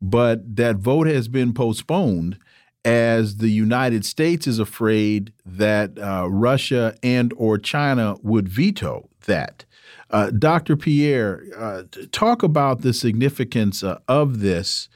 [0.00, 2.38] but that vote has been postponed
[2.86, 9.64] as the United States is afraid that uh, Russia and or China would veto that.
[10.08, 10.76] Uh, Dr.
[10.76, 11.82] Pierre, uh,
[12.12, 14.88] talk about the significance uh, of this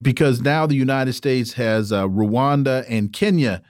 [0.00, 3.62] because now the United States has uh, Rwanda and Kenya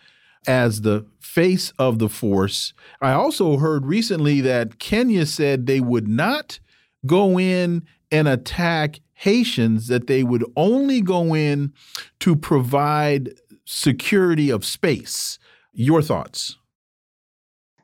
[0.46, 2.74] as the face of the force.
[3.00, 6.60] I also heard recently that Kenya said they would not
[7.06, 7.82] go in
[8.12, 11.72] and attack Haitians, that they would only go in
[12.20, 13.34] to provide
[13.64, 15.38] security of space.
[15.72, 16.58] Your thoughts?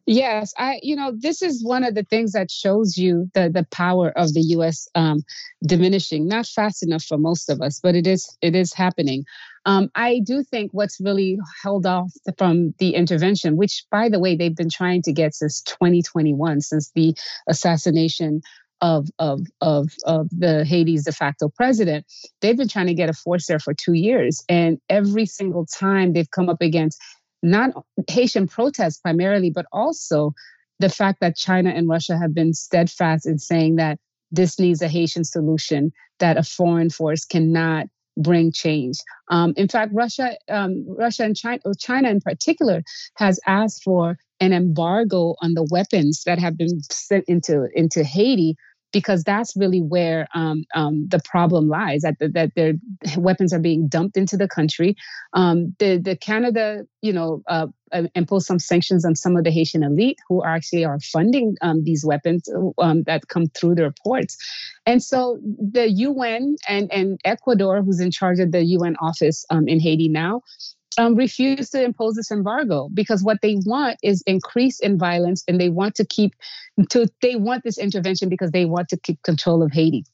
[0.07, 3.65] Yes, I you know this is one of the things that shows you the the
[3.71, 4.89] power of the U.S.
[4.97, 5.21] Um,
[5.65, 9.25] diminishing, not fast enough for most of us, but it is it is happening.
[9.67, 14.35] Um, I do think what's really held off from the intervention, which by the way
[14.35, 17.15] they've been trying to get since 2021, since the
[17.47, 18.43] assassination
[18.81, 22.07] of, of, of, of the Haiti's de facto president,
[22.41, 24.43] they've been trying to get a force there for two years.
[24.49, 27.01] And every single time they've come up against
[27.43, 27.71] not
[28.09, 30.33] Haitian protests primarily, but also
[30.79, 33.99] the fact that China and Russia have been steadfast in saying that
[34.31, 37.87] this needs a Haitian solution, that a foreign force cannot
[38.17, 38.99] bring change.
[39.29, 42.83] Um, in fact, Russia, um, Russia and China, China in particular,
[43.17, 48.57] has asked for an embargo on the weapons that have been sent into into Haiti
[48.93, 52.75] because that's really where um, um, the problem lies that, that their
[53.17, 54.97] weapons are being dumped into the country.
[55.33, 59.51] Um, the, the Canada, you know, uh, uh, imposed some sanctions on some of the
[59.51, 62.49] Haitian elite who actually are funding um, these weapons
[62.79, 64.37] um, that come through the ports.
[64.87, 69.69] And so the UN and, and Ecuador, who's in charge of the UN office um,
[69.69, 70.43] in Haiti now,
[70.99, 75.61] um, refuse to impose this embargo because what they want is increase in violence and
[75.61, 76.35] they want to keep
[76.91, 80.05] to they want this intervention because they want to keep control of Haiti.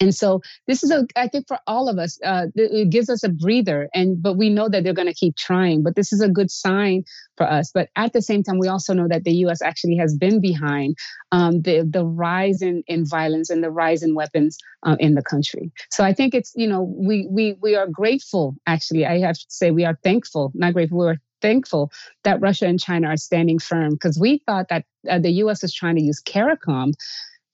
[0.00, 3.22] And so this is a, I think for all of us, uh, it gives us
[3.22, 3.88] a breather.
[3.94, 5.82] And but we know that they're going to keep trying.
[5.82, 7.04] But this is a good sign
[7.36, 7.70] for us.
[7.72, 9.62] But at the same time, we also know that the U.S.
[9.62, 10.96] actually has been behind
[11.32, 15.22] um, the the rise in, in violence and the rise in weapons uh, in the
[15.22, 15.72] country.
[15.90, 18.54] So I think it's you know we we we are grateful.
[18.66, 20.98] Actually, I have to say we are thankful, not grateful.
[20.98, 21.90] We're thankful
[22.24, 25.62] that Russia and China are standing firm because we thought that uh, the U.S.
[25.62, 26.92] was trying to use CARICOM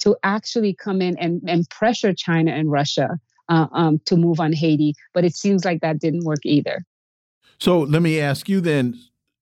[0.02, 3.18] to actually come in and, and pressure China and Russia
[3.48, 4.94] uh, um, to move on Haiti.
[5.14, 6.84] But it seems like that didn't work either.
[7.58, 8.98] So let me ask you then,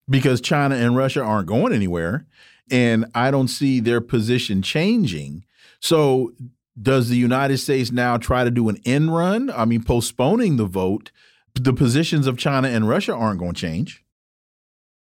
[0.08, 2.26] because China and Russia aren't going anywhere,
[2.70, 5.44] and I don't see their position changing.
[5.80, 6.32] So
[6.80, 9.50] does the United States now try to do an end run?
[9.50, 11.10] I mean, postponing the vote.
[11.54, 14.04] The positions of China and Russia aren't going to change.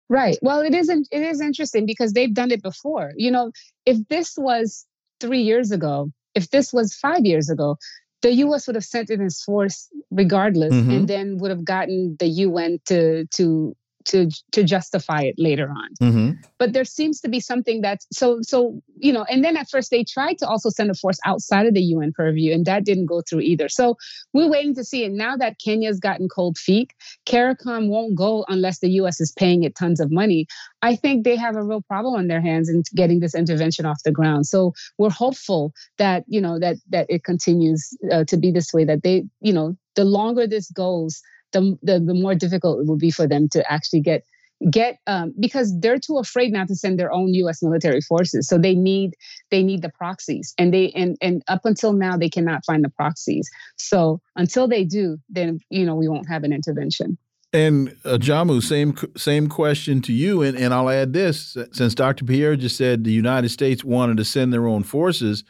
[0.09, 0.37] Right.
[0.43, 1.09] Well, it isn't.
[1.11, 3.13] It is interesting because they've done it before.
[3.17, 3.53] You know,
[3.87, 4.85] if this was
[5.21, 7.77] three years ago, if this was five years ago,
[8.23, 8.67] the U.S.
[8.67, 10.91] would have sent in its force regardless, mm-hmm.
[10.91, 15.89] and then would have gotten the UN to to to to justify it later on.
[16.01, 16.31] Mm-hmm.
[16.59, 19.25] But there seems to be something that's so so you know.
[19.25, 22.13] And then at first they tried to also send a force outside of the UN
[22.13, 23.69] purview, and that didn't go through either.
[23.69, 23.97] So
[24.33, 25.05] we're waiting to see.
[25.05, 26.93] And now that Kenya's gotten cold feet,
[27.27, 29.21] CARICOM won't go unless the U.S.
[29.21, 30.47] is paying it tons of money.
[30.83, 34.03] I think they have a real problem on their hands in getting this intervention off
[34.05, 34.47] the ground.
[34.47, 38.85] So we're hopeful that you know that that it continues uh, to be this way.
[38.85, 41.23] That they you know the longer this goes
[41.55, 44.25] the, the, the more difficult it will be for them to actually get
[44.71, 47.63] get um, because they're too afraid not to send their own U.S.
[47.63, 48.49] military forces.
[48.49, 49.15] So they need
[49.51, 52.91] they need the proxies, and they and and up until now they cannot find the
[52.91, 53.51] proxies.
[53.77, 57.19] So until they do, then you know we won't have an intervention.
[57.53, 62.25] And uh, Jamu, same same question to you, and and I'll add this: since Dr.
[62.25, 65.45] Pierre just said the United States wanted to send their own forces,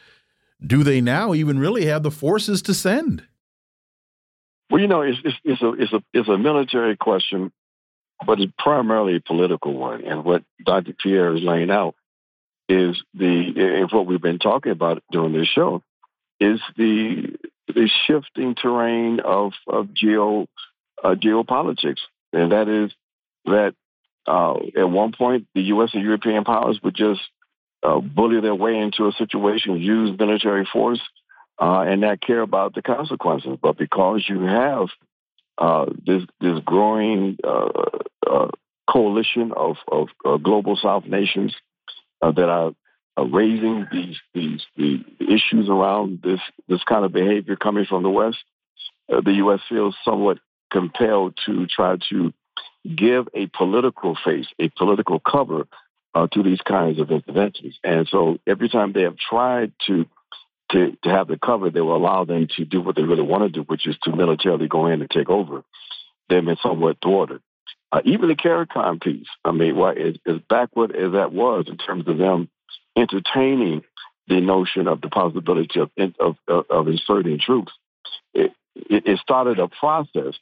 [0.64, 3.24] do they now even really have the forces to send?
[4.70, 7.53] Well, you know, it's, it's, it's, a it's a it's a military question,
[8.27, 10.05] but it's primarily a political one.
[10.05, 10.95] And what Dr.
[10.95, 11.95] Pierre is laying out
[12.69, 15.82] is the and what we've been talking about during this show
[16.41, 17.36] is the
[17.69, 20.47] the shifting terrain of of geo
[21.03, 22.01] uh, geopolitics,
[22.32, 22.91] and that is
[23.45, 23.74] that
[24.27, 25.91] uh, at one point the U.S.
[25.93, 27.20] and European powers would just
[27.82, 31.01] uh, bully their way into a situation, use military force
[31.60, 33.59] uh, and not care about the consequences.
[33.60, 34.89] But because you have
[35.59, 37.68] uh, this this growing uh,
[38.28, 38.48] uh
[38.90, 41.55] coalition of, of uh, global South nations
[42.20, 42.72] uh, that are,
[43.16, 48.39] raising these these the issues around this this kind of behavior coming from the West,
[49.09, 49.60] the U.S.
[49.68, 50.39] feels somewhat
[50.72, 52.35] compelled to try to
[52.97, 55.68] give a political face, a political cover
[56.32, 57.78] to these kinds of interventions.
[57.85, 60.06] And so every time they have tried to
[60.74, 63.44] to, to have the cover that will allow them to do what they really want
[63.44, 65.62] to do, which is to militarily go in and take over.
[66.28, 67.40] They've been somewhat thwarted.
[67.92, 71.76] Uh, even the CARICOM piece, I mean, why as, as backward as that was in
[71.76, 72.48] terms of them
[72.96, 73.82] entertaining
[74.26, 77.72] the notion of the possibility of of, of, of inserting troops,
[78.32, 80.34] it, it, it, started a process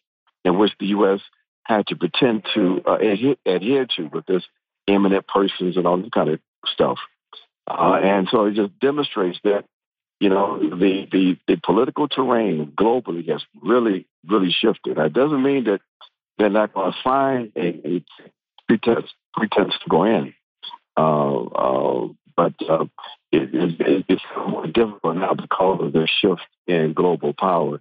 [0.44, 1.20] in which the U.S.
[1.64, 4.44] had to pretend to uh, adhere, adhere, to with this
[4.88, 6.40] eminent persons and all this kind of
[6.72, 6.98] stuff.
[7.66, 9.64] Uh, and so it just demonstrates that
[10.22, 14.96] you know, the, the, the political terrain globally has really, really shifted.
[14.96, 15.80] That doesn't mean that
[16.38, 18.04] they're not going to find a, a
[18.68, 20.32] pretext, pretext to go in.
[20.96, 22.84] Uh, uh, but uh,
[23.32, 27.80] it, it, it's more difficult now because of the shift in global power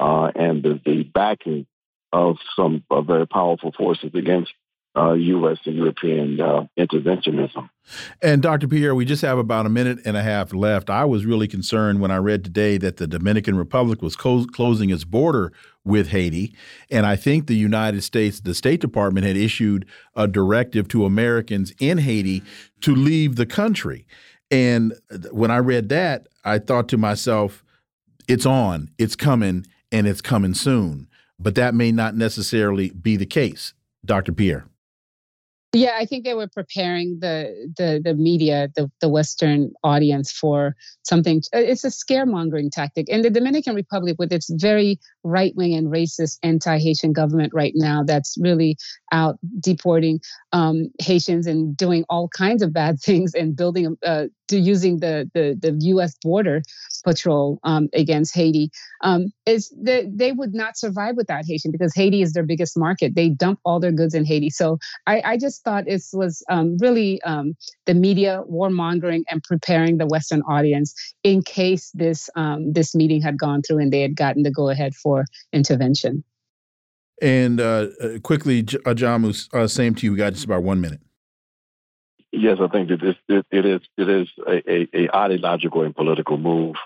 [0.00, 1.66] uh, and the, the, backing
[2.10, 4.52] of some very powerful forces against
[4.96, 5.58] uh, U.S.
[5.64, 7.70] and European uh, interventionism.
[8.20, 8.68] And Dr.
[8.68, 10.90] Pierre, we just have about a minute and a half left.
[10.90, 15.04] I was really concerned when I read today that the Dominican Republic was closing its
[15.04, 15.52] border
[15.84, 16.54] with Haiti.
[16.90, 21.72] And I think the United States, the State Department had issued a directive to Americans
[21.80, 22.42] in Haiti
[22.82, 24.06] to leave the country.
[24.50, 24.92] And
[25.30, 27.64] when I read that, I thought to myself,
[28.28, 31.08] it's on, it's coming, and it's coming soon.
[31.38, 33.72] But that may not necessarily be the case.
[34.04, 34.32] Dr.
[34.32, 34.66] Pierre.
[35.74, 40.76] Yeah, I think they were preparing the the the media, the the Western audience for
[41.02, 41.42] something.
[41.54, 45.86] Uh, it's a scaremongering tactic, and the Dominican Republic, with its very right wing and
[45.88, 48.76] racist anti Haitian government right now, that's really
[49.12, 50.20] out deporting
[50.52, 55.30] um, Haitians and doing all kinds of bad things and building uh, to using the
[55.34, 56.14] the the U.S.
[56.22, 56.62] border
[57.04, 58.70] patrol um, against Haiti
[59.02, 63.14] um, is that they would not survive without Haitian because Haiti is their biggest market.
[63.14, 64.50] They dump all their goods in Haiti.
[64.50, 67.54] So I, I just thought it was um, really um,
[67.86, 73.38] the media warmongering and preparing the Western audience in case this um, this meeting had
[73.38, 76.24] gone through and they had gotten the go ahead for intervention.
[77.22, 80.12] And uh, uh quickly, uh, Jamu, uh, same to you.
[80.12, 81.00] We got just about one minute.
[82.32, 86.36] Yes, I think that it, it is it is a, a, a, ideological and political
[86.36, 86.76] move.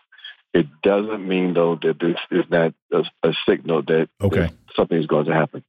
[0.52, 4.50] It doesn't mean though that this is not a, a signal that, okay.
[4.74, 5.64] something is going to happen.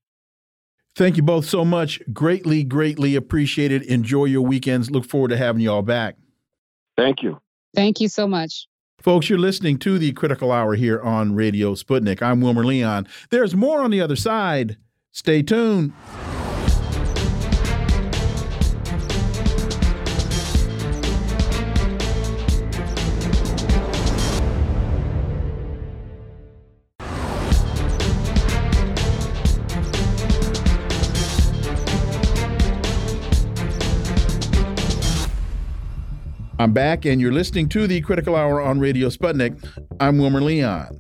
[0.95, 2.02] Thank you both so much.
[2.11, 3.84] Greatly, greatly appreciated.
[3.84, 4.89] Enjoy your weekends.
[4.89, 6.15] Look forward to having you all back.
[6.98, 7.39] Thank you.
[7.76, 8.68] Thank you so much.
[8.99, 12.22] Folks, you're listening to the Critical Hour here on Radio Sputnik.
[12.22, 13.07] I'm Wilmer Leon.
[13.30, 14.78] There's more on the other side.
[15.11, 15.94] Stay tuned.
[36.60, 39.64] I'm back, and you're listening to the Critical Hour on Radio Sputnik.
[40.00, 41.00] I'm Wilmer Leon.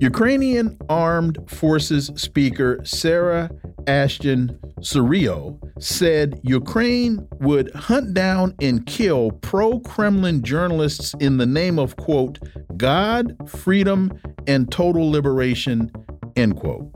[0.00, 3.50] Ukrainian Armed Forces Speaker Sarah
[3.86, 11.78] Ashton Cirillo said Ukraine would hunt down and kill pro Kremlin journalists in the name
[11.78, 12.38] of, quote,
[12.78, 15.92] God, freedom, and total liberation,
[16.36, 16.90] end quote.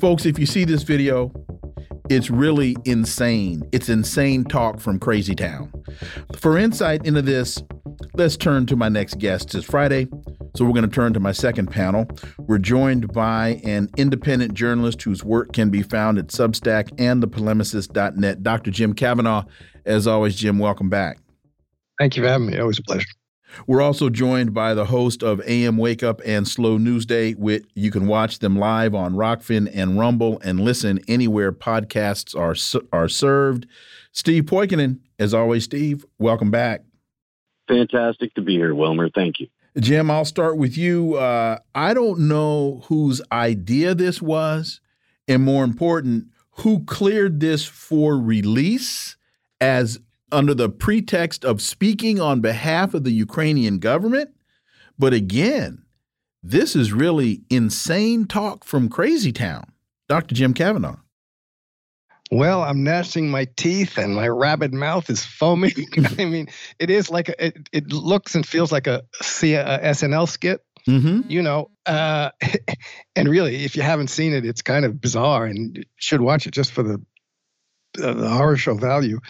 [0.00, 1.30] Folks, if you see this video,
[2.08, 3.68] it's really insane.
[3.70, 5.73] It's insane talk from Crazy Town.
[6.38, 7.62] For insight into this,
[8.14, 9.54] let's turn to my next guest.
[9.54, 10.08] It's Friday,
[10.56, 12.06] so we're going to turn to my second panel.
[12.38, 18.42] We're joined by an independent journalist whose work can be found at Substack and thepolemicist.net,
[18.42, 18.70] Dr.
[18.70, 19.44] Jim Kavanagh.
[19.84, 21.18] As always, Jim, welcome back.
[21.98, 22.58] Thank you for having me.
[22.58, 23.06] Always a pleasure.
[23.66, 27.32] We're also joined by the host of AM Wake Up and Slow News Day.
[27.32, 32.56] Which you can watch them live on Rokfin and Rumble and listen anywhere podcasts are
[32.92, 33.66] are served.
[34.12, 36.82] Steve Poikonen, as always, Steve, welcome back.
[37.68, 39.08] Fantastic to be here, Wilmer.
[39.10, 39.48] Thank you.
[39.78, 41.14] Jim, I'll start with you.
[41.14, 44.80] Uh, I don't know whose idea this was,
[45.26, 46.28] and more important,
[46.58, 49.16] who cleared this for release
[49.60, 49.98] as
[50.30, 54.30] under the pretext of speaking on behalf of the Ukrainian government.
[54.98, 55.84] But again,
[56.42, 59.72] this is really insane talk from Crazy Town.
[60.08, 60.34] Dr.
[60.34, 60.98] Jim Kavanagh.
[62.30, 65.72] Well, I'm gnashing my teeth and my rabid mouth is foaming.
[66.18, 66.48] I mean,
[66.78, 70.64] it is like a, it, it looks and feels like a, a SNL skit.
[70.86, 71.30] Mm -hmm.
[71.30, 72.30] You know, uh,
[73.16, 76.56] and really, if you haven't seen it, it's kind of bizarre, and should watch it
[76.56, 76.98] just for the
[78.02, 79.20] uh, the horror show value.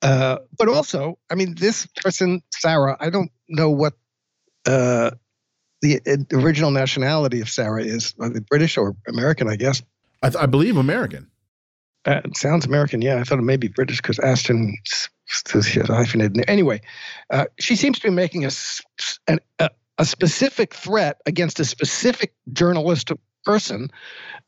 [0.00, 3.94] Uh, but also, I mean, this person, Sarah, I don't know what
[4.66, 5.10] uh,
[5.80, 6.00] the
[6.32, 8.14] original nationality of Sarah is.
[8.48, 9.82] British or American, I guess.
[10.22, 11.31] I, th- I believe American.
[12.04, 13.18] Uh, sounds American, yeah.
[13.18, 14.76] I thought it may be British because Ashton
[15.52, 16.44] has hyphenated.
[16.48, 16.80] Anyway,
[17.30, 18.50] uh, she seems to be making a,
[19.58, 23.12] a, a specific threat against a specific journalist
[23.44, 23.90] person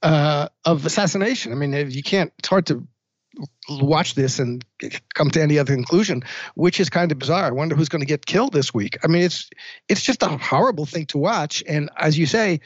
[0.03, 1.53] uh, of assassination.
[1.53, 2.33] I mean, you can't.
[2.39, 2.87] It's hard to
[3.69, 4.65] watch this and
[5.15, 6.23] come to any other conclusion,
[6.55, 7.47] which is kind of bizarre.
[7.47, 8.99] I wonder who's going to get killed this week.
[9.03, 9.51] I mean, it's
[9.89, 11.63] it's just a horrible thing to watch.
[11.67, 12.61] And as you say,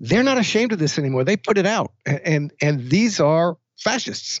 [0.00, 1.24] they're not ashamed of this anymore.
[1.24, 4.40] They put it out, and and these are fascists.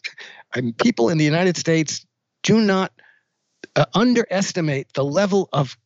[0.56, 2.04] Mean, people in the United States
[2.42, 2.92] do not
[3.76, 5.76] uh, underestimate the level of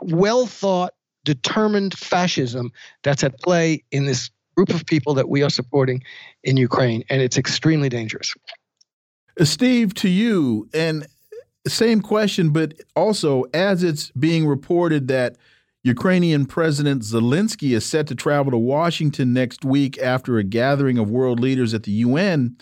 [0.00, 0.94] well thought,
[1.24, 2.72] determined fascism
[3.02, 6.02] that's at play in this group of people that we are supporting
[6.42, 8.34] in Ukraine, and it's extremely dangerous.
[9.42, 11.06] Steve, to you, and
[11.66, 15.36] same question, but also as it's being reported that
[15.84, 21.10] Ukrainian President Zelensky is set to travel to Washington next week after a gathering of
[21.10, 22.56] world leaders at the UN.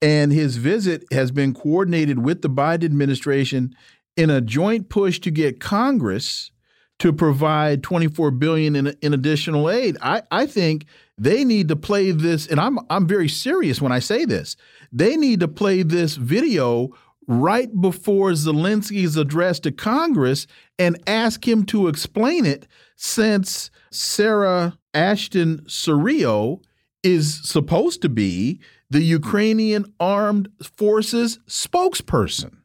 [0.00, 3.76] And his visit has been coordinated with the Biden administration
[4.16, 6.50] in a joint push to get Congress
[6.98, 9.96] to provide 24 billion in, in additional aid.
[10.02, 10.86] I, I think
[11.18, 14.56] they need to play this, and I'm I'm very serious when I say this.
[14.92, 16.90] They need to play this video
[17.26, 20.46] right before Zelensky's address to Congress
[20.78, 22.66] and ask him to explain it
[22.96, 26.62] since Sarah Ashton Cirillo
[27.02, 32.58] is supposed to be the Ukrainian armed forces spokesperson.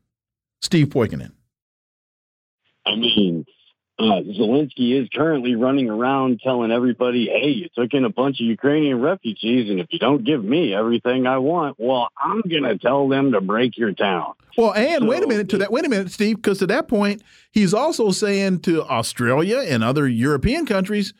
[0.61, 1.31] Steve Poikonen.
[2.85, 3.45] I mean,
[3.99, 8.45] uh, Zelensky is currently running around telling everybody, hey, you took in a bunch of
[8.45, 12.77] Ukrainian refugees, and if you don't give me everything I want, well, I'm going to
[12.77, 14.33] tell them to break your town.
[14.55, 15.71] Well, and so, wait a minute to that.
[15.71, 20.07] Wait a minute, Steve, because to that point, he's also saying to Australia and other
[20.07, 21.13] European countries,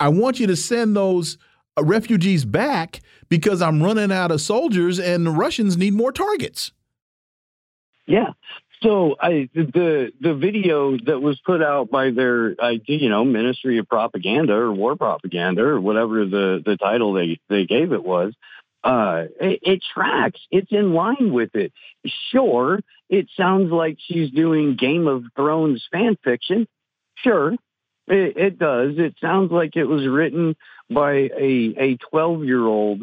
[0.00, 1.38] I want you to send those
[1.78, 6.72] uh, refugees back because I'm running out of soldiers and the Russians need more targets.
[8.06, 8.32] Yeah.
[8.82, 13.78] So I the the video that was put out by their I you know Ministry
[13.78, 18.34] of Propaganda or War Propaganda or whatever the the title they they gave it was
[18.84, 20.40] uh it, it tracks.
[20.50, 21.72] It's in line with it.
[22.30, 26.66] Sure it sounds like she's doing Game of Thrones fan fiction.
[27.16, 27.56] Sure
[28.08, 28.94] it, it does.
[28.98, 30.56] It sounds like it was written
[30.90, 33.02] by a a 12 year old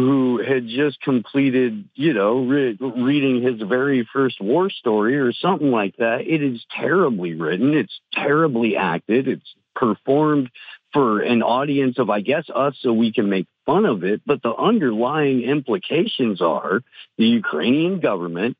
[0.00, 5.70] who had just completed, you know, re- reading his very first war story or something
[5.70, 6.22] like that.
[6.22, 7.74] It is terribly written.
[7.74, 9.28] It's terribly acted.
[9.28, 10.50] It's performed
[10.92, 14.22] for an audience of, I guess, us so we can make fun of it.
[14.24, 16.80] But the underlying implications are
[17.18, 18.56] the Ukrainian government,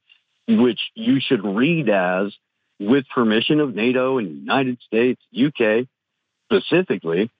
[0.48, 2.32] which you should read as
[2.78, 5.86] with permission of NATO and United States, UK
[6.44, 7.30] specifically,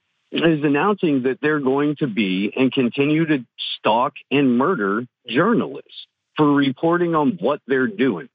[0.45, 3.45] is announcing that they're going to be and continue to
[3.79, 6.07] stalk and murder journalists
[6.37, 8.29] for reporting on what they're doing.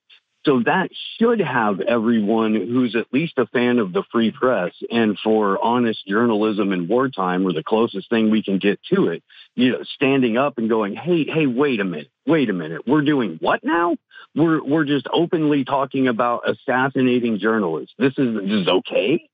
[0.43, 5.17] So that should have everyone who's at least a fan of the free press and
[5.23, 9.23] for honest journalism in wartime or the closest thing we can get to it,
[9.53, 12.87] you know, standing up and going, Hey, hey, wait a minute, wait a minute.
[12.87, 13.97] We're doing what now?
[14.35, 17.93] We're, we're just openly talking about assassinating journalists.
[17.99, 19.29] This is, this is okay.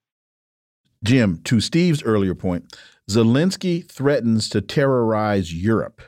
[1.04, 2.76] Jim, to Steve's earlier point,
[3.10, 6.02] Zelensky threatens to terrorize Europe.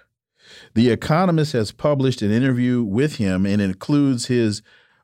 [0.74, 4.62] The Economist has published an interview with him and includes his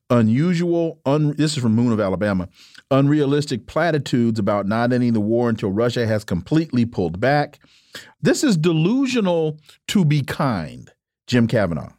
[0.10, 2.50] unusual, un, this is from Moon of Alabama,
[2.92, 7.60] unrealistic platitudes about not ending the war until Russia has completely pulled back.
[8.22, 10.92] This is delusional to be kind,
[11.28, 11.92] Jim Kavanagh.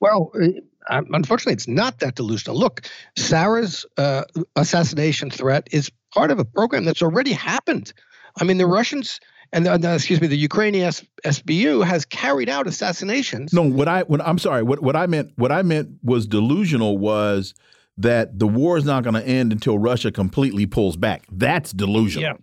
[0.00, 2.58] Well, uh, unfortunately, it's not that delusional.
[2.58, 2.82] Look,
[3.16, 4.24] Sarah's uh,
[4.54, 7.92] assassination threat is part of a program that's already happened.
[8.40, 9.20] I mean, the Russians
[9.52, 10.90] and the, excuse me, the Ukrainian
[11.24, 13.52] SBU has carried out assassinations.
[13.52, 16.98] No, what I what I'm sorry, what what I meant what I meant was delusional
[16.98, 17.54] was
[17.96, 21.24] that the war is not going to end until Russia completely pulls back.
[21.30, 22.30] That's delusional.
[22.30, 22.36] Yeah.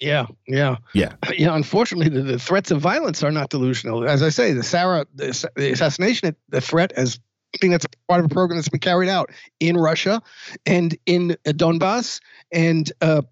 [0.00, 1.54] Yeah, yeah, yeah, yeah.
[1.54, 4.08] Unfortunately, the, the, threats of violence are not delusional.
[4.08, 7.20] As I say, the Sarah the, the assassination, the threat as
[7.60, 9.30] thing that's part of a program that's been carried out
[9.60, 10.22] in Russia
[10.64, 12.20] and in Donbass
[12.52, 13.22] and uh,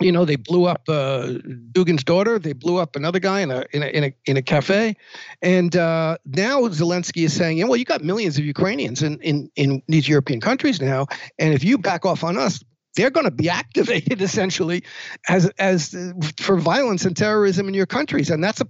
[0.00, 1.34] you know, they blew up uh,
[1.72, 2.38] Dugin's daughter.
[2.38, 4.96] They blew up another guy in a in a in a, in a cafe,
[5.42, 9.50] and uh, now Zelensky is saying, "Yeah, well, you got millions of Ukrainians in, in
[9.56, 11.06] in these European countries now,
[11.38, 12.64] and if you back off on us,
[12.96, 14.82] they're going to be activated essentially
[15.28, 15.94] as as
[16.38, 18.66] for violence and terrorism in your countries, and that's a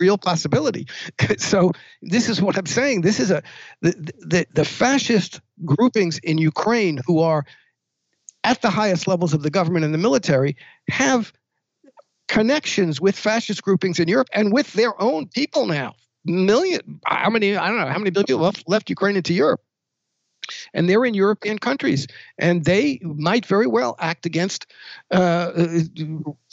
[0.00, 0.86] real possibility.
[1.38, 1.72] so
[2.02, 3.00] this is what I'm saying.
[3.00, 3.42] This is a
[3.80, 7.46] the the, the fascist groupings in Ukraine who are
[8.44, 10.56] at the highest levels of the government and the military
[10.88, 11.32] have
[12.28, 15.94] connections with fascist groupings in Europe and with their own people now.
[16.26, 17.56] Million, how many?
[17.56, 19.60] I don't know how many people left, left Ukraine into Europe,
[20.72, 22.06] and they're in European countries,
[22.38, 24.66] and they might very well act against
[25.10, 25.50] uh,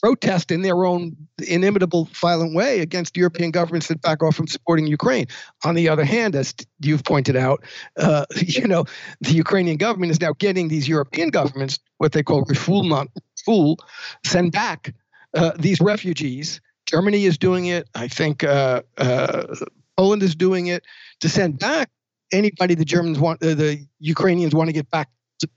[0.02, 1.16] protest in their own
[1.48, 5.28] inimitable, violent way against European governments that back off from supporting Ukraine.
[5.64, 7.64] On the other hand, as you've pointed out,
[7.98, 8.86] uh, you know,
[9.22, 13.08] the Ukrainian government is now getting these European governments, what they call refoulement,
[13.46, 13.78] fool,
[14.26, 14.94] send back
[15.34, 16.62] uh, these refugees.
[16.86, 17.88] Germany is doing it.
[17.96, 19.56] I think uh, uh
[19.98, 20.84] Poland is doing it
[21.20, 21.90] to send back
[22.32, 25.10] anybody the Germans want, uh, the Ukrainians want to get back
[25.40, 25.50] to,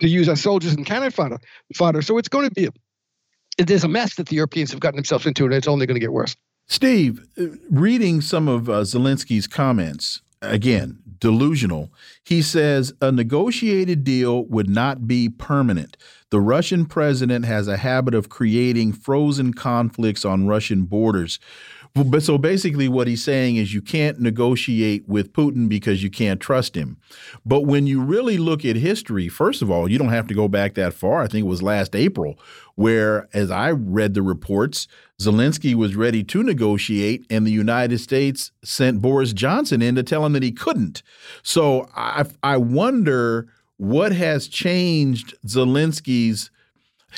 [0.00, 1.38] to use as soldiers and cannon fodder.
[1.74, 2.02] fodder.
[2.02, 2.68] So it's going to be
[3.58, 6.00] there's a mess that the Europeans have gotten themselves into, and it's only going to
[6.00, 6.36] get worse.
[6.68, 11.90] Steve, uh, reading some of uh, Zelensky's comments, again, delusional.
[12.24, 15.96] He says a negotiated deal would not be permanent.
[16.30, 21.38] The Russian president has a habit of creating frozen conflicts on Russian borders.
[22.04, 26.40] But so basically, what he's saying is you can't negotiate with Putin because you can't
[26.40, 26.98] trust him.
[27.44, 30.48] But when you really look at history, first of all, you don't have to go
[30.48, 31.22] back that far.
[31.22, 32.38] I think it was last April,
[32.74, 34.86] where, as I read the reports,
[35.20, 40.24] Zelensky was ready to negotiate, and the United States sent Boris Johnson in to tell
[40.24, 41.02] him that he couldn't.
[41.42, 43.48] So I, I wonder
[43.78, 46.50] what has changed Zelensky's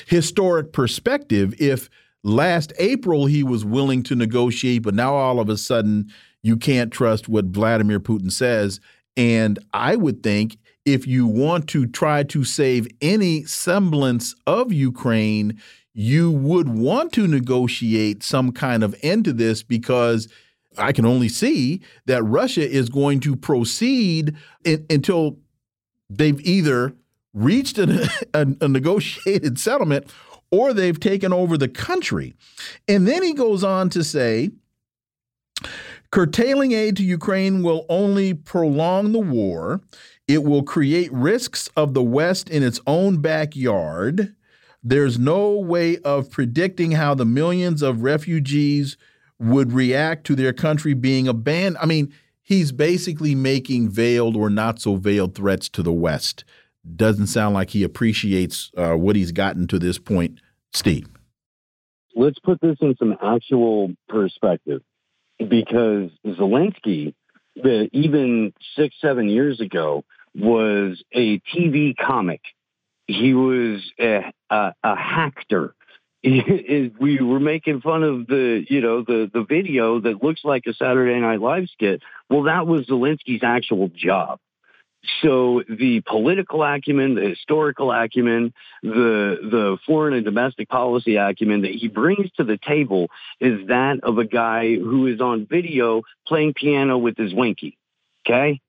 [0.07, 1.89] historic perspective if
[2.23, 6.11] last April he was willing to negotiate, but now all of a sudden
[6.43, 8.79] you can't trust what Vladimir Putin says.
[9.17, 15.59] And I would think if you want to try to save any semblance of Ukraine,
[15.93, 20.27] you would want to negotiate some kind of end to this because
[20.77, 25.37] I can only see that Russia is going to proceed in, until
[26.09, 26.93] they've either
[27.33, 30.11] reached a, a, a negotiated settlement
[30.51, 32.35] or they've taken over the country.
[32.87, 34.51] And then he goes on to say
[36.11, 39.81] curtailing aid to Ukraine will only prolong the war.
[40.27, 44.35] It will create risks of the West in its own backyard.
[44.83, 48.97] There's no way of predicting how the millions of refugees
[49.39, 51.77] would react to their country being abandoned.
[51.81, 56.43] I mean, he's basically making veiled or not so veiled threats to the West
[56.95, 60.39] doesn't sound like he appreciates uh, what he's gotten to this point,
[60.73, 61.07] Steve.
[62.15, 64.81] Let's put this in some actual perspective
[65.37, 67.13] because Zelensky,
[67.55, 70.03] the, even six, seven years ago,
[70.35, 72.41] was a TV comic.
[73.07, 75.75] He was a, a, a actor.
[76.23, 80.73] we were making fun of the, you know, the the video that looks like a
[80.73, 82.03] Saturday Night Live skit.
[82.29, 84.39] Well, that was Zelensky's actual job.
[85.21, 88.53] So the political acumen, the historical acumen,
[88.83, 93.09] the the foreign and domestic policy acumen that he brings to the table
[93.39, 97.77] is that of a guy who is on video playing piano with his winky.
[98.25, 98.61] Okay,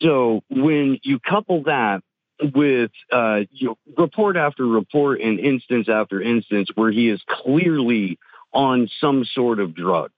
[0.00, 2.02] so when you couple that
[2.54, 8.18] with uh, you know, report after report and instance after instance where he is clearly
[8.52, 10.12] on some sort of drug,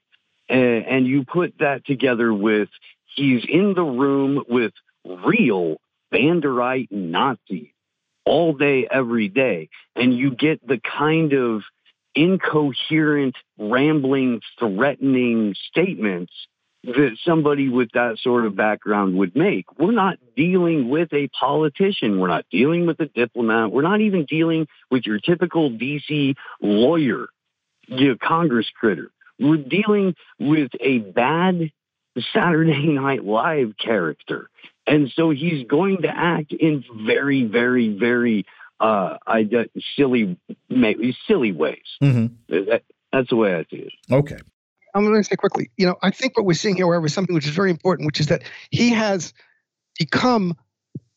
[0.48, 2.68] and, and you put that together with
[3.14, 4.72] he's in the room with
[5.04, 5.76] real
[6.12, 7.68] Banderite Nazis
[8.24, 9.68] all day, every day.
[9.96, 11.62] And you get the kind of
[12.14, 16.32] incoherent, rambling, threatening statements
[16.84, 19.64] that somebody with that sort of background would make.
[19.78, 22.20] We're not dealing with a politician.
[22.20, 23.72] We're not dealing with a diplomat.
[23.72, 27.26] We're not even dealing with your typical DC lawyer,
[27.88, 29.10] your Congress critter.
[29.40, 31.72] We're dealing with a bad
[32.32, 34.50] Saturday Night Live character.
[34.86, 38.44] And so he's going to act in very, very, very
[38.80, 39.48] uh, I,
[39.96, 40.38] silly,
[41.26, 41.78] silly ways.
[42.02, 42.26] Mm-hmm.
[42.48, 42.82] That,
[43.12, 43.92] that's the way I see it.
[44.12, 44.36] Okay.
[44.94, 45.70] I'm going to say quickly.
[45.76, 48.06] You know, I think what we're seeing here, however, is something which is very important,
[48.06, 49.32] which is that he has
[49.98, 50.56] become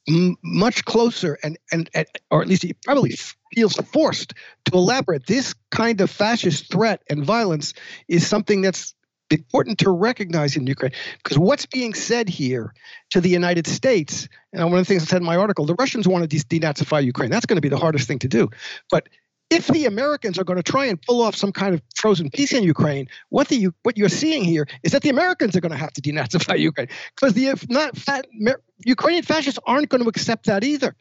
[0.07, 3.15] m- much closer, and, and and or at least he probably
[3.53, 4.33] feels forced
[4.65, 5.27] to elaborate.
[5.27, 7.73] This kind of fascist threat and violence
[8.07, 8.95] is something that's
[9.31, 10.93] important to recognize in Ukraine
[11.23, 12.73] because what's being said here
[13.11, 15.75] to the United States, and one of the things I said in my article, the
[15.75, 17.29] Russians want to denazify Ukraine.
[17.29, 18.49] That's going to be the hardest thing to do.
[18.89, 19.09] But
[19.49, 22.51] if the Americans are going to try and pull off some kind of frozen peace
[22.51, 25.77] in Ukraine, what the what you're seeing here is that the Americans are going to
[25.77, 28.27] have to denazify Ukraine because the if not fat,
[28.85, 30.95] Ukrainian fascists aren't going to accept that either.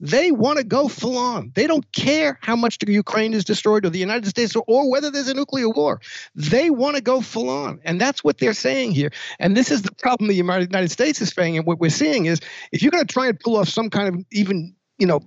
[0.00, 1.52] They want to go full on.
[1.54, 5.10] They don't care how much Ukraine is destroyed or the United States or, or whether
[5.10, 6.00] there's a nuclear war.
[6.34, 7.80] They want to go full on.
[7.84, 9.10] And that's what they're saying here.
[9.38, 11.58] And this is the problem the United States is saying.
[11.58, 12.40] And what we're seeing is
[12.72, 15.20] if you're going to try and pull off some kind of even you know,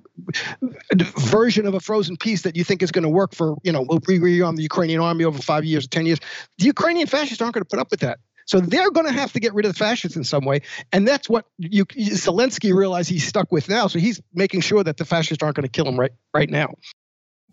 [1.18, 3.82] version of a frozen peace that you think is going to work for, you know,
[3.82, 6.20] we'll rearm the Ukrainian army over five years or 10 years.
[6.60, 8.20] The Ukrainian fascists aren't going to put up with that.
[8.46, 10.62] So they're going to have to get rid of the fascists in some way,
[10.92, 13.88] and that's what you, Zelensky realized he's stuck with now.
[13.88, 16.74] So he's making sure that the fascists aren't going to kill him right right now.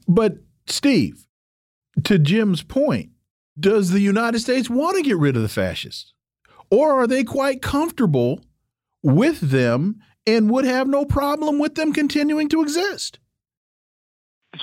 [0.08, 1.26] But Steve,
[2.04, 3.10] to Jim's point,
[3.58, 6.12] does the United States want to get rid of the fascists,
[6.70, 8.40] or are they quite comfortable
[9.02, 13.19] with them and would have no problem with them continuing to exist?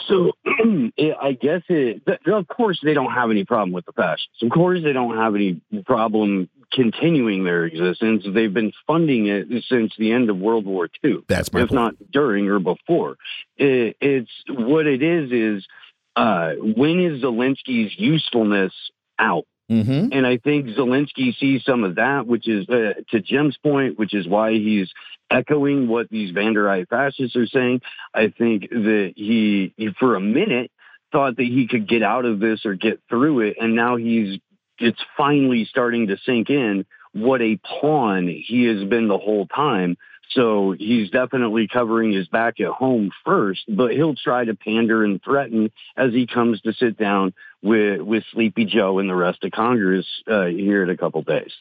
[0.07, 4.41] So I guess it, of course, they don't have any problem with the fascists.
[4.41, 8.23] Of course, they don't have any problem continuing their existence.
[8.27, 11.19] They've been funding it since the end of World War II.
[11.27, 11.75] That's my if point.
[11.75, 13.17] not during or before.
[13.57, 15.31] It, it's what it is.
[15.31, 15.67] Is
[16.15, 18.73] uh, when is Zelensky's usefulness
[19.19, 19.45] out?
[19.69, 20.13] Mm-hmm.
[20.13, 24.13] And I think Zelensky sees some of that, which is uh, to Jim's point, which
[24.13, 24.89] is why he's
[25.29, 27.81] echoing what these Banderite fascists are saying.
[28.13, 30.71] I think that he, he, for a minute,
[31.11, 34.39] thought that he could get out of this or get through it, and now he's
[34.79, 39.97] it's finally starting to sink in what a pawn he has been the whole time.
[40.31, 45.23] So he's definitely covering his back at home first, but he'll try to pander and
[45.23, 49.51] threaten as he comes to sit down with with Sleepy Joe and the rest of
[49.51, 51.51] Congress uh, here in a couple days.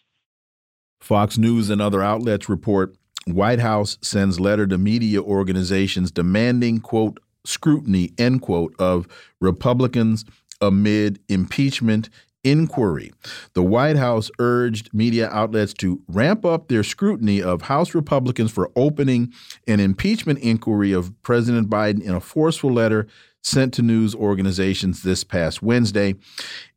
[1.00, 2.96] Fox News and other outlets report
[3.26, 9.06] White House sends letter to media organizations demanding quote scrutiny end quote of
[9.40, 10.24] Republicans
[10.60, 12.08] amid impeachment
[12.44, 13.12] inquiry.
[13.54, 18.70] The White House urged media outlets to ramp up their scrutiny of House Republicans for
[18.76, 19.32] opening
[19.66, 23.08] an impeachment inquiry of President Biden in a forceful letter
[23.46, 26.14] sent to news organizations this past Wednesday.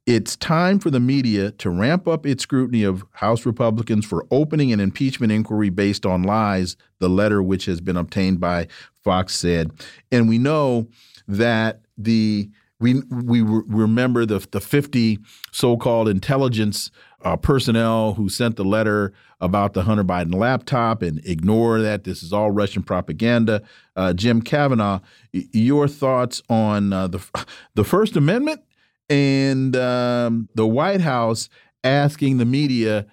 [0.06, 4.72] It's time for the media to ramp up its scrutiny of House Republicans for opening
[4.72, 8.68] an impeachment inquiry based on lies, the letter which has been obtained by
[9.04, 9.72] Fox said.
[10.12, 10.88] And we know
[11.28, 15.20] that the we we remember the the 50
[15.52, 16.92] so-called intelligence
[17.22, 22.24] uh, personnel who sent the letter about the Hunter Biden laptop and ignore that this
[22.24, 23.62] is all Russian propaganda.
[23.96, 25.00] Uh, Jim Kavanagh,
[25.32, 28.62] your thoughts on uh, the the First Amendment
[29.10, 31.50] and um, the White House
[31.84, 33.06] asking the media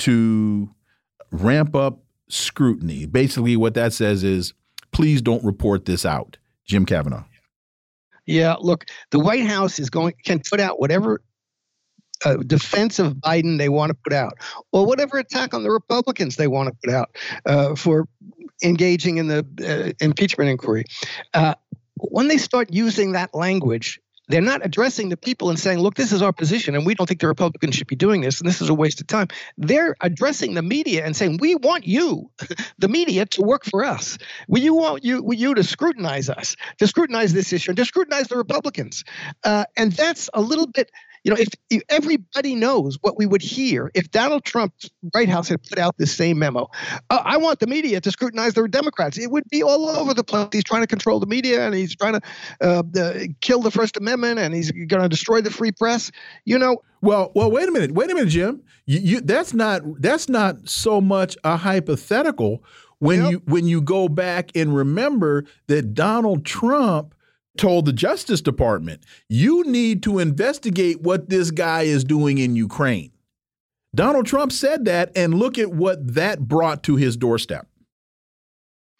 [0.00, 0.70] to
[1.30, 3.06] ramp up scrutiny.
[3.06, 4.54] Basically, what that says is,
[4.92, 6.38] please don't report this out.
[6.66, 7.24] Jim Kavanagh.
[8.26, 11.20] Yeah, look, the White House is going can put out whatever
[12.24, 14.38] uh, defense of Biden they want to put out,
[14.72, 18.08] or whatever attack on the Republicans they want to put out uh, for
[18.62, 20.84] engaging in the uh, impeachment inquiry.
[21.32, 21.54] Uh,
[21.96, 26.12] when they start using that language, they're not addressing the people and saying, look, this
[26.12, 28.62] is our position, and we don't think the Republicans should be doing this, and this
[28.62, 29.28] is a waste of time.
[29.58, 32.30] They're addressing the media and saying, we want you,
[32.78, 34.18] the media, to work for us.
[34.48, 37.84] We you want you, we, you to scrutinize us, to scrutinize this issue, and to
[37.84, 39.04] scrutinize the Republicans.
[39.42, 40.90] Uh, and that's a little bit
[41.24, 45.48] you know, if, if, everybody knows what we would hear if Donald Trump's White House
[45.48, 46.68] had put out this same memo,
[47.08, 49.18] uh, I want the media to scrutinize the Democrats.
[49.18, 50.48] It would be all over the place.
[50.52, 52.20] He's trying to control the media and he's trying to
[52.60, 56.12] uh, uh, kill the First Amendment and he's going to destroy the free press.
[56.44, 56.82] You know.
[57.00, 58.62] Well, well, wait a minute, wait a minute, Jim.
[58.86, 62.62] You, you, that's not that's not so much a hypothetical
[62.98, 63.30] when yep.
[63.30, 67.14] you when you go back and remember that Donald Trump
[67.56, 73.12] told the Justice Department, you need to investigate what this guy is doing in Ukraine.
[73.94, 77.68] Donald Trump said that, and look at what that brought to his doorstep.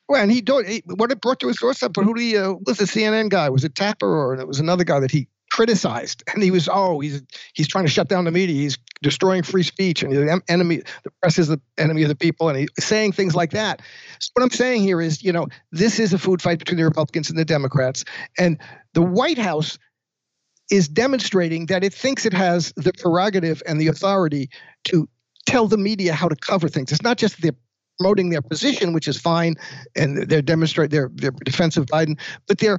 [0.09, 1.93] Well, and he, he what it brought to his doorstep.
[1.95, 3.49] But who he uh, was the CNN guy?
[3.49, 7.01] Was it Tapper or it was another guy that he criticized, and he was, oh,
[7.01, 7.23] he's
[7.55, 8.55] he's trying to shut down the media.
[8.55, 12.49] He's destroying free speech, and the enemy, the press is the enemy of the people,
[12.49, 13.81] and he's saying things like that.
[14.19, 16.85] So what I'm saying here is, you know, this is a food fight between the
[16.85, 18.05] Republicans and the Democrats,
[18.39, 18.59] and
[18.95, 19.79] the White House
[20.71, 24.49] is demonstrating that it thinks it has the prerogative and the authority
[24.85, 25.09] to
[25.47, 26.91] tell the media how to cover things.
[26.91, 27.53] It's not just they're
[28.01, 29.55] promoting their position, which is fine,
[29.95, 32.19] and they're demonstrating their their defense of Biden,
[32.49, 32.79] but they're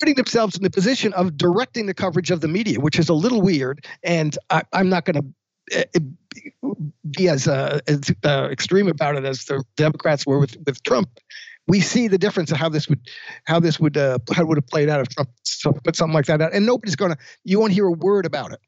[0.00, 3.14] putting themselves in the position of directing the coverage of the media, which is a
[3.14, 3.84] little weird.
[4.02, 5.24] And I, am not going to
[7.10, 11.08] be as, uh, as uh, extreme about it as the Democrats were with, with Trump.
[11.66, 13.00] We see the difference of how this would
[13.44, 15.30] how this would uh, how would have played out if Trump
[15.82, 17.16] put something like that out, and nobody's to.
[17.42, 18.60] You won't hear a word about it.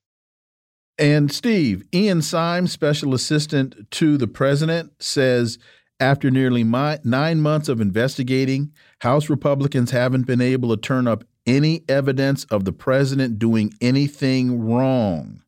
[0.99, 5.59] And Steve, Ian Sams, special assistant to the president, says
[6.01, 11.25] after nearly my, nine months of investigating, House Republicans haven't been able to turn up
[11.47, 15.43] any evidence of the president doing anything wrong.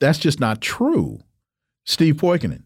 [0.00, 1.20] That's just not true.
[1.84, 2.64] Steve Poikonen.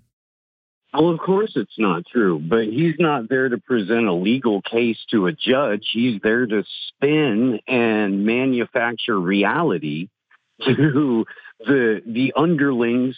[0.92, 4.98] Well, of course it's not true, but he's not there to present a legal case
[5.12, 5.88] to a judge.
[5.92, 10.08] He's there to spin and manufacture reality
[10.64, 11.24] to
[11.60, 13.16] the the underlings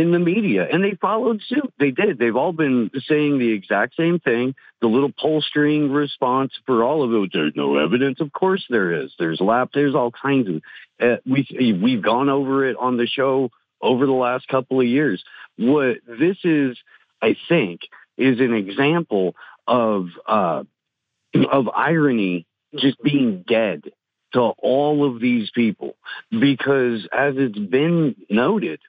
[0.00, 1.72] in the media and they followed suit.
[1.78, 2.18] They did.
[2.18, 4.54] They've all been saying the exact same thing.
[4.80, 7.30] The little pollstering response for all of it.
[7.32, 8.20] There's no evidence.
[8.20, 9.12] Of course there is.
[9.18, 9.70] There's lap.
[9.74, 10.62] There's all kinds of.
[11.00, 13.50] Uh, we we've gone over it on the show
[13.80, 15.22] over the last couple of years.
[15.56, 16.78] What this is,
[17.20, 17.80] I think,
[18.16, 19.34] is an example
[19.66, 20.64] of uh,
[21.34, 22.46] of irony
[22.76, 23.82] just being dead
[24.32, 25.96] to all of these people
[26.30, 28.80] because as it's been noted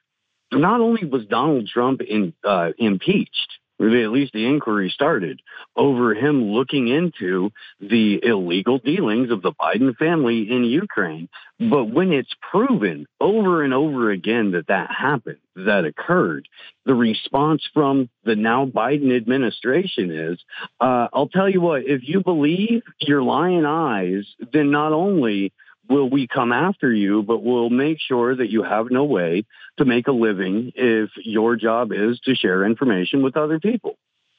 [0.58, 5.40] not only was Donald Trump in, uh, impeached, at least the inquiry started,
[5.76, 7.50] over him looking into
[7.80, 13.74] the illegal dealings of the Biden family in Ukraine, but when it's proven over and
[13.74, 16.48] over again that that happened, that occurred,
[16.86, 20.38] the response from the now Biden administration is,
[20.80, 25.52] uh, I'll tell you what, if you believe your lying eyes, then not only
[25.88, 29.44] will we come after you, but we'll make sure that you have no way
[29.78, 33.96] to make a living if your job is to share information with other people.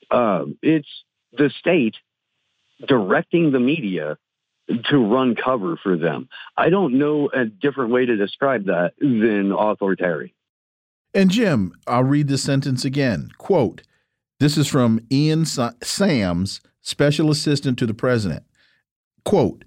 [0.10, 0.88] Uh, it's
[1.32, 1.96] the state
[2.88, 4.18] directing the media
[4.86, 6.30] to run cover for them.
[6.56, 10.34] I don't know a different way to describe that than authoritarian.
[11.14, 13.30] And Jim, I'll read the sentence again.
[13.38, 13.84] Quote,
[14.40, 18.44] this is from Ian Sams, special assistant to the president.
[19.24, 19.64] Quote,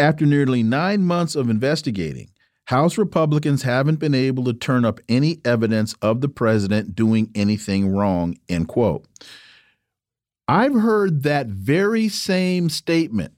[0.00, 2.30] after nearly nine months of investigating,
[2.64, 7.88] House Republicans haven't been able to turn up any evidence of the president doing anything
[7.88, 9.06] wrong, end quote.
[10.48, 13.34] I've heard that very same statement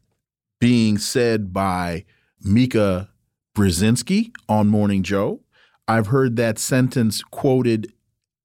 [0.61, 2.05] being said by
[2.41, 3.11] Mika
[3.55, 5.41] Brzezinski on Morning Joe.
[5.89, 7.93] I've heard that sentence quoted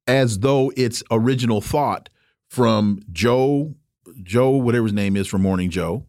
[0.07, 2.09] as though it's original thought
[2.49, 3.75] from Joe,
[4.23, 6.05] Joe, whatever his name is from Morning Joe.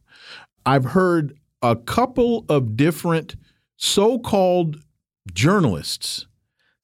[0.65, 3.37] I've heard a couple of different
[3.77, 4.77] so called
[5.33, 6.27] journalists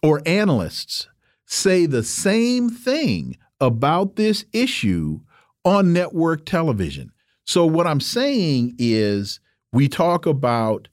[0.03, 1.09] or analysts
[1.47, 5.21] say the same thing about this issue
[5.65, 7.13] on network television.
[7.47, 9.41] So, what I'm saying is,
[9.73, 10.89] we talk about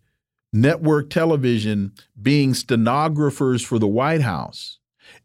[0.53, 4.79] network television being stenographers for the White House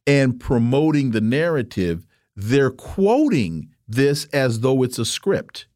[0.07, 2.07] and promoting the narrative.
[2.37, 5.67] They're quoting this as though it's a script.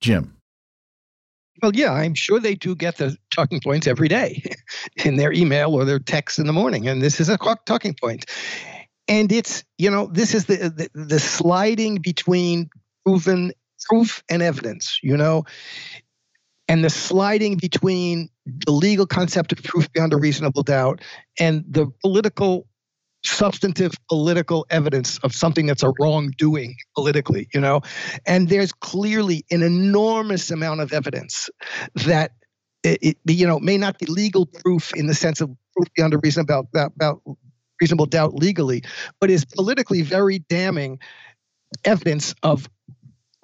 [0.00, 0.37] Jim.
[1.62, 4.42] Well, yeah, I'm sure they do get the talking points every day
[5.04, 6.86] in their email or their text in the morning.
[6.86, 8.26] And this is a talking point.
[9.08, 12.68] And it's, you know, this is the, the, the sliding between
[13.04, 13.52] proven
[13.88, 15.44] proof and evidence, you know,
[16.68, 21.00] and the sliding between the legal concept of proof beyond a reasonable doubt
[21.40, 22.67] and the political
[23.28, 27.80] substantive political evidence of something that's a wrongdoing politically, you know?
[28.26, 31.50] And there's clearly an enormous amount of evidence
[31.94, 32.32] that
[32.82, 36.14] it, it you know, may not be legal proof in the sense of proof beyond
[36.14, 37.22] a reasonable, about, about
[37.80, 38.82] reasonable doubt legally,
[39.20, 40.98] but is politically very damning
[41.84, 42.68] evidence of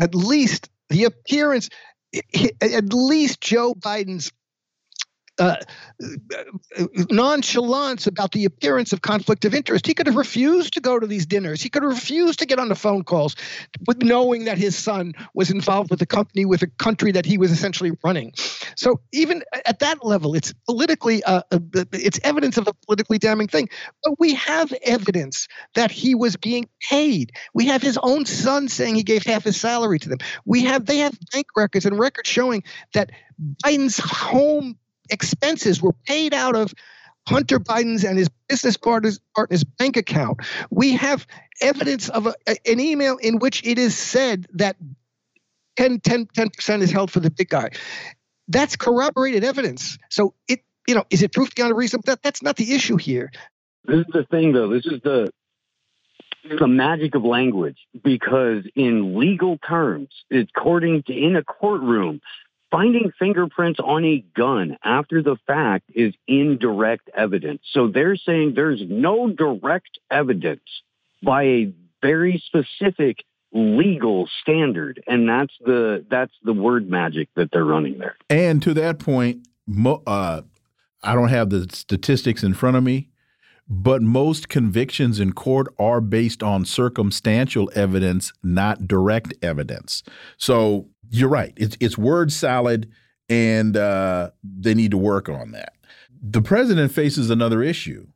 [0.00, 1.68] at least the appearance,
[2.60, 4.32] at least Joe Biden's
[5.38, 5.56] uh,
[7.10, 9.86] nonchalance about the appearance of conflict of interest.
[9.86, 11.60] He could have refused to go to these dinners.
[11.62, 13.34] He could have refused to get on the phone calls,
[13.86, 17.38] with knowing that his son was involved with a company with a country that he
[17.38, 18.32] was essentially running.
[18.76, 21.58] So even at that level, it's politically, uh, uh
[21.92, 23.68] it's evidence of a politically damning thing.
[24.04, 27.32] But we have evidence that he was being paid.
[27.54, 30.18] We have his own son saying he gave half his salary to them.
[30.44, 32.62] We have they have bank records and records showing
[32.92, 33.10] that
[33.64, 34.76] Biden's home
[35.10, 36.74] expenses were paid out of
[37.26, 40.40] Hunter Biden's and his business partner's, partner's bank account.
[40.70, 41.26] We have
[41.60, 44.76] evidence of a, an email in which it is said that
[45.76, 47.70] 10, 10, 10% is held for the big guy.
[48.48, 49.98] That's corroborated evidence.
[50.10, 52.00] So it, you know, is it proof beyond a reason?
[52.04, 53.32] That, that's not the issue here.
[53.86, 54.68] This is the thing, though.
[54.68, 55.30] This is the
[56.58, 62.20] the magic of language because in legal terms, according to in a courtroom,
[62.74, 67.60] finding fingerprints on a gun after the fact is indirect evidence.
[67.70, 70.64] So they're saying there's no direct evidence
[71.22, 71.72] by a
[72.02, 73.18] very specific
[73.52, 78.74] legal standard and that's the that's the word magic that they're running there and to
[78.74, 79.46] that point
[80.08, 80.42] uh,
[81.04, 83.08] i don't have the statistics in front of me
[83.68, 90.02] but most convictions in court are based on circumstantial evidence not direct evidence
[90.36, 91.52] so you're right.
[91.56, 92.90] It's it's word salad,
[93.28, 95.74] and uh, they need to work on that.
[96.20, 98.06] The president faces another issue.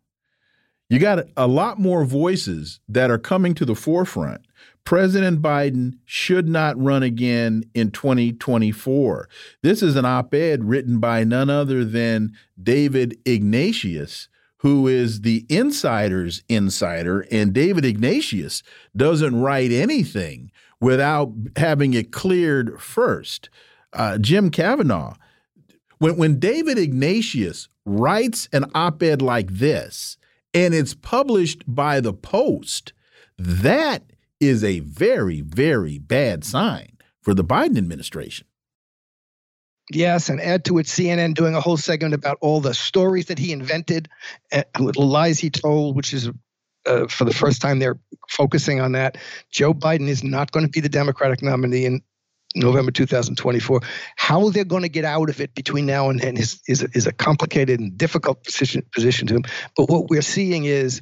[0.89, 4.41] You got a lot more voices that are coming to the forefront.
[4.85, 9.29] President Biden should not run again in 2024.
[9.62, 15.47] This is an op ed written by none other than David Ignatius, who is the
[15.48, 17.26] insider's insider.
[17.30, 18.62] And David Ignatius
[18.97, 23.51] doesn't write anything without having it cleared first.
[23.93, 25.14] Uh, Jim Kavanagh,
[25.98, 30.16] when, when David Ignatius writes an op ed like this
[30.52, 32.93] and it's published by the Post,
[33.39, 34.02] that
[34.40, 38.48] is a very, very bad sign for the Biden administration.
[39.90, 43.39] Yes, and add to it CNN doing a whole segment about all the stories that
[43.39, 44.09] he invented,
[44.52, 44.62] uh,
[44.97, 46.31] lies he told, which is
[46.86, 47.98] uh, for the first time they're
[48.28, 49.19] focusing on that.
[49.51, 52.02] Joe Biden is not going to be the Democratic nominee in
[52.55, 53.81] November 2024.
[54.16, 57.06] How they're going to get out of it between now and then is, is, is
[57.06, 59.44] a complicated and difficult position, position to him.
[59.77, 61.01] But what we're seeing is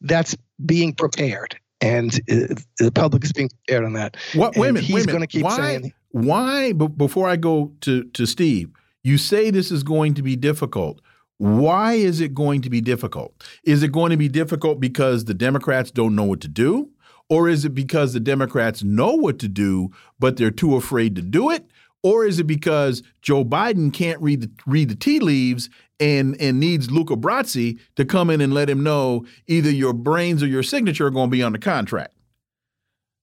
[0.00, 1.58] that's being prepared.
[1.82, 4.16] And uh, the public is being prepared on that.
[4.34, 4.84] What, wait a minute.
[4.84, 5.92] He's going to keep why, saying.
[6.16, 8.70] Why, before I go to, to Steve,
[9.04, 11.02] You say this is going to be difficult.
[11.36, 13.34] Why is it going to be difficult?
[13.64, 16.88] Is it going to be difficult because the Democrats don't know what to do?
[17.28, 21.22] Or is it because the Democrats know what to do, but they're too afraid to
[21.22, 21.66] do it?
[22.02, 25.68] Or is it because Joe Biden can't read the, read the tea leaves
[26.00, 30.42] and, and needs Luca Brasi to come in and let him know either your brains
[30.42, 32.15] or your signature are going to be on the contract?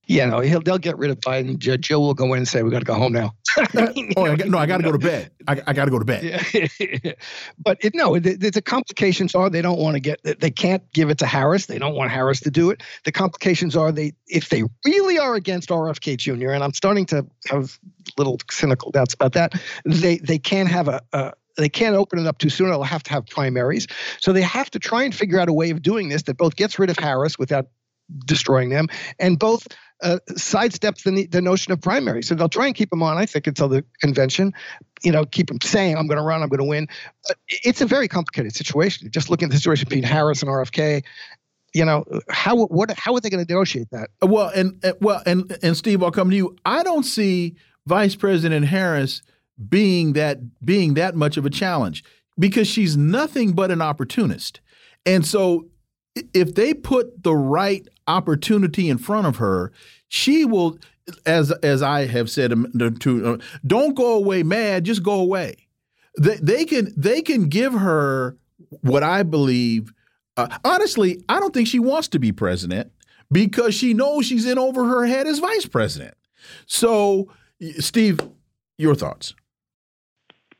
[0.05, 1.57] Yeah, no, he'll they'll get rid of Biden.
[1.57, 3.33] Joe will go in and say, "We got to go home now."
[4.17, 5.31] oh, I got, no, I got to go to bed.
[5.47, 6.23] I, I got to go to bed.
[6.23, 7.13] Yeah.
[7.63, 11.09] but it, no, the, the, complications are they don't want to get, they can't give
[11.09, 11.67] it to Harris.
[11.67, 12.81] They don't want Harris to do it.
[13.05, 17.25] The complications are they, if they really are against RFK Jr., and I'm starting to
[17.47, 17.79] have
[18.17, 19.53] little cynical doubts about that,
[19.85, 22.69] they they can't have a, a they can't open it up too soon.
[22.69, 23.87] They'll have to have primaries.
[24.19, 26.55] So they have to try and figure out a way of doing this that both
[26.55, 27.67] gets rid of Harris without
[28.25, 28.87] destroying them
[29.19, 29.67] and both
[30.03, 32.21] uh, sidesteps the, the notion of primary.
[32.21, 34.53] So they'll try and keep him on, I think, until the convention.
[35.01, 36.87] You know, keep him saying, I'm going to run, I'm going to win.
[37.47, 39.09] It's a very complicated situation.
[39.11, 41.03] Just looking at the situation between Harris and RFK,
[41.73, 45.23] you know how what how are they going to negotiate that well and, and well
[45.25, 47.55] and and steve i'll come to you i don't see
[47.87, 49.23] vice president harris
[49.69, 52.03] being that being that much of a challenge
[52.37, 54.61] because she's nothing but an opportunist
[55.05, 55.67] and so
[56.33, 59.71] if they put the right opportunity in front of her,
[60.07, 60.77] she will,
[61.25, 65.55] as as I have said to, uh, don't go away mad, just go away.
[66.19, 68.37] They, they can they can give her
[68.81, 69.93] what I believe.
[70.37, 72.91] Uh, honestly, I don't think she wants to be president
[73.31, 76.15] because she knows she's in over her head as vice president.
[76.65, 77.31] So,
[77.79, 78.19] Steve,
[78.77, 79.33] your thoughts?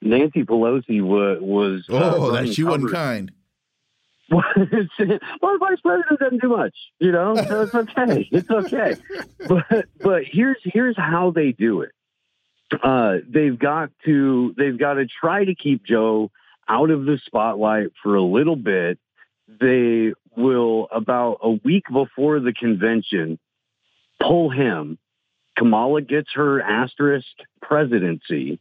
[0.01, 1.39] Nancy Pelosi was.
[1.41, 3.31] was uh, oh, that she wasn't kind.
[4.31, 7.35] well, the vice president doesn't do much, you know.
[7.47, 8.27] So it's okay.
[8.31, 8.95] It's okay.
[9.47, 11.91] But but here's here's how they do it.
[12.81, 16.31] Uh, they've got to they've got to try to keep Joe
[16.67, 18.97] out of the spotlight for a little bit.
[19.47, 23.39] They will about a week before the convention
[24.21, 24.97] pull him.
[25.57, 27.27] Kamala gets her asterisk
[27.61, 28.59] presidency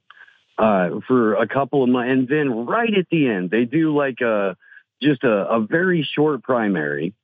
[0.59, 4.21] uh, for a couple of months, and then right at the end they do like
[4.21, 4.57] a
[5.03, 7.15] just a, a very short primary.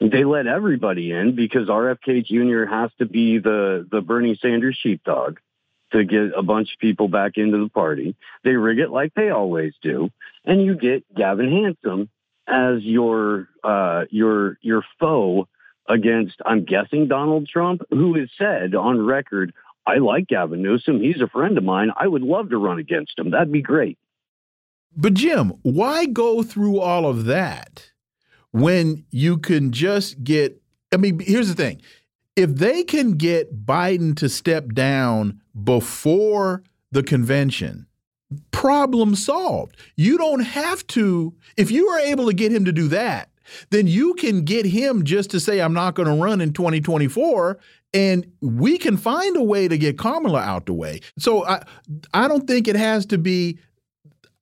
[0.00, 2.68] They let everybody in because RFK Jr.
[2.68, 5.38] has to be the, the Bernie Sanders sheepdog
[5.92, 8.16] to get a bunch of people back into the party.
[8.42, 10.10] They rig it like they always do,
[10.44, 12.08] and you get Gavin Newsom
[12.46, 15.48] as your uh, your your foe
[15.88, 19.52] against, I'm guessing, Donald Trump, who has said on record,
[19.86, 21.00] I like Gavin Newsom.
[21.00, 21.90] He's a friend of mine.
[21.96, 23.30] I would love to run against him.
[23.30, 23.98] That'd be great.
[24.96, 27.90] But Jim, why go through all of that
[28.52, 30.60] when you can just get?
[30.92, 31.80] I mean, here's the thing:
[32.36, 36.62] if they can get Biden to step down before
[36.92, 37.86] the convention,
[38.50, 39.76] problem solved.
[39.96, 41.34] You don't have to.
[41.56, 43.30] If you are able to get him to do that,
[43.70, 47.58] then you can get him just to say, I'm not going to run in 2024.
[47.92, 51.00] And we can find a way to get Kamala out the way.
[51.18, 51.62] So I,
[52.12, 53.58] I don't think it has to be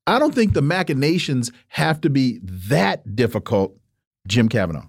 [0.06, 3.76] I don't think the machinations have to be that difficult,
[4.26, 4.86] Jim Kavanagh.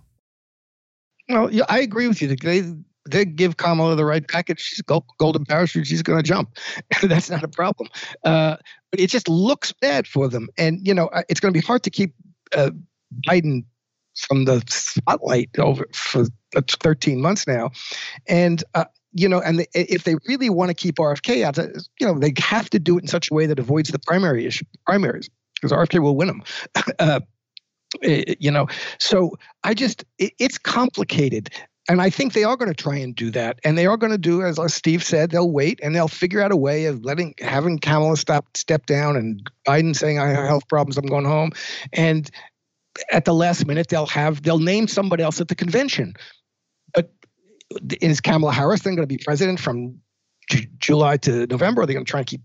[1.30, 2.36] Well, yeah, I agree with you.
[2.36, 2.64] They
[3.10, 4.62] they give Kamala the right package.
[4.62, 5.88] She's golden parachute.
[5.88, 6.58] She's going to jump.
[7.02, 7.90] That's not a problem.
[8.24, 8.58] Uh,
[8.92, 11.84] but it just looks bad for them, and you know it's going to be hard
[11.84, 12.14] to keep
[12.56, 12.72] uh,
[13.28, 13.66] Biden
[14.28, 16.26] from the spotlight over for
[16.56, 17.72] 13 months now,
[18.28, 18.64] and.
[18.74, 21.58] Uh, you know, and if they really want to keep RFK out,
[22.00, 24.46] you know, they have to do it in such a way that avoids the primary
[24.46, 26.44] issue, primaries, because RFK will win them.
[27.00, 27.20] uh,
[28.02, 28.68] you know,
[29.00, 31.50] so I just, it, it's complicated.
[31.90, 33.60] And I think they are going to try and do that.
[33.64, 36.52] And they are going to do, as Steve said, they'll wait and they'll figure out
[36.52, 40.68] a way of letting, having Kamala stop, step down and Biden saying, I have health
[40.70, 41.52] problems, I'm going home.
[41.92, 42.32] And
[43.12, 46.16] at the last minute, they'll have, they'll name somebody else at the convention
[48.02, 50.00] is Kamala Harris then going to be president from
[50.50, 51.82] J- July to November?
[51.82, 52.42] Are they going to try and keep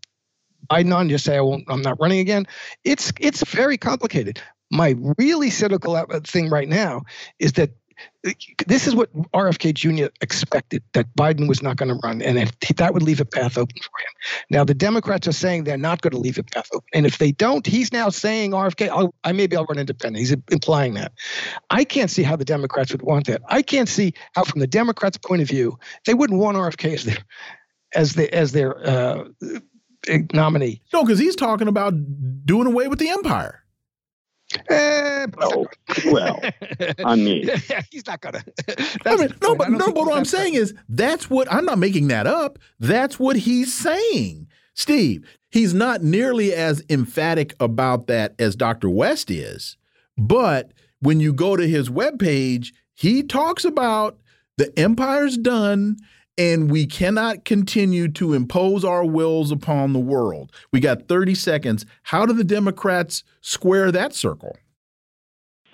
[0.70, 1.08] Biden on?
[1.08, 1.64] Just say I won't.
[1.68, 2.46] I'm not running again.
[2.84, 4.40] It's it's very complicated.
[4.70, 7.02] My really cynical uh, thing right now
[7.38, 7.70] is that
[8.66, 10.06] this is what RFK Jr.
[10.20, 13.76] expected that Biden was not going to run, and that would leave a path open
[13.76, 14.42] for him.
[14.50, 17.18] Now the Democrats are saying they're not going to leave a path open, and if
[17.18, 20.18] they don't, he's now saying RFK, I'll, I maybe I'll run independent.
[20.18, 21.12] He's implying that.
[21.70, 23.42] I can't see how the Democrats would want that.
[23.48, 27.04] I can't see how, from the Democrats' point of view, they wouldn't want RFK as
[27.04, 27.18] their
[27.94, 29.24] as their as their uh,
[30.32, 30.82] nominee.
[30.92, 31.94] No, because he's talking about
[32.44, 33.62] doing away with the empire.
[34.70, 35.66] Eh, well,
[36.06, 36.40] well,
[37.04, 37.50] I mean,
[37.90, 38.42] he's not gonna.
[39.04, 42.08] I mean, no, but no, but what I'm saying is that's what I'm not making
[42.08, 42.58] that up.
[42.80, 44.48] That's what he's saying.
[44.74, 48.88] Steve, he's not nearly as emphatic about that as Dr.
[48.88, 49.76] West is.
[50.16, 54.18] But when you go to his webpage, he talks about
[54.56, 55.96] the empire's done
[56.38, 60.52] and we cannot continue to impose our wills upon the world.
[60.72, 61.84] We got 30 seconds.
[62.04, 64.56] How do the Democrats square that circle?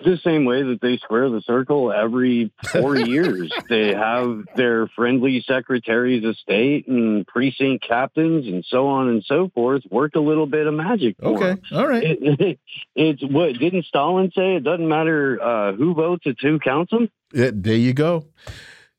[0.03, 3.51] the same way that they square the circle every four years.
[3.69, 9.49] They have their friendly secretaries of state and precinct captains and so on and so
[9.53, 11.15] forth work a little bit of magic.
[11.21, 11.61] okay, them.
[11.71, 12.03] all right.
[12.03, 12.59] It, it,
[12.95, 14.55] it's what didn't Stalin say?
[14.55, 17.09] It doesn't matter uh, who votes; it's who counts them.
[17.33, 18.25] Yeah, there you go.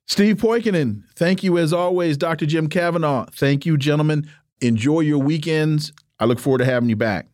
[0.06, 2.16] Steve Poikonen, thank you as always.
[2.16, 2.46] Dr.
[2.46, 4.28] Jim Kavanagh, thank you, gentlemen.
[4.60, 5.92] Enjoy your weekends.
[6.20, 7.28] I look forward to having you back.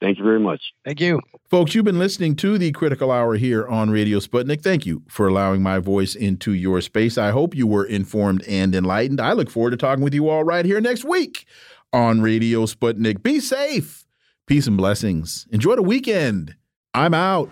[0.00, 0.60] Thank you very much.
[0.84, 1.20] Thank you.
[1.50, 4.62] Folks, you've been listening to the Critical Hour here on Radio Sputnik.
[4.62, 7.18] Thank you for allowing my voice into your space.
[7.18, 9.20] I hope you were informed and enlightened.
[9.20, 11.44] I look forward to talking with you all right here next week
[11.92, 13.22] on Radio Sputnik.
[13.22, 14.06] Be safe.
[14.46, 15.46] Peace and blessings.
[15.50, 16.54] Enjoy the weekend.
[16.94, 17.50] I'm out.